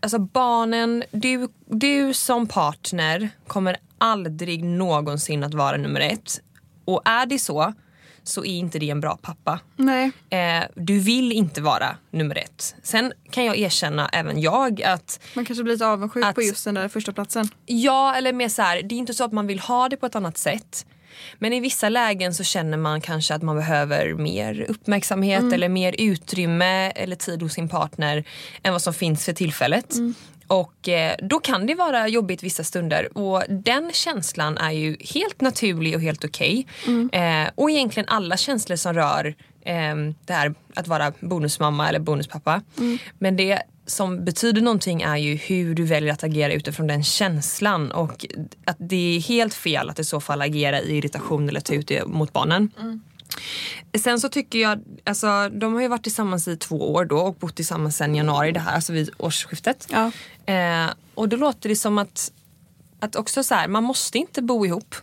alltså 0.00 0.18
barnen, 0.18 1.04
du, 1.10 1.48
du 1.66 2.14
som 2.14 2.46
partner 2.46 3.28
kommer 3.46 3.76
aldrig 3.98 4.64
någonsin 4.64 5.44
att 5.44 5.54
vara 5.54 5.76
nummer 5.76 6.00
ett. 6.00 6.40
Och 6.84 7.02
är 7.04 7.26
det 7.26 7.38
så, 7.38 7.72
så 8.22 8.44
är 8.44 8.58
inte 8.58 8.78
det 8.78 8.90
en 8.90 9.00
bra 9.00 9.18
pappa. 9.22 9.60
Nej. 9.76 10.10
Eh, 10.30 10.64
du 10.74 10.98
vill 10.98 11.32
inte 11.32 11.60
vara 11.60 11.96
nummer 12.10 12.38
ett. 12.38 12.74
Sen 12.82 13.12
kan 13.30 13.44
jag 13.44 13.56
erkänna, 13.56 14.08
även 14.08 14.40
jag, 14.40 14.82
att... 14.82 15.20
Man 15.34 15.44
kanske 15.44 15.64
blir 15.64 15.74
lite 15.74 15.86
avundsjuk 15.86 16.24
att, 16.24 16.34
på 16.34 16.42
just 16.42 16.64
den 16.64 16.74
där 16.74 16.88
första 16.88 17.12
platsen. 17.12 17.48
Ja, 17.66 18.14
eller 18.14 18.32
mer 18.32 18.48
så 18.48 18.62
här, 18.62 18.82
det 18.82 18.94
är 18.94 18.96
inte 18.96 19.14
så 19.14 19.24
att 19.24 19.32
man 19.32 19.46
vill 19.46 19.60
ha 19.60 19.88
det 19.88 19.96
på 19.96 20.06
ett 20.06 20.16
annat 20.16 20.38
sätt. 20.38 20.86
Men 21.38 21.52
i 21.52 21.60
vissa 21.60 21.88
lägen 21.88 22.34
så 22.34 22.44
känner 22.44 22.76
man 22.76 23.00
kanske 23.00 23.34
att 23.34 23.42
man 23.42 23.56
behöver 23.56 24.14
mer 24.14 24.66
uppmärksamhet 24.68 25.40
mm. 25.40 25.52
eller 25.52 25.68
mer 25.68 25.94
utrymme 25.98 26.90
eller 26.90 27.16
tid 27.16 27.42
hos 27.42 27.52
sin 27.52 27.68
partner 27.68 28.24
än 28.62 28.72
vad 28.72 28.82
som 28.82 28.94
finns 28.94 29.24
för 29.24 29.32
tillfället. 29.32 29.94
Mm. 29.94 30.14
Och 30.46 30.88
eh, 30.88 31.16
då 31.22 31.40
kan 31.40 31.66
det 31.66 31.74
vara 31.74 32.08
jobbigt 32.08 32.42
vissa 32.42 32.64
stunder 32.64 33.18
och 33.18 33.42
den 33.48 33.90
känslan 33.92 34.58
är 34.58 34.70
ju 34.70 34.96
helt 35.00 35.40
naturlig 35.40 35.94
och 35.94 36.00
helt 36.00 36.24
okej. 36.24 36.66
Okay. 36.82 36.94
Mm. 36.94 37.46
Eh, 37.46 37.50
och 37.54 37.70
egentligen 37.70 38.08
alla 38.08 38.36
känslor 38.36 38.76
som 38.76 38.94
rör 38.94 39.34
eh, 39.64 39.94
det 40.26 40.32
här 40.32 40.54
att 40.74 40.88
vara 40.88 41.12
bonusmamma 41.20 41.88
eller 41.88 41.98
bonuspappa. 41.98 42.62
Mm. 42.78 42.98
Men 43.18 43.36
det 43.36 43.62
som 43.86 44.24
betyder 44.24 44.62
någonting 44.62 45.02
är 45.02 45.16
ju 45.16 45.34
hur 45.34 45.74
du 45.74 45.84
väljer 45.84 46.12
att 46.12 46.24
agera 46.24 46.52
utifrån 46.52 46.86
den 46.86 47.04
känslan 47.04 47.92
och 47.92 48.26
att 48.64 48.76
det 48.78 49.16
är 49.16 49.20
helt 49.20 49.54
fel 49.54 49.90
att 49.90 49.98
i 49.98 50.04
så 50.04 50.20
fall 50.20 50.42
agera 50.42 50.80
i 50.80 50.96
irritation 50.96 51.48
eller 51.48 51.60
ta 51.60 51.74
ut 51.74 51.88
det 51.88 52.06
mot 52.06 52.32
barnen. 52.32 52.70
Mm. 52.80 53.00
Sen 54.02 54.20
så 54.20 54.28
tycker 54.28 54.58
jag, 54.58 54.80
alltså 55.04 55.48
de 55.48 55.74
har 55.74 55.80
ju 55.80 55.88
varit 55.88 56.02
tillsammans 56.02 56.48
i 56.48 56.56
två 56.56 56.92
år 56.92 57.04
då 57.04 57.18
och 57.18 57.34
bott 57.34 57.56
tillsammans 57.56 57.96
sedan 57.96 58.14
januari 58.14 58.52
det 58.52 58.60
här, 58.60 58.74
alltså 58.74 58.92
vid 58.92 59.10
årsskiftet. 59.18 59.88
Ja. 59.90 60.10
Eh, 60.54 60.90
och 61.14 61.28
då 61.28 61.36
låter 61.36 61.68
det 61.68 61.76
som 61.76 61.98
att, 61.98 62.32
att 63.00 63.16
också 63.16 63.44
så 63.44 63.54
här, 63.54 63.68
man 63.68 63.84
måste 63.84 64.18
inte 64.18 64.42
bo 64.42 64.66
ihop. 64.66 64.94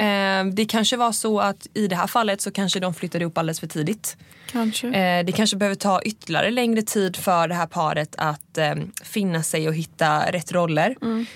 Eh, 0.00 0.44
det 0.52 0.64
kanske 0.64 0.96
var 0.96 1.12
så 1.12 1.40
att 1.40 1.66
i 1.74 1.88
det 1.88 1.96
här 1.96 2.06
fallet 2.06 2.40
så 2.40 2.50
kanske 2.50 2.80
de 2.80 2.94
flyttade 2.94 3.22
ihop 3.22 3.38
alldeles 3.38 3.60
för 3.60 3.66
tidigt. 3.66 4.16
Kanske. 4.50 4.88
Eh, 4.88 5.24
det 5.24 5.32
kanske 5.32 5.56
behöver 5.56 5.76
ta 5.76 6.02
ytterligare 6.02 6.50
längre 6.50 6.82
tid 6.82 7.16
för 7.16 7.48
det 7.48 7.54
här 7.54 7.66
paret 7.66 8.14
att 8.18 8.58
eh, 8.58 8.74
finna 9.02 9.42
sig 9.42 9.68
och 9.68 9.74
hitta 9.74 10.32
rätt 10.32 10.52
roller. 10.52 10.96
Mm. 11.02 11.26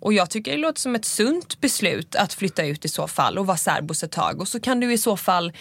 Och 0.00 0.12
jag 0.12 0.30
tycker 0.30 0.50
det 0.52 0.58
låter 0.58 0.80
som 0.80 0.94
ett 0.94 1.04
sunt 1.04 1.60
beslut 1.60 2.14
att 2.14 2.34
flytta 2.34 2.64
ut 2.64 2.84
i 2.84 2.88
så 2.88 3.08
fall 3.08 3.38
och 3.38 3.46
vara 3.46 3.56
särbos 3.56 4.02
ett 4.02 4.12
tag. 4.12 4.40
Och 4.40 4.48
så 4.48 4.60
kan 4.60 4.80
du 4.80 4.92
i 4.92 4.98
så 4.98 5.16
fall 5.16 5.52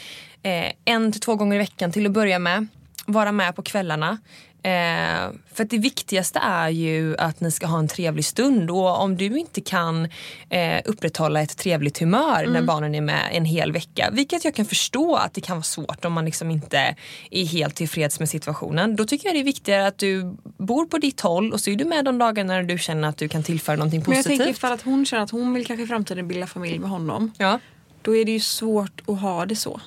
eh, 0.43 0.71
en 0.85 1.11
till 1.11 1.21
två 1.21 1.35
gånger 1.35 1.55
i 1.55 1.59
veckan 1.59 1.91
till 1.91 2.05
att 2.05 2.11
börja 2.11 2.39
med 2.39 2.67
vara 3.11 3.31
med 3.31 3.55
på 3.55 3.61
kvällarna. 3.61 4.17
Eh, 4.63 5.31
för 5.53 5.63
det 5.63 5.77
viktigaste 5.77 6.39
är 6.39 6.69
ju 6.69 7.17
att 7.17 7.41
ni 7.41 7.51
ska 7.51 7.67
ha 7.67 7.79
en 7.79 7.87
trevlig 7.87 8.25
stund 8.25 8.71
och 8.71 9.01
om 9.01 9.17
du 9.17 9.25
inte 9.39 9.61
kan 9.61 10.05
eh, 10.49 10.81
upprätthålla 10.85 11.41
ett 11.41 11.57
trevligt 11.57 11.99
humör 11.99 12.43
mm. 12.43 12.53
när 12.53 12.61
barnen 12.61 12.95
är 12.95 13.01
med 13.01 13.29
en 13.31 13.45
hel 13.45 13.71
vecka, 13.71 14.09
vilket 14.11 14.45
jag 14.45 14.55
kan 14.55 14.65
förstå 14.65 15.15
att 15.15 15.33
det 15.33 15.41
kan 15.41 15.55
vara 15.55 15.63
svårt 15.63 16.05
om 16.05 16.13
man 16.13 16.25
liksom 16.25 16.51
inte 16.51 16.95
är 17.31 17.45
helt 17.45 17.75
tillfreds 17.75 18.19
med 18.19 18.29
situationen. 18.29 18.95
Då 18.95 19.05
tycker 19.05 19.27
jag 19.27 19.35
det 19.35 19.39
är 19.39 19.43
viktigare 19.43 19.87
att 19.87 19.97
du 19.97 20.37
bor 20.57 20.85
på 20.85 20.97
ditt 20.97 21.21
håll 21.21 21.53
och 21.53 21.59
så 21.59 21.69
är 21.69 21.75
du 21.75 21.85
med 21.85 22.05
de 22.05 22.17
dagarna 22.17 22.53
när 22.53 22.63
du 22.63 22.77
känner 22.77 23.07
att 23.07 23.17
du 23.17 23.27
kan 23.29 23.43
tillföra 23.43 23.75
någonting 23.75 24.01
positivt. 24.01 24.25
Men 24.25 24.33
jag 24.33 24.39
tänker 24.39 24.57
ifall 24.57 24.73
att 24.73 24.81
hon 24.81 25.05
känner 25.05 25.23
att 25.23 25.31
hon 25.31 25.53
vill 25.53 25.65
kanske 25.65 25.83
i 25.83 25.87
framtiden 25.87 26.27
bilda 26.27 26.47
familj 26.47 26.79
med 26.79 26.89
honom. 26.89 27.31
Ja 27.37 27.59
då 28.01 28.15
är 28.15 28.25
det 28.25 28.31
ju 28.31 28.39
svårt 28.39 29.01
att 29.07 29.19
ha 29.21 29.45
det 29.45 29.55
så. 29.55 29.81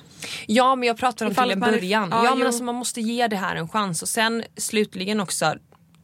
Ja 0.47 0.75
men 0.75 0.87
jag 0.87 0.97
pratar 0.97 1.25
om 1.25 1.31
Ifall 1.31 1.43
till 1.45 1.53
en 1.53 1.59
man 1.59 1.71
början. 1.71 2.09
ja, 2.11 2.25
Ja, 2.25 2.35
men 2.35 2.47
alltså, 2.47 2.63
man 2.63 2.75
måste 2.75 3.01
ge 3.01 3.27
det 3.27 3.35
här 3.35 3.55
en 3.55 3.69
chans 3.69 4.01
och 4.01 4.09
sen 4.09 4.43
slutligen 4.57 5.19
också 5.19 5.55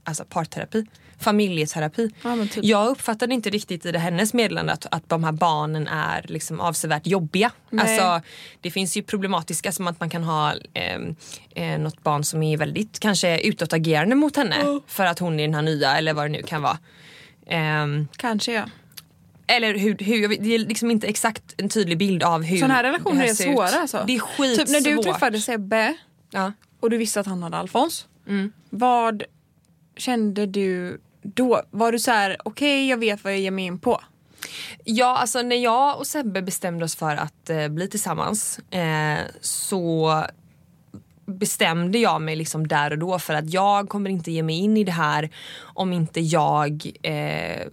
alltså 0.04 0.26
parterapi. 0.26 0.86
Familjeterapi. 1.20 2.12
Ja, 2.22 2.38
typ. 2.52 2.64
Jag 2.64 2.88
uppfattade 2.88 3.34
inte 3.34 3.50
riktigt 3.50 3.86
i 3.86 3.92
det 3.92 4.00
hennes 4.00 4.34
meddelande 4.34 4.74
att, 4.74 4.86
att 4.92 5.10
de 5.10 5.24
här 5.24 5.32
barnen 5.32 5.88
är 5.88 6.26
liksom 6.28 6.60
avsevärt 6.60 7.08
jobbiga. 7.08 7.52
Nej. 7.70 8.00
Alltså, 8.00 8.30
det 8.62 8.72
finns 8.72 8.98
ju 8.98 9.04
problematiska 9.04 9.72
som 9.72 9.88
att 9.88 10.00
man 10.00 10.10
kan 10.10 10.24
ha 10.24 10.54
eh, 10.74 11.00
eh, 11.56 11.80
något 11.80 12.04
barn 12.04 12.24
som 12.24 12.44
är 12.44 12.58
väldigt 12.58 13.00
kanske 13.00 13.40
utåtagerande 13.40 14.16
mot 14.16 14.36
henne 14.36 14.56
för 14.88 15.06
att 15.06 15.20
hon 15.20 15.40
är 15.40 15.44
den 15.44 15.54
här 15.56 15.62
nya 15.62 15.98
eller 15.98 16.14
vad 16.14 16.26
det 16.26 16.30
nu 16.30 16.42
kan 16.44 16.62
vara. 16.62 16.78
Ehm, 17.48 18.08
Kanske 18.18 18.54
ja. 18.54 18.64
Eller 19.50 19.74
hur, 19.78 19.98
hur, 19.98 20.28
det 20.28 20.56
är 20.56 20.60
liksom 20.60 20.92
inte 20.92 21.08
exakt 21.08 21.44
en 21.58 21.70
tydlig 21.70 21.98
bild 21.98 22.24
av 22.24 22.44
hur 22.44 22.58
Sådana 22.58 22.74
här 22.74 22.84
det 22.84 22.90
relationer 22.90 23.26
är 23.26 23.32
ut. 23.32 23.38
svåra 23.38 23.68
alltså. 23.82 24.04
Det 24.08 24.16
är 24.16 24.20
skitsvårt. 24.20 24.68
Typ 24.68 24.70
när 24.86 24.96
du 24.96 25.04
träffade 25.04 25.40
Sebbe 25.42 25.94
Ja. 26.32 26.52
och 26.80 26.90
du 26.90 26.98
visste 26.98 27.20
att 27.20 27.28
han 27.28 27.44
hade 27.44 27.58
Alfons. 27.58 28.08
Mm. 28.28 28.52
Vad 28.70 29.24
kände 29.98 30.46
du 30.46 31.02
då? 31.22 31.62
Var 31.72 31.92
du 31.92 32.00
så 32.00 32.12
här: 32.12 32.38
okej 32.44 32.90
jag 32.90 32.98
vet 32.98 33.24
vad 33.24 33.34
jag 33.34 33.40
ger 33.40 33.52
mig 33.52 33.66
in 33.66 33.80
på? 33.80 34.02
Ja, 34.84 35.18
alltså 35.18 35.42
när 35.42 35.56
jag 35.56 35.98
och 35.98 36.08
Sebbe 36.08 36.42
bestämde 36.42 36.86
oss 36.86 36.96
för 36.96 37.16
att 37.16 37.50
eh, 37.50 37.68
bli 37.68 37.88
tillsammans 37.88 38.60
eh, 38.60 39.18
så 39.42 40.26
bestämde 41.26 41.98
jag 41.98 42.22
mig 42.22 42.36
liksom 42.36 42.68
där 42.68 42.92
och 42.92 42.98
då 42.98 43.20
för 43.20 43.34
att 43.34 43.54
jag 43.54 43.90
kommer 43.90 44.10
inte 44.10 44.32
ge 44.32 44.44
mig 44.44 44.60
in 44.60 44.78
i 44.78 44.84
det 44.84 44.92
här 44.92 45.30
om 45.62 45.94
inte 45.94 46.20
jag 46.20 46.92
eh, 47.04 47.68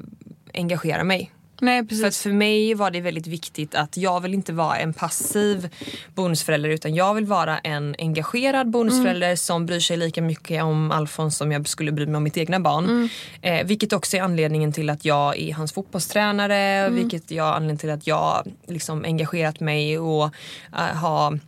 engagerar 0.54 1.04
mig. 1.04 1.32
Nej 1.60 1.88
För 1.88 2.06
att 2.06 2.16
för 2.16 2.32
mig 2.32 2.74
var 2.74 2.90
det 2.90 3.00
väldigt 3.00 3.26
viktigt 3.26 3.74
att 3.74 3.96
jag 3.96 4.20
vill 4.20 4.34
inte 4.34 4.52
vara 4.52 4.76
en 4.76 4.92
passiv 4.92 5.68
bonusförälder 6.14 6.68
utan 6.68 6.94
jag 6.94 7.14
vill 7.14 7.26
vara 7.26 7.58
en 7.58 7.94
engagerad 7.98 8.70
bonusförälder 8.70 9.36
som 9.36 9.66
bryr 9.66 9.80
sig 9.80 9.96
lika 9.96 10.22
mycket 10.22 10.62
om 10.62 10.90
Alfons 10.90 11.36
som 11.36 11.52
jag 11.52 11.68
skulle 11.68 11.92
bry 11.92 12.06
mig 12.06 12.16
om 12.16 12.22
mitt 12.22 12.36
egna 12.36 12.60
barn. 12.60 13.08
Eh, 13.42 13.66
vilket 13.66 13.92
också 13.92 14.16
är 14.16 14.22
anledningen 14.22 14.72
till 14.72 14.90
att 14.90 15.04
jag 15.04 15.38
är 15.38 15.54
hans 15.54 15.72
fotbollstränare, 15.72 16.90
vilket 16.90 17.32
är 17.32 17.40
anledningen 17.40 17.78
till 17.78 17.90
att 17.90 18.06
jag 18.06 18.46
liksom 18.66 19.04
engagerat 19.04 19.60
mig 19.60 19.98
och 19.98 20.24
uh, 20.72 20.78
har 20.78 21.38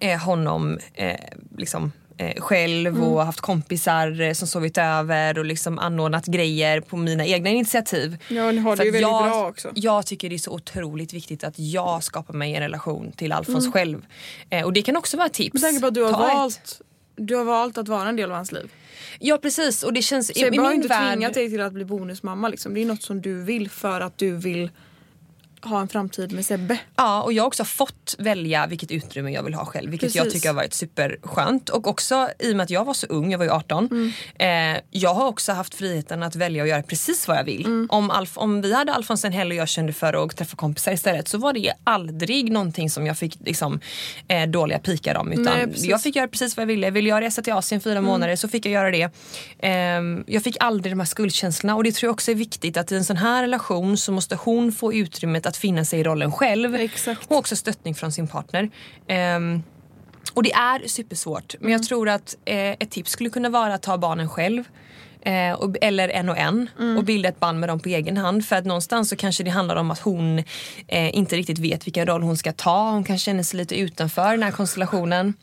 eh, 0.00 0.18
honom 0.18 0.78
eh, 0.94 1.20
liksom 1.56 1.92
eh, 2.16 2.40
själv 2.40 3.04
och 3.04 3.24
haft 3.24 3.40
kompisar 3.40 4.20
eh, 4.20 4.32
som 4.32 4.48
sovit 4.48 4.78
över 4.78 5.38
och 5.38 5.44
liksom 5.44 5.78
anordnat 5.78 6.26
grejer 6.26 6.80
på 6.80 6.96
mina 6.96 7.26
egna 7.26 7.50
initiativ. 7.50 8.16
Ja, 8.28 8.52
ni 8.52 8.58
har 8.58 8.76
det 8.76 8.84
ju 8.84 8.90
väldigt 8.90 9.10
jag, 9.10 9.24
bra 9.24 9.48
också. 9.48 9.72
Jag 9.74 10.06
tycker 10.06 10.28
det 10.28 10.36
är 10.36 10.38
så 10.38 10.50
otroligt 10.50 11.12
viktigt 11.12 11.44
att 11.44 11.58
jag 11.58 12.02
skapar 12.04 12.34
mig 12.34 12.54
en 12.54 12.60
relation 12.62 13.12
till 13.12 13.26
Mm. 13.32 13.38
Alfons 13.38 13.72
själv. 13.72 14.06
Eh, 14.50 14.64
och 14.64 14.72
det 14.72 14.82
kan 14.82 14.96
också 14.96 15.16
vara 15.16 15.26
ett 15.26 15.32
tips. 15.32 15.54
Med 15.54 15.62
tanke 15.62 15.80
på 15.80 15.86
att 15.86 15.94
du 15.94 16.02
har, 16.02 16.12
Ta 16.12 16.28
ett. 16.30 16.36
valt, 16.36 16.80
du 17.16 17.36
har 17.36 17.44
valt 17.44 17.78
att 17.78 17.88
vara 17.88 18.08
en 18.08 18.16
del 18.16 18.30
av 18.30 18.36
hans 18.36 18.52
liv. 18.52 18.70
Ja 19.18 19.38
precis 19.38 19.82
och 19.82 19.92
det 19.92 20.02
känns 20.02 20.30
i, 20.30 20.34
Sebbe 20.34 20.56
i 20.56 20.58
har 20.58 20.64
ju 20.64 20.70
min 20.70 20.76
inte 20.76 20.88
värld. 20.88 21.12
tvingat 21.14 21.34
dig 21.34 21.50
till 21.50 21.60
att 21.60 21.72
bli 21.72 21.84
bonusmamma. 21.84 22.48
Liksom. 22.48 22.74
Det 22.74 22.80
är 22.82 22.86
något 22.86 23.02
som 23.02 23.20
du 23.22 23.42
vill 23.42 23.70
för 23.70 24.00
att 24.00 24.18
du 24.18 24.36
vill 24.36 24.70
ha 25.66 25.80
en 25.80 25.88
framtid 25.88 26.32
med 26.32 26.46
Sebbe. 26.46 26.78
Ja, 26.96 27.22
och 27.22 27.32
jag 27.32 27.42
har 27.42 27.46
också 27.46 27.64
fått 27.64 28.14
välja 28.18 28.66
vilket 28.66 28.90
utrymme 28.90 29.30
jag 29.30 29.42
vill 29.42 29.54
ha 29.54 29.64
själv. 29.64 29.90
Vilket 29.90 30.14
jag 30.14 30.24
Precis. 30.24 30.40
tycker 30.40 30.48
har 30.48 30.56
varit 30.56 30.74
superskönt. 30.74 31.68
Och 31.68 31.86
också 31.86 32.28
i 32.38 32.52
och 32.52 32.56
med 32.56 32.64
att 32.64 32.70
jag 32.70 32.84
var 32.84 32.94
så 32.94 33.06
ung, 33.06 33.30
jag 33.30 33.38
var 33.38 33.44
ju 33.44 33.50
18. 33.50 33.88
Mm. 33.90 34.74
Eh, 34.74 34.82
jag 34.90 35.14
har 35.14 35.26
också 35.26 35.52
haft 35.52 35.74
friheten 35.74 36.22
att 36.22 36.36
välja 36.36 36.62
att 36.62 36.68
göra 36.68 36.82
precis 36.82 37.28
vad 37.28 37.36
jag 37.36 37.44
vill. 37.44 37.66
Mm. 37.66 37.86
Om, 37.90 38.10
Alf, 38.10 38.38
om 38.38 38.60
vi 38.60 38.74
hade 38.74 38.92
Alfons 38.94 39.24
en 39.24 39.32
helg 39.32 39.50
och 39.50 39.60
jag 39.60 39.68
kände 39.68 39.92
för 39.92 40.24
att 40.24 40.36
träffa 40.36 40.56
kompisar 40.56 40.92
istället 40.92 41.28
så 41.28 41.38
var 41.38 41.52
det 41.52 41.72
aldrig 41.84 42.52
någonting 42.52 42.90
som 42.90 43.06
jag 43.06 43.18
fick 43.18 43.38
liksom, 43.44 43.80
eh, 44.28 44.46
dåliga 44.48 44.78
pikar 44.78 45.14
om. 45.14 45.32
Utan 45.32 45.44
Nej. 45.44 45.62
Mm. 45.62 45.74
jag 45.76 46.02
fick 46.02 46.16
göra 46.16 46.28
precis 46.28 46.56
vad 46.56 46.62
jag 46.62 46.66
ville. 46.66 46.90
Vill 46.90 47.06
jag 47.06 47.22
resa 47.22 47.42
till 47.42 47.52
Asien 47.52 47.80
fyra 47.80 48.00
månader 48.00 48.36
så 48.36 48.48
fick 48.48 48.66
jag 48.66 48.72
göra 48.72 48.90
det. 48.90 49.10
Ehm, 49.58 50.24
jag 50.26 50.42
fick 50.42 50.56
aldrig 50.60 50.92
de 50.92 51.00
här 51.00 51.06
skuldkänslorna 51.06 51.76
och 51.76 51.84
det 51.84 51.92
tror 51.92 52.08
jag 52.08 52.12
också 52.12 52.30
är 52.30 52.34
viktigt 52.34 52.76
att 52.76 52.92
i 52.92 52.96
en 52.96 53.04
sån 53.04 53.16
här 53.16 53.42
relation 53.42 53.96
så 53.96 54.12
måste 54.12 54.36
hon 54.36 54.72
få 54.72 54.92
utrymmet 54.92 55.46
att 55.46 55.53
finna 55.56 55.84
sig 55.84 56.00
i 56.00 56.04
rollen 56.04 56.32
själv. 56.32 56.74
Exakt. 56.74 57.30
Och 57.30 57.36
också 57.36 57.56
stöttning 57.56 57.94
från 57.94 58.12
sin 58.12 58.26
partner. 58.28 58.70
Ehm, 59.08 59.62
och 60.34 60.42
det 60.42 60.52
är 60.52 60.88
supersvårt. 60.88 61.54
Men 61.60 61.70
jag 61.72 61.78
Mm. 61.78 61.86
tror 61.86 62.08
att 62.08 62.36
eh, 62.44 62.56
ett 62.70 62.90
tips 62.90 63.10
skulle 63.10 63.30
kunna 63.30 63.48
vara 63.48 63.74
att 63.74 63.82
ta 63.82 63.98
barnen 63.98 64.28
själv. 64.28 64.64
Eh, 65.22 65.52
och, 65.52 65.76
eller 65.80 66.08
en 66.08 66.28
och 66.28 66.38
en 66.38 66.70
Mm. 66.78 66.96
och 66.98 67.04
bilda 67.04 67.28
ett 67.28 67.40
band 67.40 67.60
med 67.60 67.68
dem 67.68 67.80
på 67.80 67.88
egen 67.88 68.16
hand. 68.16 68.46
För 68.46 68.56
att 68.56 68.64
någonstans 68.64 69.08
så 69.08 69.16
kanske 69.16 69.42
det 69.44 69.50
handlar 69.50 69.76
om 69.76 69.90
att 69.90 69.98
hon 69.98 70.38
eh, 70.88 71.16
inte 71.16 71.36
riktigt 71.36 71.58
vet 71.58 71.86
vilken 71.86 72.06
roll 72.06 72.22
hon 72.22 72.36
ska 72.36 72.52
ta. 72.52 72.90
Hon 72.90 73.04
kan 73.04 73.18
känna 73.18 73.42
sig 73.42 73.56
lite 73.58 73.74
utanför 73.80 74.30
den 74.30 74.42
här 74.42 74.50
konstellationen. 74.50 75.34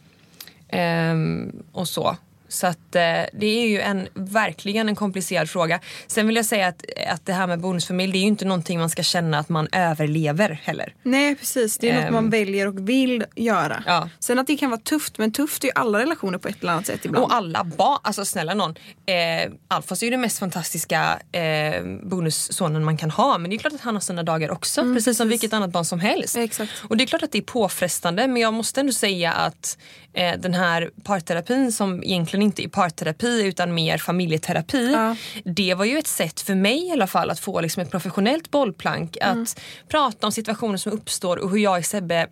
Ehm, 0.69 1.51
och 1.71 1.87
så. 1.87 2.17
Så 2.51 2.67
att 2.67 2.95
eh, 2.95 3.01
det 3.33 3.45
är 3.45 3.67
ju 3.67 3.79
en, 3.79 4.07
verkligen 4.13 4.89
en 4.89 4.95
komplicerad 4.95 5.49
fråga. 5.49 5.79
Sen 6.07 6.27
vill 6.27 6.35
jag 6.35 6.45
säga 6.45 6.67
att, 6.67 6.85
att 7.07 7.25
det 7.25 7.33
här 7.33 7.47
med 7.47 7.59
bonusfamilj 7.59 8.11
det 8.13 8.17
är 8.17 8.21
ju 8.21 8.27
inte 8.27 8.45
någonting 8.45 8.79
man 8.79 8.89
ska 8.89 9.03
känna 9.03 9.39
att 9.39 9.49
man 9.49 9.67
överlever 9.71 10.61
heller. 10.63 10.93
Nej 11.03 11.35
precis, 11.35 11.77
det 11.77 11.89
är 11.89 11.95
något 11.95 12.01
Ehm. 12.05 12.13
man 12.13 12.29
väljer 12.29 12.67
och 12.67 12.89
vill 12.89 13.25
göra. 13.35 13.83
Ja. 13.85 14.09
Sen 14.19 14.39
att 14.39 14.47
det 14.47 14.57
kan 14.57 14.69
vara 14.69 14.79
tufft, 14.79 15.17
men 15.17 15.31
tufft 15.31 15.63
är 15.63 15.67
ju 15.67 15.71
alla 15.75 15.99
relationer 15.99 16.37
på 16.37 16.47
ett 16.47 16.61
eller 16.61 16.71
annat 16.71 16.85
sätt 16.85 17.05
ibland. 17.05 17.25
Och 17.25 17.33
alla 17.33 17.63
barn, 17.63 17.99
alltså 18.03 18.25
snälla 18.25 18.53
någon. 18.53 18.75
Eh, 19.05 19.51
Alfons 19.67 20.01
är 20.01 20.07
ju 20.07 20.11
den 20.11 20.21
mest 20.21 20.39
fantastiska 20.39 21.19
eh, 21.31 21.83
bonussonen 22.03 22.83
man 22.83 22.97
kan 22.97 23.11
ha 23.11 23.37
men 23.37 23.49
det 23.49 23.55
är 23.55 23.57
klart 23.57 23.73
att 23.73 23.81
han 23.81 23.95
har 23.95 24.01
sina 24.01 24.23
dagar 24.23 24.51
också 24.51 24.81
precis 24.93 25.17
som 25.17 25.29
vilket 25.29 25.53
annat 25.53 25.71
barn 25.71 25.85
som 25.85 25.99
helst. 25.99 26.37
Exakt. 26.37 26.71
Och 26.87 26.97
det 26.97 27.03
är 27.03 27.05
klart 27.05 27.23
att 27.23 27.31
det 27.31 27.37
är 27.37 27.41
påfrestande 27.41 28.27
men 28.27 28.41
jag 28.41 28.53
måste 28.53 28.79
ändå 28.79 28.93
säga 28.93 29.31
att 29.31 29.77
eh, 30.13 30.39
den 30.39 30.53
här 30.53 30.89
parterapin 31.03 31.71
som 31.71 32.03
egentligen 32.03 32.43
inte 32.43 32.63
är 32.63 32.67
parterapi 32.67 33.43
utan 33.43 33.73
mer 33.73 33.97
familjeterapi. 33.97 34.91
Ja. 34.91 35.15
Det 35.45 35.73
var 35.73 35.85
ju 35.85 35.97
ett 35.97 36.07
sätt 36.07 36.41
för 36.41 36.55
mig 36.55 36.87
i 36.87 36.91
alla 36.91 37.07
fall 37.07 37.29
att 37.29 37.39
få 37.39 37.61
liksom 37.61 37.83
ett 37.83 37.91
professionellt 37.91 38.51
bollplank 38.51 39.17
att 39.21 39.59
prata 39.87 40.27
om 40.27 40.31
situationer 40.31 40.77
som 40.77 40.91
uppstår 40.91 41.37
och 41.37 41.49
hur 41.49 41.57
jag 41.57 41.77
och 41.77 41.85
Sebbe 41.85 42.27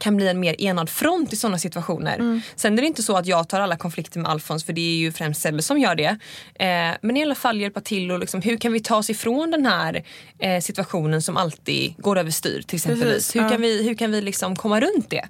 kan 0.00 0.16
bli 0.16 0.28
en 0.28 0.40
mer 0.40 0.60
enad 0.60 0.90
front 0.90 1.32
i 1.32 1.36
sådana 1.36 1.58
situationer. 1.58 2.40
Sen 2.56 2.78
är 2.78 2.82
det 2.82 2.86
inte 2.86 3.02
så 3.02 3.16
att 3.16 3.26
jag 3.26 3.48
tar 3.48 3.60
alla 3.60 3.76
konflikter 3.76 4.20
med 4.20 4.30
Alfons 4.30 4.64
för 4.64 4.72
det 4.72 4.80
är 4.80 4.96
ju 4.96 5.12
främst 5.12 5.40
Sebbe 5.40 5.62
som 5.62 5.78
gör 5.78 5.94
det. 5.94 6.18
Eh, 6.54 6.96
men 7.02 7.16
i 7.16 7.22
alla 7.22 7.34
fall 7.34 7.60
hjälpa 7.60 7.80
till 7.80 8.10
och 8.10 8.18
liksom, 8.18 8.42
hur 8.42 8.56
kan 8.56 8.72
vi 8.72 8.80
ta 8.80 8.96
oss 8.96 9.10
ifrån 9.10 9.50
den 9.50 9.66
här 9.66 10.04
eh, 10.38 10.60
situationen 10.60 11.22
som 11.22 11.36
alltid 11.36 11.94
går 11.98 12.18
överstyr 12.18 12.62
till 12.62 12.76
exempelvis. 12.76 13.14
Precis, 13.14 13.36
hur, 13.36 13.40
ja. 13.40 13.48
kan 13.48 13.62
vi, 13.62 13.82
hur 13.82 13.94
kan 13.94 14.10
vi 14.10 14.20
liksom 14.20 14.56
komma 14.56 14.80
runt 14.80 15.10
det? 15.10 15.28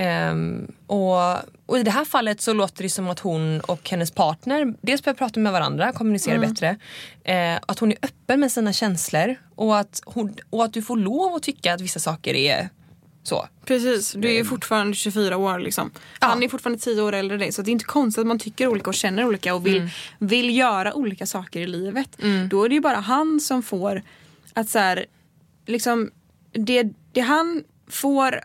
Ehm, 0.00 0.72
och, 0.86 1.16
och 1.66 1.78
i 1.78 1.82
det 1.82 1.90
här 1.90 2.04
fallet 2.04 2.40
så 2.40 2.52
låter 2.52 2.82
det 2.82 2.88
som 2.88 3.08
att 3.08 3.18
hon 3.20 3.60
och 3.60 3.90
hennes 3.90 4.10
partner 4.10 4.74
dels 4.80 5.04
börjar 5.04 5.14
prata 5.14 5.40
med 5.40 5.52
varandra, 5.52 5.92
kommunicera 5.92 6.38
bättre. 6.38 6.76
Eh, 7.24 7.58
att 7.66 7.78
hon 7.78 7.92
är 7.92 7.98
öppen 8.02 8.40
med 8.40 8.52
sina 8.52 8.72
känslor 8.72 9.36
och 9.54 9.78
att, 9.78 10.02
hon, 10.06 10.34
och 10.50 10.64
att 10.64 10.72
du 10.72 10.82
får 10.82 10.96
lov 10.96 11.34
att 11.34 11.42
tycka 11.42 11.74
att 11.74 11.80
vissa 11.80 12.00
saker 12.00 12.34
är 12.34 12.68
så. 13.22 13.48
Precis, 13.64 14.12
du 14.12 14.28
är 14.28 14.32
ju 14.32 14.44
fortfarande 14.44 14.94
24 14.94 15.36
år 15.36 15.58
liksom. 15.58 15.90
Han 16.18 16.42
är 16.42 16.48
fortfarande 16.48 16.78
10 16.82 17.02
år 17.02 17.12
äldre 17.12 17.34
än 17.34 17.40
dig 17.40 17.52
så 17.52 17.62
det 17.62 17.70
är 17.70 17.72
inte 17.72 17.84
konstigt 17.84 18.20
att 18.20 18.26
man 18.26 18.38
tycker 18.38 18.66
olika 18.66 18.90
och 18.90 18.94
känner 18.94 19.24
olika 19.24 19.54
och 19.54 19.66
vill, 19.66 19.76
Mm. 19.76 19.88
vill 20.18 20.56
göra 20.56 20.94
olika 20.94 21.26
saker 21.26 21.60
i 21.60 21.66
livet. 21.66 22.08
Då 22.50 22.64
är 22.64 22.68
det 22.68 22.74
ju 22.74 22.80
bara 22.80 22.96
han 22.96 23.40
som 23.40 23.62
får 23.62 24.02
att 24.54 24.68
så 24.68 24.78
här, 24.78 25.06
liksom 25.66 26.10
det, 26.52 26.82
det 27.12 27.20
han 27.20 27.64
får 27.88 28.40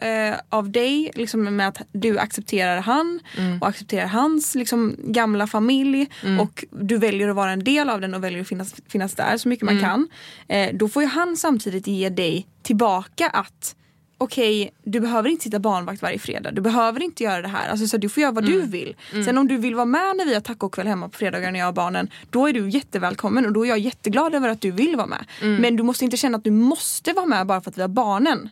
eh, 0.00 0.34
av 0.48 0.70
dig 0.70 1.10
liksom 1.14 1.56
med 1.56 1.68
att 1.68 1.78
du 1.92 2.18
accepterar 2.18 2.80
han 2.80 3.20
Mm. 3.38 3.58
och 3.62 3.68
accepterar 3.68 4.06
hans 4.06 4.54
liksom, 4.54 4.96
gamla 4.98 5.46
familj 5.46 6.08
och 6.40 6.64
du 6.70 6.98
väljer 6.98 7.28
att 7.28 7.36
vara 7.36 7.50
en 7.52 7.64
del 7.64 7.90
av 7.90 8.00
den 8.00 8.14
och 8.14 8.24
väljer 8.24 8.40
att 8.40 8.48
finnas, 8.48 8.74
finnas 8.88 9.14
där 9.14 9.36
så 9.36 9.48
mycket 9.48 9.62
Mm. 9.62 9.74
man 9.74 9.84
kan. 9.84 10.08
Eh, 10.48 10.74
då 10.74 10.88
får 10.88 11.02
ju 11.02 11.08
han 11.08 11.36
samtidigt 11.36 11.86
ge 11.86 12.08
dig 12.08 12.46
tillbaka 12.62 13.28
att 13.28 13.76
okej, 14.22 14.70
du 14.84 15.00
behöver 15.00 15.28
inte 15.28 15.44
sitta 15.44 15.58
barnvakt 15.58 16.02
varje 16.02 16.18
fredag. 16.18 16.50
Du 16.50 16.60
behöver 16.60 17.02
inte 17.02 17.24
göra 17.24 17.42
det 17.42 17.48
här. 17.48 17.68
Alltså, 17.68 17.86
så 17.86 17.96
du 17.96 18.08
får 18.08 18.20
göra 18.20 18.32
vad 18.32 18.44
Mm. 18.44 18.60
du 18.60 18.66
vill. 18.66 18.96
Sen 19.24 19.38
om 19.38 19.48
du 19.48 19.56
vill 19.56 19.74
vara 19.74 19.84
med 19.84 20.16
när 20.16 20.26
vi 20.26 20.34
har 20.34 20.40
tacokväll 20.40 20.86
hemma 20.86 21.08
på 21.08 21.18
fredagar 21.18 21.52
när 21.52 21.58
jag 21.58 21.66
har 21.66 21.72
barnen, 21.72 22.08
då 22.30 22.46
är 22.48 22.52
du 22.52 22.68
jättevälkommen 22.68 23.46
och 23.46 23.52
då 23.52 23.64
är 23.64 23.68
jag 23.68 23.78
jätteglad 23.78 24.34
över 24.34 24.48
att 24.48 24.60
du 24.60 24.70
vill 24.70 24.96
vara 24.96 25.06
med. 25.06 25.24
Mm. 25.42 25.56
Men 25.62 25.76
du 25.76 25.82
måste 25.82 26.04
inte 26.04 26.16
känna 26.16 26.38
att 26.38 26.44
du 26.44 26.50
måste 26.50 27.12
vara 27.12 27.26
med 27.26 27.46
bara 27.46 27.60
för 27.60 27.70
att 27.70 27.78
vi 27.78 27.82
har 27.82 27.88
barnen. 27.88 28.48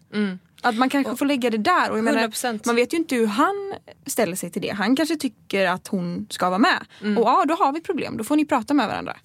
Att 0.62 0.76
man 0.76 0.90
kanske 0.90 1.16
får 1.16 1.26
lägga 1.26 1.50
det 1.50 1.58
där. 1.58 1.90
Och 1.90 1.98
jag 1.98 2.04
menar, 2.04 2.28
100%. 2.28 2.60
man 2.66 2.76
vet 2.76 2.92
ju 2.92 2.96
inte 2.96 3.14
hur 3.14 3.26
han 3.26 3.74
ställer 4.06 4.36
sig 4.36 4.50
till 4.50 4.62
det. 4.62 4.70
Han 4.70 4.96
kanske 4.96 5.16
tycker 5.16 5.66
att 5.66 5.88
hon 5.88 6.26
ska 6.30 6.48
vara 6.48 6.58
med. 6.58 6.86
Mm. 7.02 7.18
Och 7.18 7.28
ja, 7.28 7.44
då 7.48 7.54
har 7.54 7.72
vi 7.72 7.80
problem. 7.80 8.16
Då 8.16 8.24
får 8.24 8.36
ni 8.36 8.44
prata 8.44 8.74
med 8.74 8.88
varandra. 8.88 9.16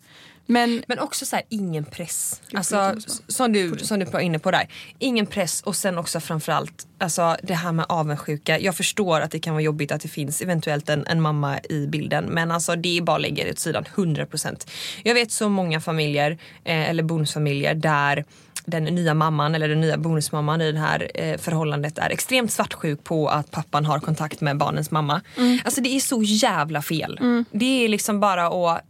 Men 0.46 0.84
Men 0.88 1.00
också 1.00 1.26
så 1.26 1.36
här, 1.36 1.46
ingen 1.50 1.86
press. 1.86 2.42
Alltså, 2.54 2.96
som, 3.28 3.54
du, 3.54 3.78
som 3.78 4.00
du 4.00 4.06
var 4.06 4.20
inne 4.20 4.40
på 4.40 4.52
där. 4.52 4.68
Ingen 5.00 5.26
press 5.26 5.62
och 5.62 5.76
sen 5.76 5.98
också 5.98 6.20
framförallt 6.20 6.88
alltså, 6.98 7.38
det 7.44 7.54
här 7.54 7.72
med 7.72 7.86
avundsjuka. 7.90 8.60
Jag 8.60 8.76
förstår 8.78 9.22
att 9.22 9.32
det 9.32 9.40
kan 9.40 9.54
vara 9.54 9.64
jobbigt 9.64 9.92
att 9.92 10.02
det 10.02 10.08
finns 10.08 10.42
eventuellt 10.42 10.90
en, 10.90 11.08
en 11.08 11.22
mamma 11.22 11.60
i 11.70 11.88
bilden 11.88 12.26
men 12.26 12.52
alltså, 12.52 12.76
det 12.76 12.98
är 12.98 13.02
bara 13.02 13.16
att 13.16 13.22
lägga 13.22 13.44
det 13.44 13.52
åt 13.52 13.60
sidan 13.60 13.84
100%. 13.96 14.68
Jag 15.04 15.14
vet 15.14 15.32
så 15.32 15.50
många 15.50 15.82
familjer, 15.82 16.32
eh, 16.64 16.90
eller 16.90 17.04
bonusfamiljer 17.04 17.76
där 17.76 18.26
den 18.66 18.84
nya 18.84 19.14
mamman 19.14 19.56
eller 19.56 19.70
den 19.70 19.82
nya 19.82 19.98
bonusmamman 19.98 20.62
i 20.62 20.72
det 20.72 20.80
här 20.80 21.12
eh, 21.14 21.38
förhållandet 21.38 21.98
är 21.98 22.10
extremt 22.10 22.52
svartsjuk 22.52 23.04
på 23.04 23.28
att 23.28 23.52
pappan 23.52 23.86
har 23.86 24.00
kontakt 24.00 24.42
med 24.42 24.58
barnens 24.58 24.92
mamma. 24.92 25.22
Mm. 25.38 25.60
Alltså 25.66 25.82
det 25.82 25.96
är 25.96 26.00
så 26.00 26.24
jävla 26.24 26.82
fel. 26.82 27.20
Det 27.52 27.86
är 27.86 27.90
liksom 27.90 28.20
bara 28.20 28.48
att, 28.48 28.82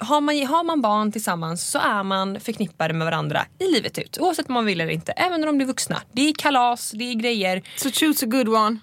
har 0.00 0.20
man, 0.20 0.46
har 0.46 0.64
man 0.64 0.80
barn 0.80 1.12
tillsammans 1.12 1.70
så 1.70 1.78
är 1.78 2.02
man 2.02 2.40
förknippade 2.40 2.94
med 2.94 3.04
varandra 3.04 3.44
i 3.58 3.72
livet 3.72 3.98
ut. 3.98 4.18
Oavsett 4.20 4.48
om 4.48 4.54
man 4.54 4.64
vill 4.64 4.80
eller 4.80 4.92
inte. 4.92 5.12
Även 5.12 5.40
när 5.40 5.46
de 5.46 5.56
blir 5.56 5.66
vuxna. 5.66 6.02
Det 6.12 6.28
är 6.28 6.34
kalas, 6.34 6.90
det 6.90 7.04
är 7.04 7.14
grejer. 7.14 7.62
So 7.76 7.90
choose 7.90 8.26
a 8.26 8.28
good 8.28 8.48
one. 8.48 8.78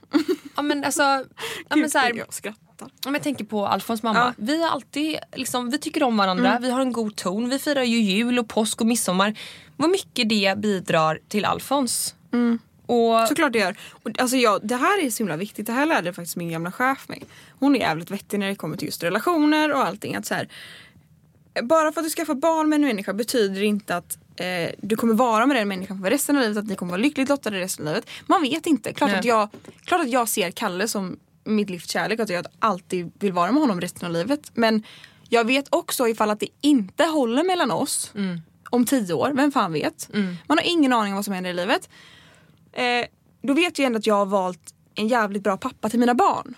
Ja 0.55 0.61
men 0.61 0.83
alltså, 0.83 1.01
ja, 1.69 1.75
men 1.75 1.89
så 1.89 1.97
här, 1.97 2.13
jag 2.13 2.33
skrattar. 2.33 2.66
Om 2.81 3.13
jag 3.13 3.23
tänker 3.23 3.45
på 3.45 3.67
Alfons 3.67 4.03
mamma. 4.03 4.19
Ja. 4.19 4.33
Vi 4.37 4.63
har 4.63 4.69
alltid, 4.69 5.17
liksom, 5.35 5.69
vi 5.69 5.77
tycker 5.77 6.03
om 6.03 6.17
varandra, 6.17 6.59
vi 6.61 6.71
har 6.71 6.81
en 6.81 6.91
god 6.91 7.15
ton. 7.15 7.49
Vi 7.49 7.59
firar 7.59 7.83
ju 7.83 7.99
jul 7.99 8.39
och 8.39 8.47
påsk 8.47 8.81
och 8.81 8.87
midsommar. 8.87 9.39
Vad 9.77 9.89
mycket 9.89 10.29
det 10.29 10.57
bidrar 10.57 11.19
till 11.27 11.45
Alfons. 11.45 12.15
Och, 12.85 13.27
Såklart 13.27 13.53
det 13.53 13.59
gör. 13.59 13.77
Och, 13.89 14.19
alltså, 14.19 14.37
jag, 14.37 14.67
det 14.67 14.75
här 14.75 15.05
är 15.05 15.09
så 15.09 15.17
himla 15.17 15.37
viktigt. 15.37 15.65
Det 15.65 15.73
här 15.73 15.85
lärde 15.85 16.13
faktiskt 16.13 16.35
min 16.35 16.51
gamla 16.51 16.71
chef 16.71 17.09
mig. 17.09 17.23
Hon 17.59 17.75
är 17.75 17.79
jävligt 17.79 18.11
vettig 18.11 18.39
när 18.39 18.47
det 18.47 18.55
kommer 18.55 18.77
till 18.77 18.85
just 18.87 19.03
relationer 19.03 19.73
och 19.73 19.85
allting. 19.85 20.15
Att 20.15 20.25
så 20.25 20.33
här, 20.33 20.47
bara 21.63 21.91
för 21.91 22.01
att 22.01 22.05
du 22.05 22.09
skaffar 22.09 22.33
barn 22.33 22.69
med 22.69 22.75
en 22.75 22.81
människa 22.81 23.13
betyder 23.13 23.63
inte 23.63 23.95
att 23.95 24.17
eh, 24.35 24.71
du 24.77 24.95
kommer 24.95 25.13
vara 25.13 25.45
med 25.45 25.57
den 25.57 25.67
människan 25.67 26.01
för 26.01 26.09
resten 26.09 26.35
av 26.35 26.41
livet. 26.41 26.57
Att 26.57 26.67
ni 26.67 26.75
kommer 26.75 26.91
vara 26.91 27.01
lyckligt 27.01 27.29
lottade 27.29 27.59
resten 27.59 27.87
av 27.87 27.93
livet. 27.93 28.09
Man 28.25 28.41
vet 28.41 28.65
inte. 28.65 28.93
Klart, 28.93 29.09
Nej. 29.09 29.19
att 29.19 29.25
jag, 29.25 29.49
klart 29.85 30.01
att 30.01 30.09
jag 30.09 30.29
ser 30.29 30.51
Kalle 30.51 30.87
som 30.87 31.19
mitt 31.47 31.69
livs 31.69 31.89
kärlek 31.89 32.19
och 32.19 32.23
att 32.23 32.29
jag 32.29 32.45
alltid 32.59 33.11
vill 33.19 33.33
vara 33.33 33.51
med 33.51 33.61
honom 33.61 33.81
resten 33.81 34.05
av 34.05 34.11
livet. 34.11 34.51
Men 34.53 34.83
jag 35.29 35.45
vet 35.45 35.65
också 35.69 36.07
ifall 36.07 36.29
att 36.29 36.39
det 36.39 36.47
inte 36.61 37.03
håller 37.03 37.43
mellan 37.43 37.71
oss 37.71 38.11
om 38.69 38.85
tio 38.85 39.13
år. 39.13 39.31
Vem 39.35 39.51
fan 39.51 39.73
vet? 39.73 40.09
Man 40.47 40.57
har 40.57 40.65
ingen 40.67 40.93
aning 40.93 41.13
om 41.13 41.15
vad 41.15 41.25
som 41.25 41.33
händer 41.33 41.49
i 41.49 41.53
livet. 41.53 41.89
Eh, 42.73 43.05
då 43.43 43.53
vet 43.53 43.79
jag 43.79 43.85
ändå 43.85 43.99
att 43.99 44.07
jag 44.07 44.15
har 44.15 44.25
valt 44.25 44.73
en 44.95 45.07
jävligt 45.07 45.43
bra 45.43 45.57
pappa 45.57 45.89
till 45.89 45.99
mina 45.99 46.13
barn. 46.13 46.55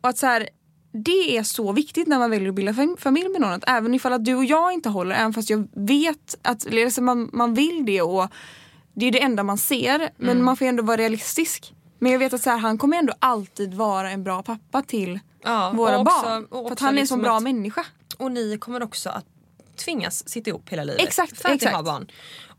Och 0.00 0.08
att 0.08 0.18
så 0.18 0.26
här, 0.26 0.48
det 0.92 1.36
är 1.36 1.42
så 1.42 1.72
viktigt 1.72 2.08
när 2.08 2.18
man 2.18 2.30
väljer 2.30 2.48
att 2.48 2.54
bilda 2.54 2.72
fam- 2.72 2.96
familj 3.00 3.28
med 3.28 3.40
någon. 3.40 3.52
Att 3.52 3.64
även 3.66 3.94
ifall 3.94 4.12
att 4.12 4.24
du 4.24 4.34
och 4.34 4.44
jag 4.44 4.72
inte 4.72 4.88
håller, 4.88 5.14
även 5.16 5.32
fast 5.32 5.50
jag 5.50 5.68
vet 5.74 6.38
att 6.42 6.66
så 6.92 7.02
man, 7.02 7.30
man 7.32 7.54
vill 7.54 7.84
det 7.86 8.02
och 8.02 8.28
det 8.94 9.06
är 9.06 9.12
det 9.12 9.22
enda 9.22 9.42
man 9.42 9.58
ser. 9.58 10.10
Men 10.16 10.42
man 10.42 10.56
får 10.56 10.64
ändå 10.64 10.82
vara 10.82 10.96
realistisk. 10.96 11.72
Men 12.02 12.12
jag 12.12 12.18
vet 12.18 12.32
att 12.34 12.42
så 12.42 12.50
här, 12.50 12.58
han 12.58 12.78
kommer 12.78 12.96
ändå 12.98 13.14
alltid 13.18 13.74
vara 13.74 14.10
en 14.10 14.24
bra 14.24 14.42
pappa 14.42 14.82
till 14.82 15.20
Ja, 15.44 15.70
våra 15.74 15.98
också- 15.98 16.20
barn. 16.24 16.46
För 16.66 16.72
att 16.72 16.80
han 16.80 16.88
är 16.88 16.92
en 16.92 16.96
liksom 16.96 17.16
sån 17.18 17.22
bra 17.22 17.36
att- 17.36 17.42
människa. 17.42 17.84
och 18.18 18.32
ni 18.32 18.58
kommer 18.58 18.82
också 18.82 19.10
att 19.10 19.24
tvingas 19.84 20.28
sitta 20.28 20.50
ihop 20.50 20.68
hela 20.68 20.84
livet. 20.84 21.02
Exakt, 21.02 21.42
för 21.42 21.48
att 21.48 21.54
exakt. 21.54 21.72
ni 21.72 21.76
har 21.76 21.82
barn. 21.82 22.06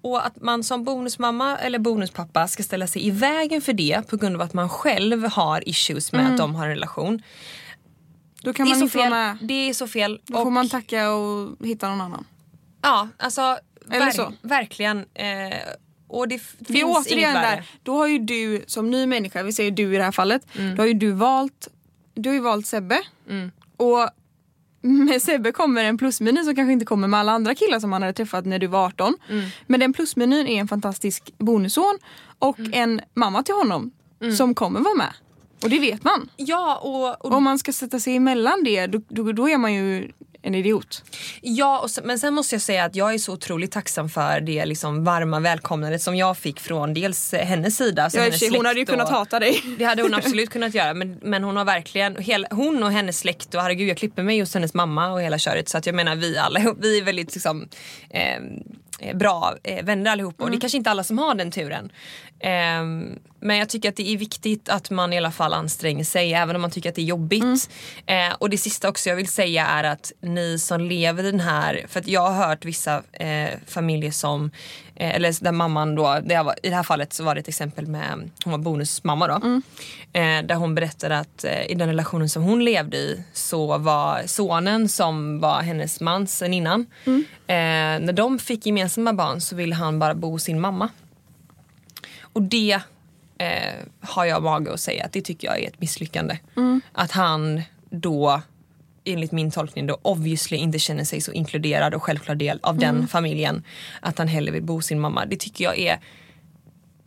Och 0.02 0.26
att 0.26 0.42
man 0.42 0.64
som 0.64 0.84
bonusmamma 0.84 1.58
eller 1.58 1.80
bonuspappa 1.80 2.48
ska 2.48 2.64
ställa 2.64 2.88
sig 2.88 3.08
i 3.08 3.12
vägen 3.12 3.62
för 3.62 3.74
det 3.74 4.08
på 4.08 4.18
grund 4.18 4.36
av 4.36 4.42
att 4.42 4.54
man 4.54 4.70
själv 4.70 5.26
har 5.28 5.70
issues 5.70 6.12
med 6.12 6.32
att 6.32 6.38
de 6.38 6.56
har 6.56 6.64
en 6.64 6.70
relation. 6.70 7.22
Då 8.42 8.54
kan 8.54 8.66
Det 8.66 8.70
är, 8.70 8.80
man 8.80 8.80
så 8.80 8.84
inte 8.86 8.98
vara 8.98 9.06
fel. 9.06 9.12
med. 9.12 9.38
det 9.42 9.70
är 9.70 9.74
så 9.74 9.88
fel. 9.88 10.20
Då 10.26 10.34
får 10.38 10.46
Och- 10.46 10.52
man 10.52 10.70
tacka 10.70 11.10
och 11.12 11.56
hitta 11.66 11.90
någon 11.90 12.02
annan. 12.02 12.26
Ja, 12.82 13.08
alltså 13.18 13.58
ver- 13.86 14.12
så. 14.12 14.34
verkligen. 14.42 15.06
Eh, 15.14 15.54
och 16.14 16.28
det 16.28 16.36
f- 16.36 16.56
Det 16.60 16.74
finns 16.74 16.98
återigen 17.08 17.34
där, 17.34 17.66
då 17.84 17.98
har 17.98 18.08
ju 18.08 18.18
du 18.20 18.64
som 18.68 18.92
ny 18.92 19.06
människa, 19.06 19.44
vi 19.44 19.54
säger 19.54 19.72
du 19.72 19.94
i 19.94 19.98
det 19.98 20.04
här 20.04 20.12
fallet, 20.12 20.46
Mm. 20.60 20.76
då 20.76 20.82
har 20.82 20.88
ju 20.88 20.94
du 20.94 21.12
valt, 21.12 21.68
du 22.14 22.30
har 22.30 22.34
ju 22.34 22.40
valt 22.42 22.68
Sebbe. 22.68 23.00
Och 23.78 24.10
med 24.82 25.22
Sebbe 25.22 25.52
kommer 25.52 25.84
en 25.84 25.98
plusmeny 25.98 26.44
som 26.44 26.56
kanske 26.56 26.74
inte 26.74 26.86
kommer 26.86 27.08
med 27.08 27.20
alla 27.20 27.32
andra 27.32 27.56
killar 27.56 27.80
som 27.80 27.92
han 27.94 28.02
hade 28.02 28.14
träffat 28.14 28.46
när 28.46 28.60
du 28.60 28.68
var 28.68 28.86
18. 28.86 29.16
Mm. 29.30 29.50
Men 29.68 29.80
den 29.80 29.94
plusmenyn 29.94 30.48
är 30.48 30.60
en 30.60 30.68
fantastisk 30.68 31.34
bonusson 31.38 31.98
och 32.40 32.60
Mm. 32.60 32.72
en 32.74 33.02
mamma 33.14 33.44
till 33.44 33.56
honom 33.56 33.92
som 34.38 34.56
kommer 34.56 34.80
vara 34.80 34.96
med. 34.96 35.14
Och 35.64 35.70
det 35.70 35.80
vet 35.80 36.04
man. 36.04 36.30
Ja, 36.38 36.78
och, 36.78 37.26
och 37.26 37.34
Om 37.38 37.44
man 37.44 37.60
ska 37.60 37.74
sätta 37.74 38.00
sig 38.00 38.16
emellan 38.16 38.64
det, 38.64 38.88
då, 38.88 39.02
då, 39.10 39.32
då 39.32 39.50
är 39.50 39.58
man 39.58 39.74
ju 39.74 40.12
en 40.44 40.56
idiot. 40.56 41.04
Ja, 41.42 41.80
och 41.80 41.92
sen, 41.92 42.08
men 42.08 42.20
sen 42.20 42.34
måste 42.34 42.56
jag 42.56 42.62
säga 42.62 42.84
att 42.86 42.96
jag 42.96 43.14
är 43.14 43.18
så 43.18 43.34
otroligt 43.34 43.72
tacksam 43.72 44.10
för 44.10 44.42
det 44.42 44.66
liksom 44.66 45.04
varma 45.04 45.40
välkomnandet 45.40 46.02
som 46.02 46.16
jag 46.16 46.38
fick 46.38 46.60
från 46.60 46.94
dels 46.94 47.34
hennes 47.34 47.78
sida. 47.78 48.04
Alltså 48.04 48.18
Ja, 48.18 48.24
hennes 48.24 48.50
hon 48.56 48.66
hade 48.66 48.80
ju 48.80 48.86
kunnat 48.86 49.10
hata 49.10 49.40
dig. 49.40 49.62
Det 49.78 49.86
hade 49.86 50.02
hon 50.02 50.14
absolut 50.14 50.50
kunnat 50.54 50.74
göra 50.74 50.94
men, 50.94 51.20
men 51.22 51.44
hon 51.44 51.58
har 51.58 51.66
verkligen, 51.66 52.16
hela, 52.16 52.48
hon 52.52 52.84
och 52.84 52.92
hennes 52.92 53.20
släkt 53.20 53.56
och 53.56 53.62
herregud 53.62 53.90
jag 53.90 53.98
klipper 53.98 54.24
mig 54.24 54.38
just 54.38 54.54
hennes 54.54 54.74
mamma 54.74 55.12
och 55.12 55.22
hela 55.22 55.38
köret 55.38 55.70
så 55.70 55.78
att 55.78 55.86
jag 55.86 55.96
menar 55.96 56.16
vi 56.16 56.38
alla, 56.38 56.60
vi 56.78 56.98
är 56.98 57.04
väldigt 57.04 57.34
liksom 57.34 57.68
eh, 58.10 58.42
bra 59.14 59.56
eh, 59.64 59.86
vänner 59.86 60.12
allihopa 60.12 60.44
och 60.44 60.52
det 60.52 60.58
är 60.58 60.60
kanske 60.60 60.78
inte 60.78 60.92
alla 60.92 61.04
som 61.04 61.18
har 61.18 61.36
den 61.36 61.52
turen. 61.52 61.92
Eh, 62.40 62.84
men 63.40 63.58
jag 63.58 63.70
tycker 63.70 63.90
att 63.90 63.96
det 63.96 64.14
är 64.14 64.18
viktigt 64.18 64.70
att 64.70 64.90
man 64.90 65.14
i 65.14 65.18
alla 65.18 65.32
fall 65.32 65.54
anstränger 65.54 66.04
sig 66.04 66.34
även 66.34 66.56
om 66.56 66.62
man 66.62 66.72
tycker 66.72 66.90
att 66.90 66.96
det 66.96 67.02
är 67.02 67.06
jobbigt. 67.06 67.70
Eh, 68.06 68.34
och 68.40 68.50
det 68.50 68.58
sista 68.58 68.90
också 68.90 69.10
jag 69.10 69.16
vill 69.16 69.28
säga 69.28 69.66
är 69.68 69.84
att 69.84 70.12
ni 70.22 70.60
som 70.60 70.82
lever 70.82 71.24
i 71.24 71.32
den 71.32 71.40
här, 71.40 71.86
för 71.90 72.00
att 72.00 72.08
jag 72.08 72.32
har 72.32 72.48
hört 72.48 72.66
vissa 72.66 73.04
eh, 73.14 73.50
familjer 73.68 74.12
som, 74.12 74.52
eh, 74.96 75.16
eller 75.16 75.44
där 75.44 75.52
mamman 75.52 75.96
då, 75.96 76.20
det 76.24 76.44
var, 76.44 76.56
i 76.64 76.70
det 76.70 76.76
här 76.76 76.84
fallet 76.84 77.14
så 77.14 77.24
var 77.24 77.36
det 77.36 77.42
ett 77.42 77.48
exempel 77.48 77.88
med, 77.88 78.30
hon 78.44 78.52
var 78.52 78.58
bonusmamma 78.58 79.28
då. 79.28 79.62
Eh, 80.20 80.44
där 80.46 80.56
hon 80.56 80.76
berättade 80.76 81.20
att 81.20 81.44
eh, 81.44 81.66
i 81.72 81.76
den 81.76 81.88
relationen 81.88 82.30
som 82.30 82.44
hon 82.44 82.64
levde 82.66 82.98
i 82.98 83.24
så 83.34 83.78
var 83.78 84.22
sonen 84.26 84.90
som 84.90 85.40
var 85.40 85.62
hennes 85.62 86.02
man 86.02 86.28
sen 86.28 86.54
innan. 86.54 86.86
Eh, 87.48 88.00
när 88.06 88.14
de 88.14 88.40
fick 88.40 88.66
gemensamma 88.66 89.14
barn 89.14 89.42
så 89.42 89.56
ville 89.56 89.76
han 89.76 90.00
bara 90.00 90.16
bo 90.16 90.32
hos 90.32 90.44
sin 90.44 90.60
mamma. 90.62 90.90
Och 92.22 92.42
det 92.42 92.80
eh, 93.38 93.74
har 94.02 94.26
jag 94.26 94.44
mage 94.44 94.74
att 94.74 94.80
säga 94.80 95.06
att 95.06 95.12
det 95.12 95.22
tycker 95.22 95.48
jag 95.48 95.60
är 95.60 95.68
ett 95.68 95.82
misslyckande. 95.82 96.38
Att 96.92 97.12
han 97.12 97.62
då 97.90 98.42
enligt 99.06 99.32
min 99.32 99.52
tolkning 99.52 99.88
då 99.88 99.98
obviously 100.02 100.58
inte 100.58 100.80
känner 100.80 101.04
sig 101.04 101.22
så 101.22 101.32
inkluderad 101.32 101.94
och 101.94 102.04
självklar 102.04 102.36
del 102.36 102.60
av 102.64 102.78
den 102.78 103.08
familjen. 103.08 103.64
Att 104.00 104.18
han 104.18 104.28
hellre 104.28 104.52
vill 104.52 104.64
bo 104.64 104.82
sin 104.82 105.00
mamma. 105.00 105.26
Det 105.26 105.36
tycker 105.36 105.64
jag 105.64 105.80
är 105.80 106.00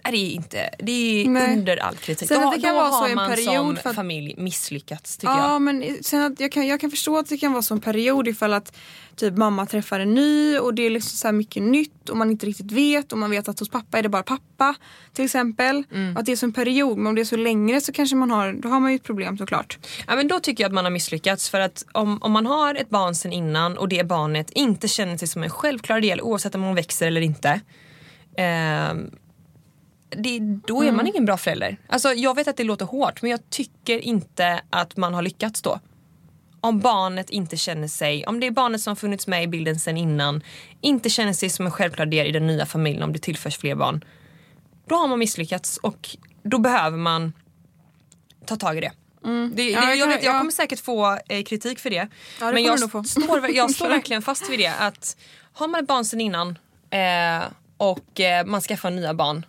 är 0.09 0.13
det 0.13 0.19
inte, 0.19 0.71
det 0.79 0.93
är 1.25 1.29
Nej. 1.29 1.53
under 1.53 1.77
all 1.77 1.97
kritik. 1.97 2.29
Sen 2.29 2.43
då, 2.43 2.51
det 2.51 2.61
kan 2.61 2.75
då 2.75 2.81
vara 2.81 2.91
så 2.91 2.97
har 2.97 3.09
en 3.09 3.15
man 3.15 3.31
period 3.31 3.55
som 3.55 3.77
för 3.77 3.91
att- 3.91 3.97
familj 3.97 4.35
misslyckats 4.39 5.17
tycker 5.17 5.33
Ja 5.35 5.53
jag. 5.53 5.63
men 5.63 5.97
sen 6.03 6.23
att 6.33 6.41
jag, 6.41 6.53
kan, 6.53 6.67
jag 6.67 6.81
kan 6.81 6.91
förstå 6.91 7.19
att 7.19 7.29
det 7.29 7.39
kan 7.39 7.53
vara 7.53 7.63
så 7.63 7.75
en 7.75 7.81
period 7.81 8.29
ifall 8.29 8.53
att 8.53 8.77
typ 9.17 9.37
mamma 9.37 9.67
träffar 9.67 10.01
en 10.01 10.15
ny 10.15 10.59
och 10.59 10.75
det 10.75 10.83
är 10.87 10.91
liksom 10.91 11.17
så 11.17 11.33
mycket 11.33 11.63
nytt 11.63 12.09
och 12.09 12.17
man 12.17 12.31
inte 12.31 12.47
riktigt 12.47 12.73
vet 12.73 13.13
och 13.13 13.19
man 13.19 13.31
vet 13.31 13.49
att 13.49 13.59
hos 13.59 13.69
pappa 13.69 13.99
är 13.99 14.03
det 14.03 14.09
bara 14.09 14.23
pappa 14.23 14.75
till 15.13 15.25
exempel. 15.25 15.83
Mm. 15.93 16.17
Att 16.17 16.27
det 16.27 16.33
är 16.33 16.37
så 16.37 16.47
en 16.47 16.53
period 16.53 16.99
men 16.99 17.07
om 17.07 17.15
det 17.15 17.21
är 17.21 17.25
så 17.25 17.37
längre 17.37 17.81
så 17.81 17.93
kanske 17.93 18.17
man 18.17 18.31
har, 18.31 18.53
då 18.53 18.69
har 18.69 18.81
man 18.81 18.91
ju 18.93 18.97
ett 18.97 19.03
problem 19.05 19.39
såklart. 19.39 19.79
Ja, 20.07 20.17
men 20.17 20.29
då 20.29 20.41
tycker 20.41 20.65
jag 20.65 20.69
att 20.69 20.75
man 20.75 20.85
har 20.85 20.93
misslyckats 20.93 21.51
för 21.51 21.61
att 21.61 21.85
om, 21.93 22.23
om 22.23 22.33
man 22.33 22.47
har 22.47 22.75
ett 22.75 22.91
barn 22.91 23.15
sen 23.15 23.33
innan 23.33 23.79
och 23.79 23.89
det 23.89 24.05
barnet 24.07 24.51
inte 24.51 24.89
känner 24.89 25.17
sig 25.17 25.29
som 25.29 25.43
en 25.43 25.51
självklar 25.51 26.01
del 26.01 26.21
oavsett 26.21 26.55
om 26.55 26.61
man 26.61 26.75
växer 26.75 27.07
eller 27.07 27.21
inte. 27.21 27.61
ehm, 28.39 29.11
det, 30.09 30.39
då 30.67 30.83
är 30.85 30.93
man 30.93 31.07
ingen 31.07 31.25
bra 31.25 31.37
förälder. 31.37 31.77
Alltså, 31.89 32.13
jag 32.13 32.35
vet 32.35 32.49
att 32.49 32.57
det 32.57 32.65
låter 32.65 32.85
hårt 32.85 33.23
men 33.23 33.31
jag 33.31 33.51
tycker 33.51 33.99
inte 33.99 34.61
att 34.71 34.97
man 34.97 35.15
har 35.15 35.23
lyckats 35.23 35.63
då. 35.63 35.81
Om 36.61 36.81
barnet 36.81 37.31
inte 37.31 37.57
känner 37.57 37.89
sig, 37.89 38.27
om 38.27 38.41
det 38.41 38.47
är 38.47 38.51
barnet 38.51 38.81
som 38.81 38.97
funnits 38.97 39.27
med 39.27 39.43
i 39.43 39.47
bilden 39.47 39.79
sen 39.79 39.97
innan, 39.97 40.43
inte 40.81 41.11
känner 41.11 41.33
sig 41.33 41.51
som 41.51 41.67
en 41.67 41.73
självklar 41.73 42.07
del 42.07 42.27
i 42.27 42.33
den 42.33 42.47
nya 42.47 42.67
familjen 42.67 43.03
om 43.03 43.13
det 43.13 43.19
tillförs 43.19 43.59
fler 43.59 43.75
barn. 43.75 44.05
Då 44.89 44.95
har 44.95 45.09
man 45.09 45.19
misslyckats 45.19 45.77
och 45.77 46.17
då 46.43 46.59
behöver 46.59 46.99
man 46.99 47.33
ta 48.47 48.57
tag 48.57 48.79
i 48.79 48.81
det. 48.81 48.93
Det, 49.55 49.71
Ja, 49.71 49.81
det, 49.81 49.87
jag 49.87 49.97
jag, 49.97 50.07
vet, 50.07 50.25
jag 50.25 50.35
ja. 50.35 50.39
kommer 50.39 50.51
säkert 50.51 50.81
få 50.81 51.19
eh, 51.29 51.43
kritik 51.43 51.79
för 51.79 51.91
det. 51.91 52.09
Ja, 52.41 52.47
det 52.47 52.53
men 52.53 52.63
jag, 52.63 52.79
står, 52.79 53.51
jag 53.51 53.71
står 53.75 53.89
verkligen 53.89 54.23
fast 54.23 54.51
vid 54.51 54.59
det. 54.59 54.75
Att 54.79 55.17
har 55.53 55.69
man 55.69 55.81
ett 55.81 55.87
barn 55.87 56.05
sen 56.05 56.21
innan 56.21 56.59
eh, 56.91 57.45
och 57.77 58.21
eh, 58.21 58.47
man 58.47 58.61
skaffar 58.61 58.91
nya 58.91 59.15
barn. 59.15 59.47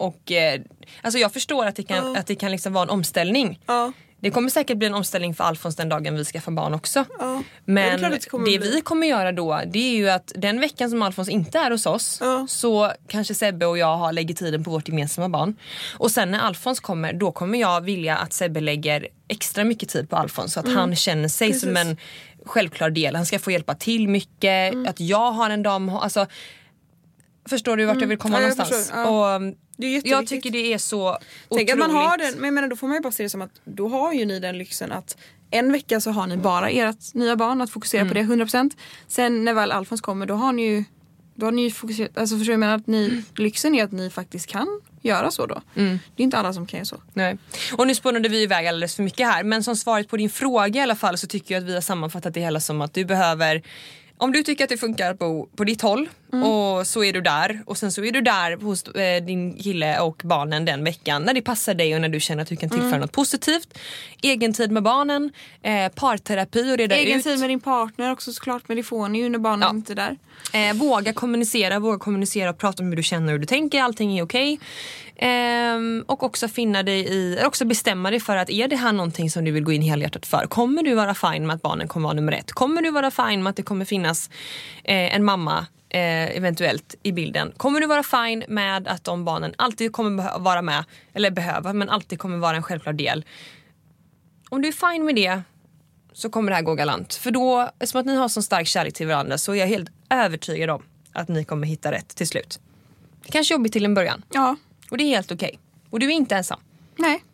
Och, 0.00 0.32
eh, 0.32 0.60
alltså 1.02 1.18
jag 1.18 1.32
förstår 1.32 1.66
att 1.66 1.76
det 1.76 1.82
kan, 1.82 2.16
att 2.16 2.26
det 2.26 2.34
kan 2.34 2.50
liksom 2.50 2.72
vara 2.72 2.82
en 2.84 2.90
omställning. 2.90 3.60
Ja. 3.66 3.92
Det 4.22 4.30
kommer 4.30 4.50
säkert 4.50 4.76
bli 4.76 4.86
en 4.86 4.94
omställning 4.94 5.34
för 5.34 5.44
Alfons 5.44 5.76
den 5.76 5.88
dagen 5.88 6.16
vi 6.16 6.24
skaffar 6.24 6.52
barn 6.52 6.74
också. 6.74 6.98
Ja. 6.98 7.14
Ja, 7.18 7.42
det 7.64 7.72
Men 7.72 8.00
det, 8.02 8.08
det 8.32 8.38
bli. 8.38 8.58
vi 8.58 8.80
kommer 8.80 9.06
göra 9.06 9.32
då 9.32 9.60
det 9.66 9.78
är 9.78 9.96
ju 9.96 10.10
att 10.10 10.32
den 10.36 10.60
veckan 10.60 10.90
som 10.90 11.02
Alfons 11.02 11.28
inte 11.28 11.58
är 11.58 11.70
hos 11.70 11.86
oss 11.86 12.18
Ja. 12.20 12.46
så 12.48 12.92
kanske 13.08 13.34
Sebbe 13.34 13.66
och 13.66 13.78
jag 13.78 13.96
har 13.96 14.12
lägger 14.12 14.34
tiden 14.34 14.64
på 14.64 14.70
vårt 14.70 14.88
gemensamma 14.88 15.28
barn. 15.28 15.56
Och 15.98 16.10
sen 16.10 16.30
när 16.30 16.38
Alfons 16.38 16.80
kommer 16.80 17.12
då 17.12 17.32
kommer 17.32 17.58
jag 17.58 17.80
vilja 17.80 18.16
att 18.16 18.32
Sebbe 18.32 18.60
lägger 18.60 19.08
extra 19.28 19.64
mycket 19.64 19.88
tid 19.88 20.10
på 20.10 20.16
Alfons 20.16 20.52
så 20.52 20.60
att 20.60 20.72
han 20.74 20.96
känner 20.96 21.28
sig 21.28 21.54
som 21.54 21.68
Mm. 21.68 21.82
Precis. 21.86 21.98
en 22.40 22.46
självklar 22.48 22.90
del. 22.90 23.16
Han 23.16 23.26
ska 23.26 23.38
få 23.38 23.50
hjälpa 23.50 23.74
till 23.74 24.08
mycket, 24.08 24.72
Mm. 24.72 24.86
att 24.86 25.00
jag 25.00 25.32
har 25.32 25.50
en 25.50 25.62
dam. 25.62 25.88
Alltså, 25.88 26.26
förstår 27.48 27.76
du 27.76 27.84
vart 27.84 28.00
jag 28.00 28.08
vill 28.08 28.18
komma 28.18 28.34
Ja, 28.36 28.40
jag 28.42 28.48
någonstans? 28.58 28.82
förstår. 28.82 28.98
Ja. 29.00 29.36
Och, 29.36 29.42
är 29.86 30.08
jag 30.08 30.26
tycker 30.26 30.50
det 30.50 30.72
är 30.72 30.78
så 30.78 31.18
Tänk 31.54 31.70
att 31.70 31.78
man 31.78 31.90
otroligt- 31.90 32.08
har 32.10 32.18
den, 32.18 32.34
men 32.34 32.44
jag 32.44 32.54
menar, 32.54 32.68
då 32.68 32.76
får 32.76 32.86
man 32.86 32.96
ju 32.96 33.00
bara 33.00 33.12
se 33.12 33.22
det 33.22 33.30
som 33.30 33.42
att 33.42 33.50
då 33.64 33.88
har 33.88 34.12
ju 34.12 34.24
ni 34.24 34.40
den 34.40 34.58
lyxen 34.58 34.92
att 34.92 35.16
en 35.50 35.72
vecka 35.72 36.00
så 36.00 36.10
har 36.10 36.26
ni 36.26 36.36
bara 36.36 36.70
ert 36.70 37.14
nya 37.14 37.36
barn 37.36 37.60
att 37.60 37.70
fokusera 37.70 38.00
Mm. 38.00 38.08
på 38.08 38.14
det 38.14 38.22
100%. 38.44 38.76
Sen 39.08 39.44
när 39.44 39.54
väl 39.54 39.72
Alfons 39.72 40.00
kommer 40.00 40.26
då 40.26 40.34
har 40.34 40.52
ni 40.52 40.62
ju 40.66 40.84
Då 41.34 41.46
har 41.46 41.52
ni 41.52 41.70
fokuserat, 41.70 42.18
alltså 42.18 42.36
förstår 42.38 42.52
jag 42.52 42.60
menar? 42.60 42.74
Att 42.74 42.86
ni, 42.86 43.22
lyxen 43.36 43.74
är 43.74 43.84
att 43.84 43.92
ni 43.92 44.10
faktiskt 44.10 44.46
kan 44.46 44.80
göra 45.02 45.30
så 45.30 45.46
då. 45.46 45.62
Det 45.74 45.82
är 45.82 45.98
inte 46.16 46.36
alla 46.38 46.52
som 46.52 46.66
kan 46.66 46.78
göra 46.78 46.84
så. 46.84 47.02
Nej. 47.14 47.38
Och 47.76 47.86
nu 47.86 47.94
spånade 47.94 48.28
vi 48.28 48.42
iväg 48.42 48.66
alldeles 48.66 48.96
för 48.96 49.02
mycket 49.02 49.26
här 49.26 49.44
men 49.44 49.64
som 49.64 49.76
svaret 49.76 50.08
på 50.08 50.16
din 50.16 50.30
fråga 50.30 50.80
i 50.80 50.82
alla 50.82 50.96
fall 50.96 51.18
så 51.18 51.26
tycker 51.26 51.54
jag 51.54 51.62
att 51.62 51.68
vi 51.68 51.74
har 51.74 51.80
sammanfattat 51.80 52.34
det 52.34 52.40
hela 52.40 52.60
som 52.60 52.80
att 52.80 52.94
du 52.94 53.04
behöver 53.04 53.62
om 54.16 54.32
du 54.32 54.42
tycker 54.42 54.64
att 54.64 54.70
det 54.70 54.76
funkar 54.76 55.14
på, 55.14 55.48
på 55.56 55.64
ditt 55.64 55.82
håll 55.82 56.08
och 56.32 56.86
så 56.86 57.04
är 57.04 57.12
du 57.12 57.20
där 57.20 57.62
och 57.66 57.78
sen 57.78 57.92
så 57.92 58.04
är 58.04 58.12
du 58.12 58.20
där 58.20 58.56
hos 58.56 58.82
eh, 58.88 59.24
din 59.24 59.56
kille 59.62 60.00
och 60.00 60.20
barnen 60.24 60.64
den 60.64 60.84
veckan 60.84 61.22
när 61.22 61.34
det 61.34 61.42
passar 61.42 61.74
dig 61.74 61.94
och 61.94 62.00
när 62.00 62.08
du 62.08 62.20
känner 62.20 62.42
att 62.42 62.48
du 62.48 62.56
kan 62.56 62.70
tillföra 62.70 62.98
något 62.98 63.12
positivt. 63.12 63.78
Egen 64.22 64.52
tid 64.52 64.70
med 64.70 64.82
barnen, 64.82 65.30
eh, 65.62 65.88
parterapi 65.92 66.72
och 66.72 66.78
reda 66.78 66.96
Egen 66.96 67.18
ut. 67.18 67.24
tid 67.24 67.38
med 67.40 67.50
din 67.50 67.60
partner 67.60 68.12
också 68.12 68.32
såklart 68.32 68.62
men 68.68 68.76
det 68.76 68.82
får 68.82 69.08
ni 69.08 69.18
ju 69.18 69.28
när 69.28 69.38
barnen 69.38 69.60
Ja. 69.62 69.70
inte 69.70 69.92
är 69.92 69.94
där. 69.94 70.16
Eh, 70.52 70.74
våga 70.76 71.12
kommunicera, 71.12 71.78
våga 71.78 71.98
kommunicera 71.98 72.50
och 72.50 72.58
prata 72.58 72.82
om 72.82 72.88
hur 72.88 72.96
du 72.96 73.02
känner 73.02 73.26
och 73.26 73.32
hur 73.32 73.38
du 73.38 73.46
tänker. 73.46 73.82
Allting 73.82 74.18
är 74.18 74.22
okej. 74.24 74.58
Ehm, 75.16 76.04
och 76.08 76.22
också 76.22 76.48
finna 76.48 76.82
dig 76.82 77.00
i, 77.00 77.38
också 77.44 77.64
bestämma 77.64 78.10
dig 78.10 78.20
för 78.20 78.36
att 78.36 78.50
är 78.50 78.68
det 78.68 78.76
här 78.76 78.92
någonting 78.92 79.30
som 79.30 79.44
du 79.44 79.50
vill 79.50 79.64
gå 79.64 79.72
in 79.72 79.82
helhjärtat 79.82 80.26
för? 80.26 80.46
Kommer 80.46 80.82
du 80.82 80.94
vara 80.94 81.14
fine 81.14 81.46
med 81.46 81.54
att 81.56 81.62
barnen 81.62 81.88
kommer 81.88 82.04
vara 82.04 82.14
nummer 82.14 82.32
ett? 82.32 82.52
Kommer 82.52 82.82
du 82.82 82.90
vara 82.90 83.10
fine 83.10 83.42
med 83.42 83.50
att 83.50 83.56
det 83.56 83.62
kommer 83.62 83.84
finnas 83.84 84.30
eh, 84.84 85.14
en 85.14 85.24
mamma 85.24 85.66
eh, 85.90 86.36
eventuellt 86.36 86.94
i 87.02 87.12
bilden? 87.12 87.52
Kommer 87.56 87.80
du 87.80 87.86
vara 87.86 88.02
fine 88.02 88.44
med 88.48 88.88
att 88.88 89.04
de 89.04 89.24
barnen 89.24 89.54
alltid 89.58 89.92
kommer 89.92 90.38
vara 90.38 90.62
med, 90.62 90.84
eller 91.12 91.30
behöva, 91.30 91.72
men 91.72 91.88
alltid 91.88 92.18
kommer 92.18 92.38
vara 92.38 92.56
en 92.56 92.62
självklar 92.62 92.92
del? 92.92 93.24
Om 94.48 94.62
du 94.62 94.68
är 94.68 94.92
fine 94.92 95.04
med 95.04 95.14
det 95.14 95.42
så 96.12 96.30
kommer 96.30 96.50
det 96.50 96.56
här 96.56 96.62
gå 96.62 96.74
galant. 96.74 97.14
För 97.14 97.30
då, 97.30 97.70
eftersom 97.78 98.00
att 98.00 98.06
ni 98.06 98.16
har 98.16 98.28
sån 98.28 98.42
stark 98.42 98.66
kärlek 98.66 98.94
till 98.94 99.06
varandra 99.06 99.38
så 99.38 99.52
är 99.52 99.56
jag 99.56 99.66
helt 99.66 99.90
övertygad 100.10 100.70
om 100.70 100.82
att 101.12 101.28
ni 101.28 101.44
kommer 101.44 101.66
hitta 101.66 101.92
rätt 101.92 102.08
till 102.08 102.28
slut. 102.28 102.60
Det 103.24 103.32
kanske 103.32 103.54
är 103.54 103.56
jobbigt 103.56 103.72
till 103.72 103.84
en 103.84 103.94
början 103.94 104.22
Ja, 104.32 104.56
och 104.90 104.98
det 104.98 105.04
är 105.04 105.08
helt 105.08 105.32
okej. 105.32 105.58
Och 105.90 106.00
du 106.00 106.06
är 106.06 106.10
inte 106.10 106.36
ensam. 106.36 106.60
nej. 106.96 107.24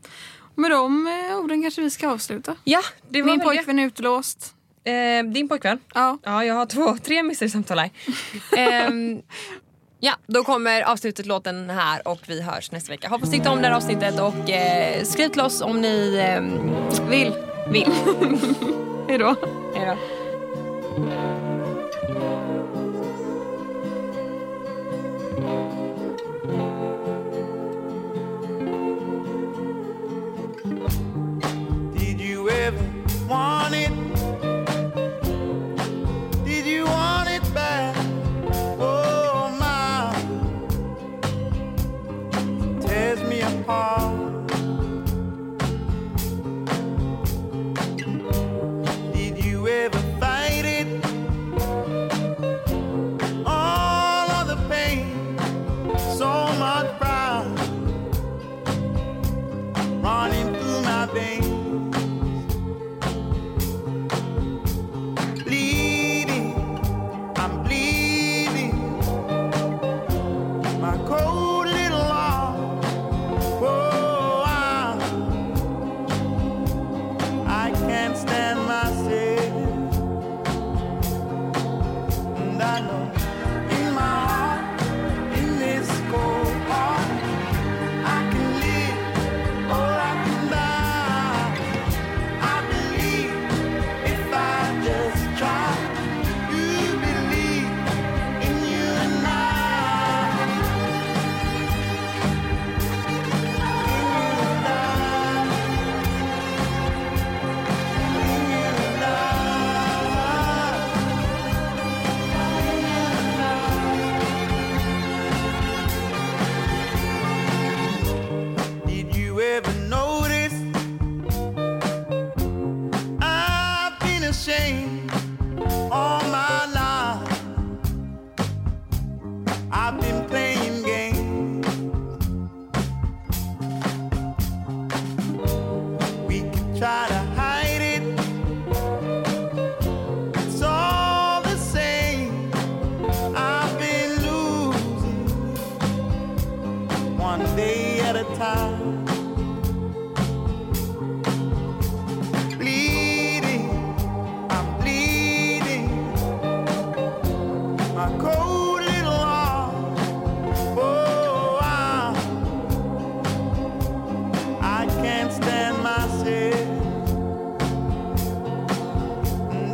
Med 0.59 0.71
de 0.71 1.07
eh, 1.07 1.37
orden 1.39 1.63
kanske 1.63 1.83
vi 1.83 1.91
ska 1.91 2.09
avsluta. 2.09 2.57
Ja, 2.65 2.81
det 3.09 3.23
var 3.23 3.31
Min 3.31 3.41
pojkvän 3.41 3.79
är 3.79 3.87
utelåst. 3.87 4.55
Eh, 4.87 5.25
din 5.25 5.49
pojkvän? 5.49 5.79
Ja. 5.95 6.19
Ja, 6.25 6.45
jag 6.45 6.55
har 6.55 6.67
två, 6.67 6.97
tre 7.03 7.49
samtal 7.49 7.79
här. 7.79 7.91
Ehm, 8.57 9.23
ja, 10.01 10.13
då 10.27 10.45
kommer 10.45 10.83
avslutet 10.83 11.27
låten 11.27 11.71
här 11.71 12.09
och 12.09 12.21
vi 12.27 12.43
hörs 12.43 12.73
nästa 12.73 12.93
vecka. 12.93 13.09
Hoppas 13.09 13.29
ni 13.29 13.35
tyckte 13.37 13.51
om 13.51 13.63
det 13.63 13.69
här 13.69 13.75
avsnittet 13.75 14.21
och 14.21 14.51
eh, 14.51 15.03
skriv 15.05 15.29
till 15.29 15.41
oss 15.41 15.63
om 15.63 15.81
ni 15.81 16.19
ehm, 16.21 16.71
Vill. 17.11 17.33
vill. 17.69 17.93
Hejdå. 19.09 19.35
Hej 19.75 19.87
då. 19.87 19.97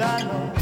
I 0.03 0.23
know 0.25 0.62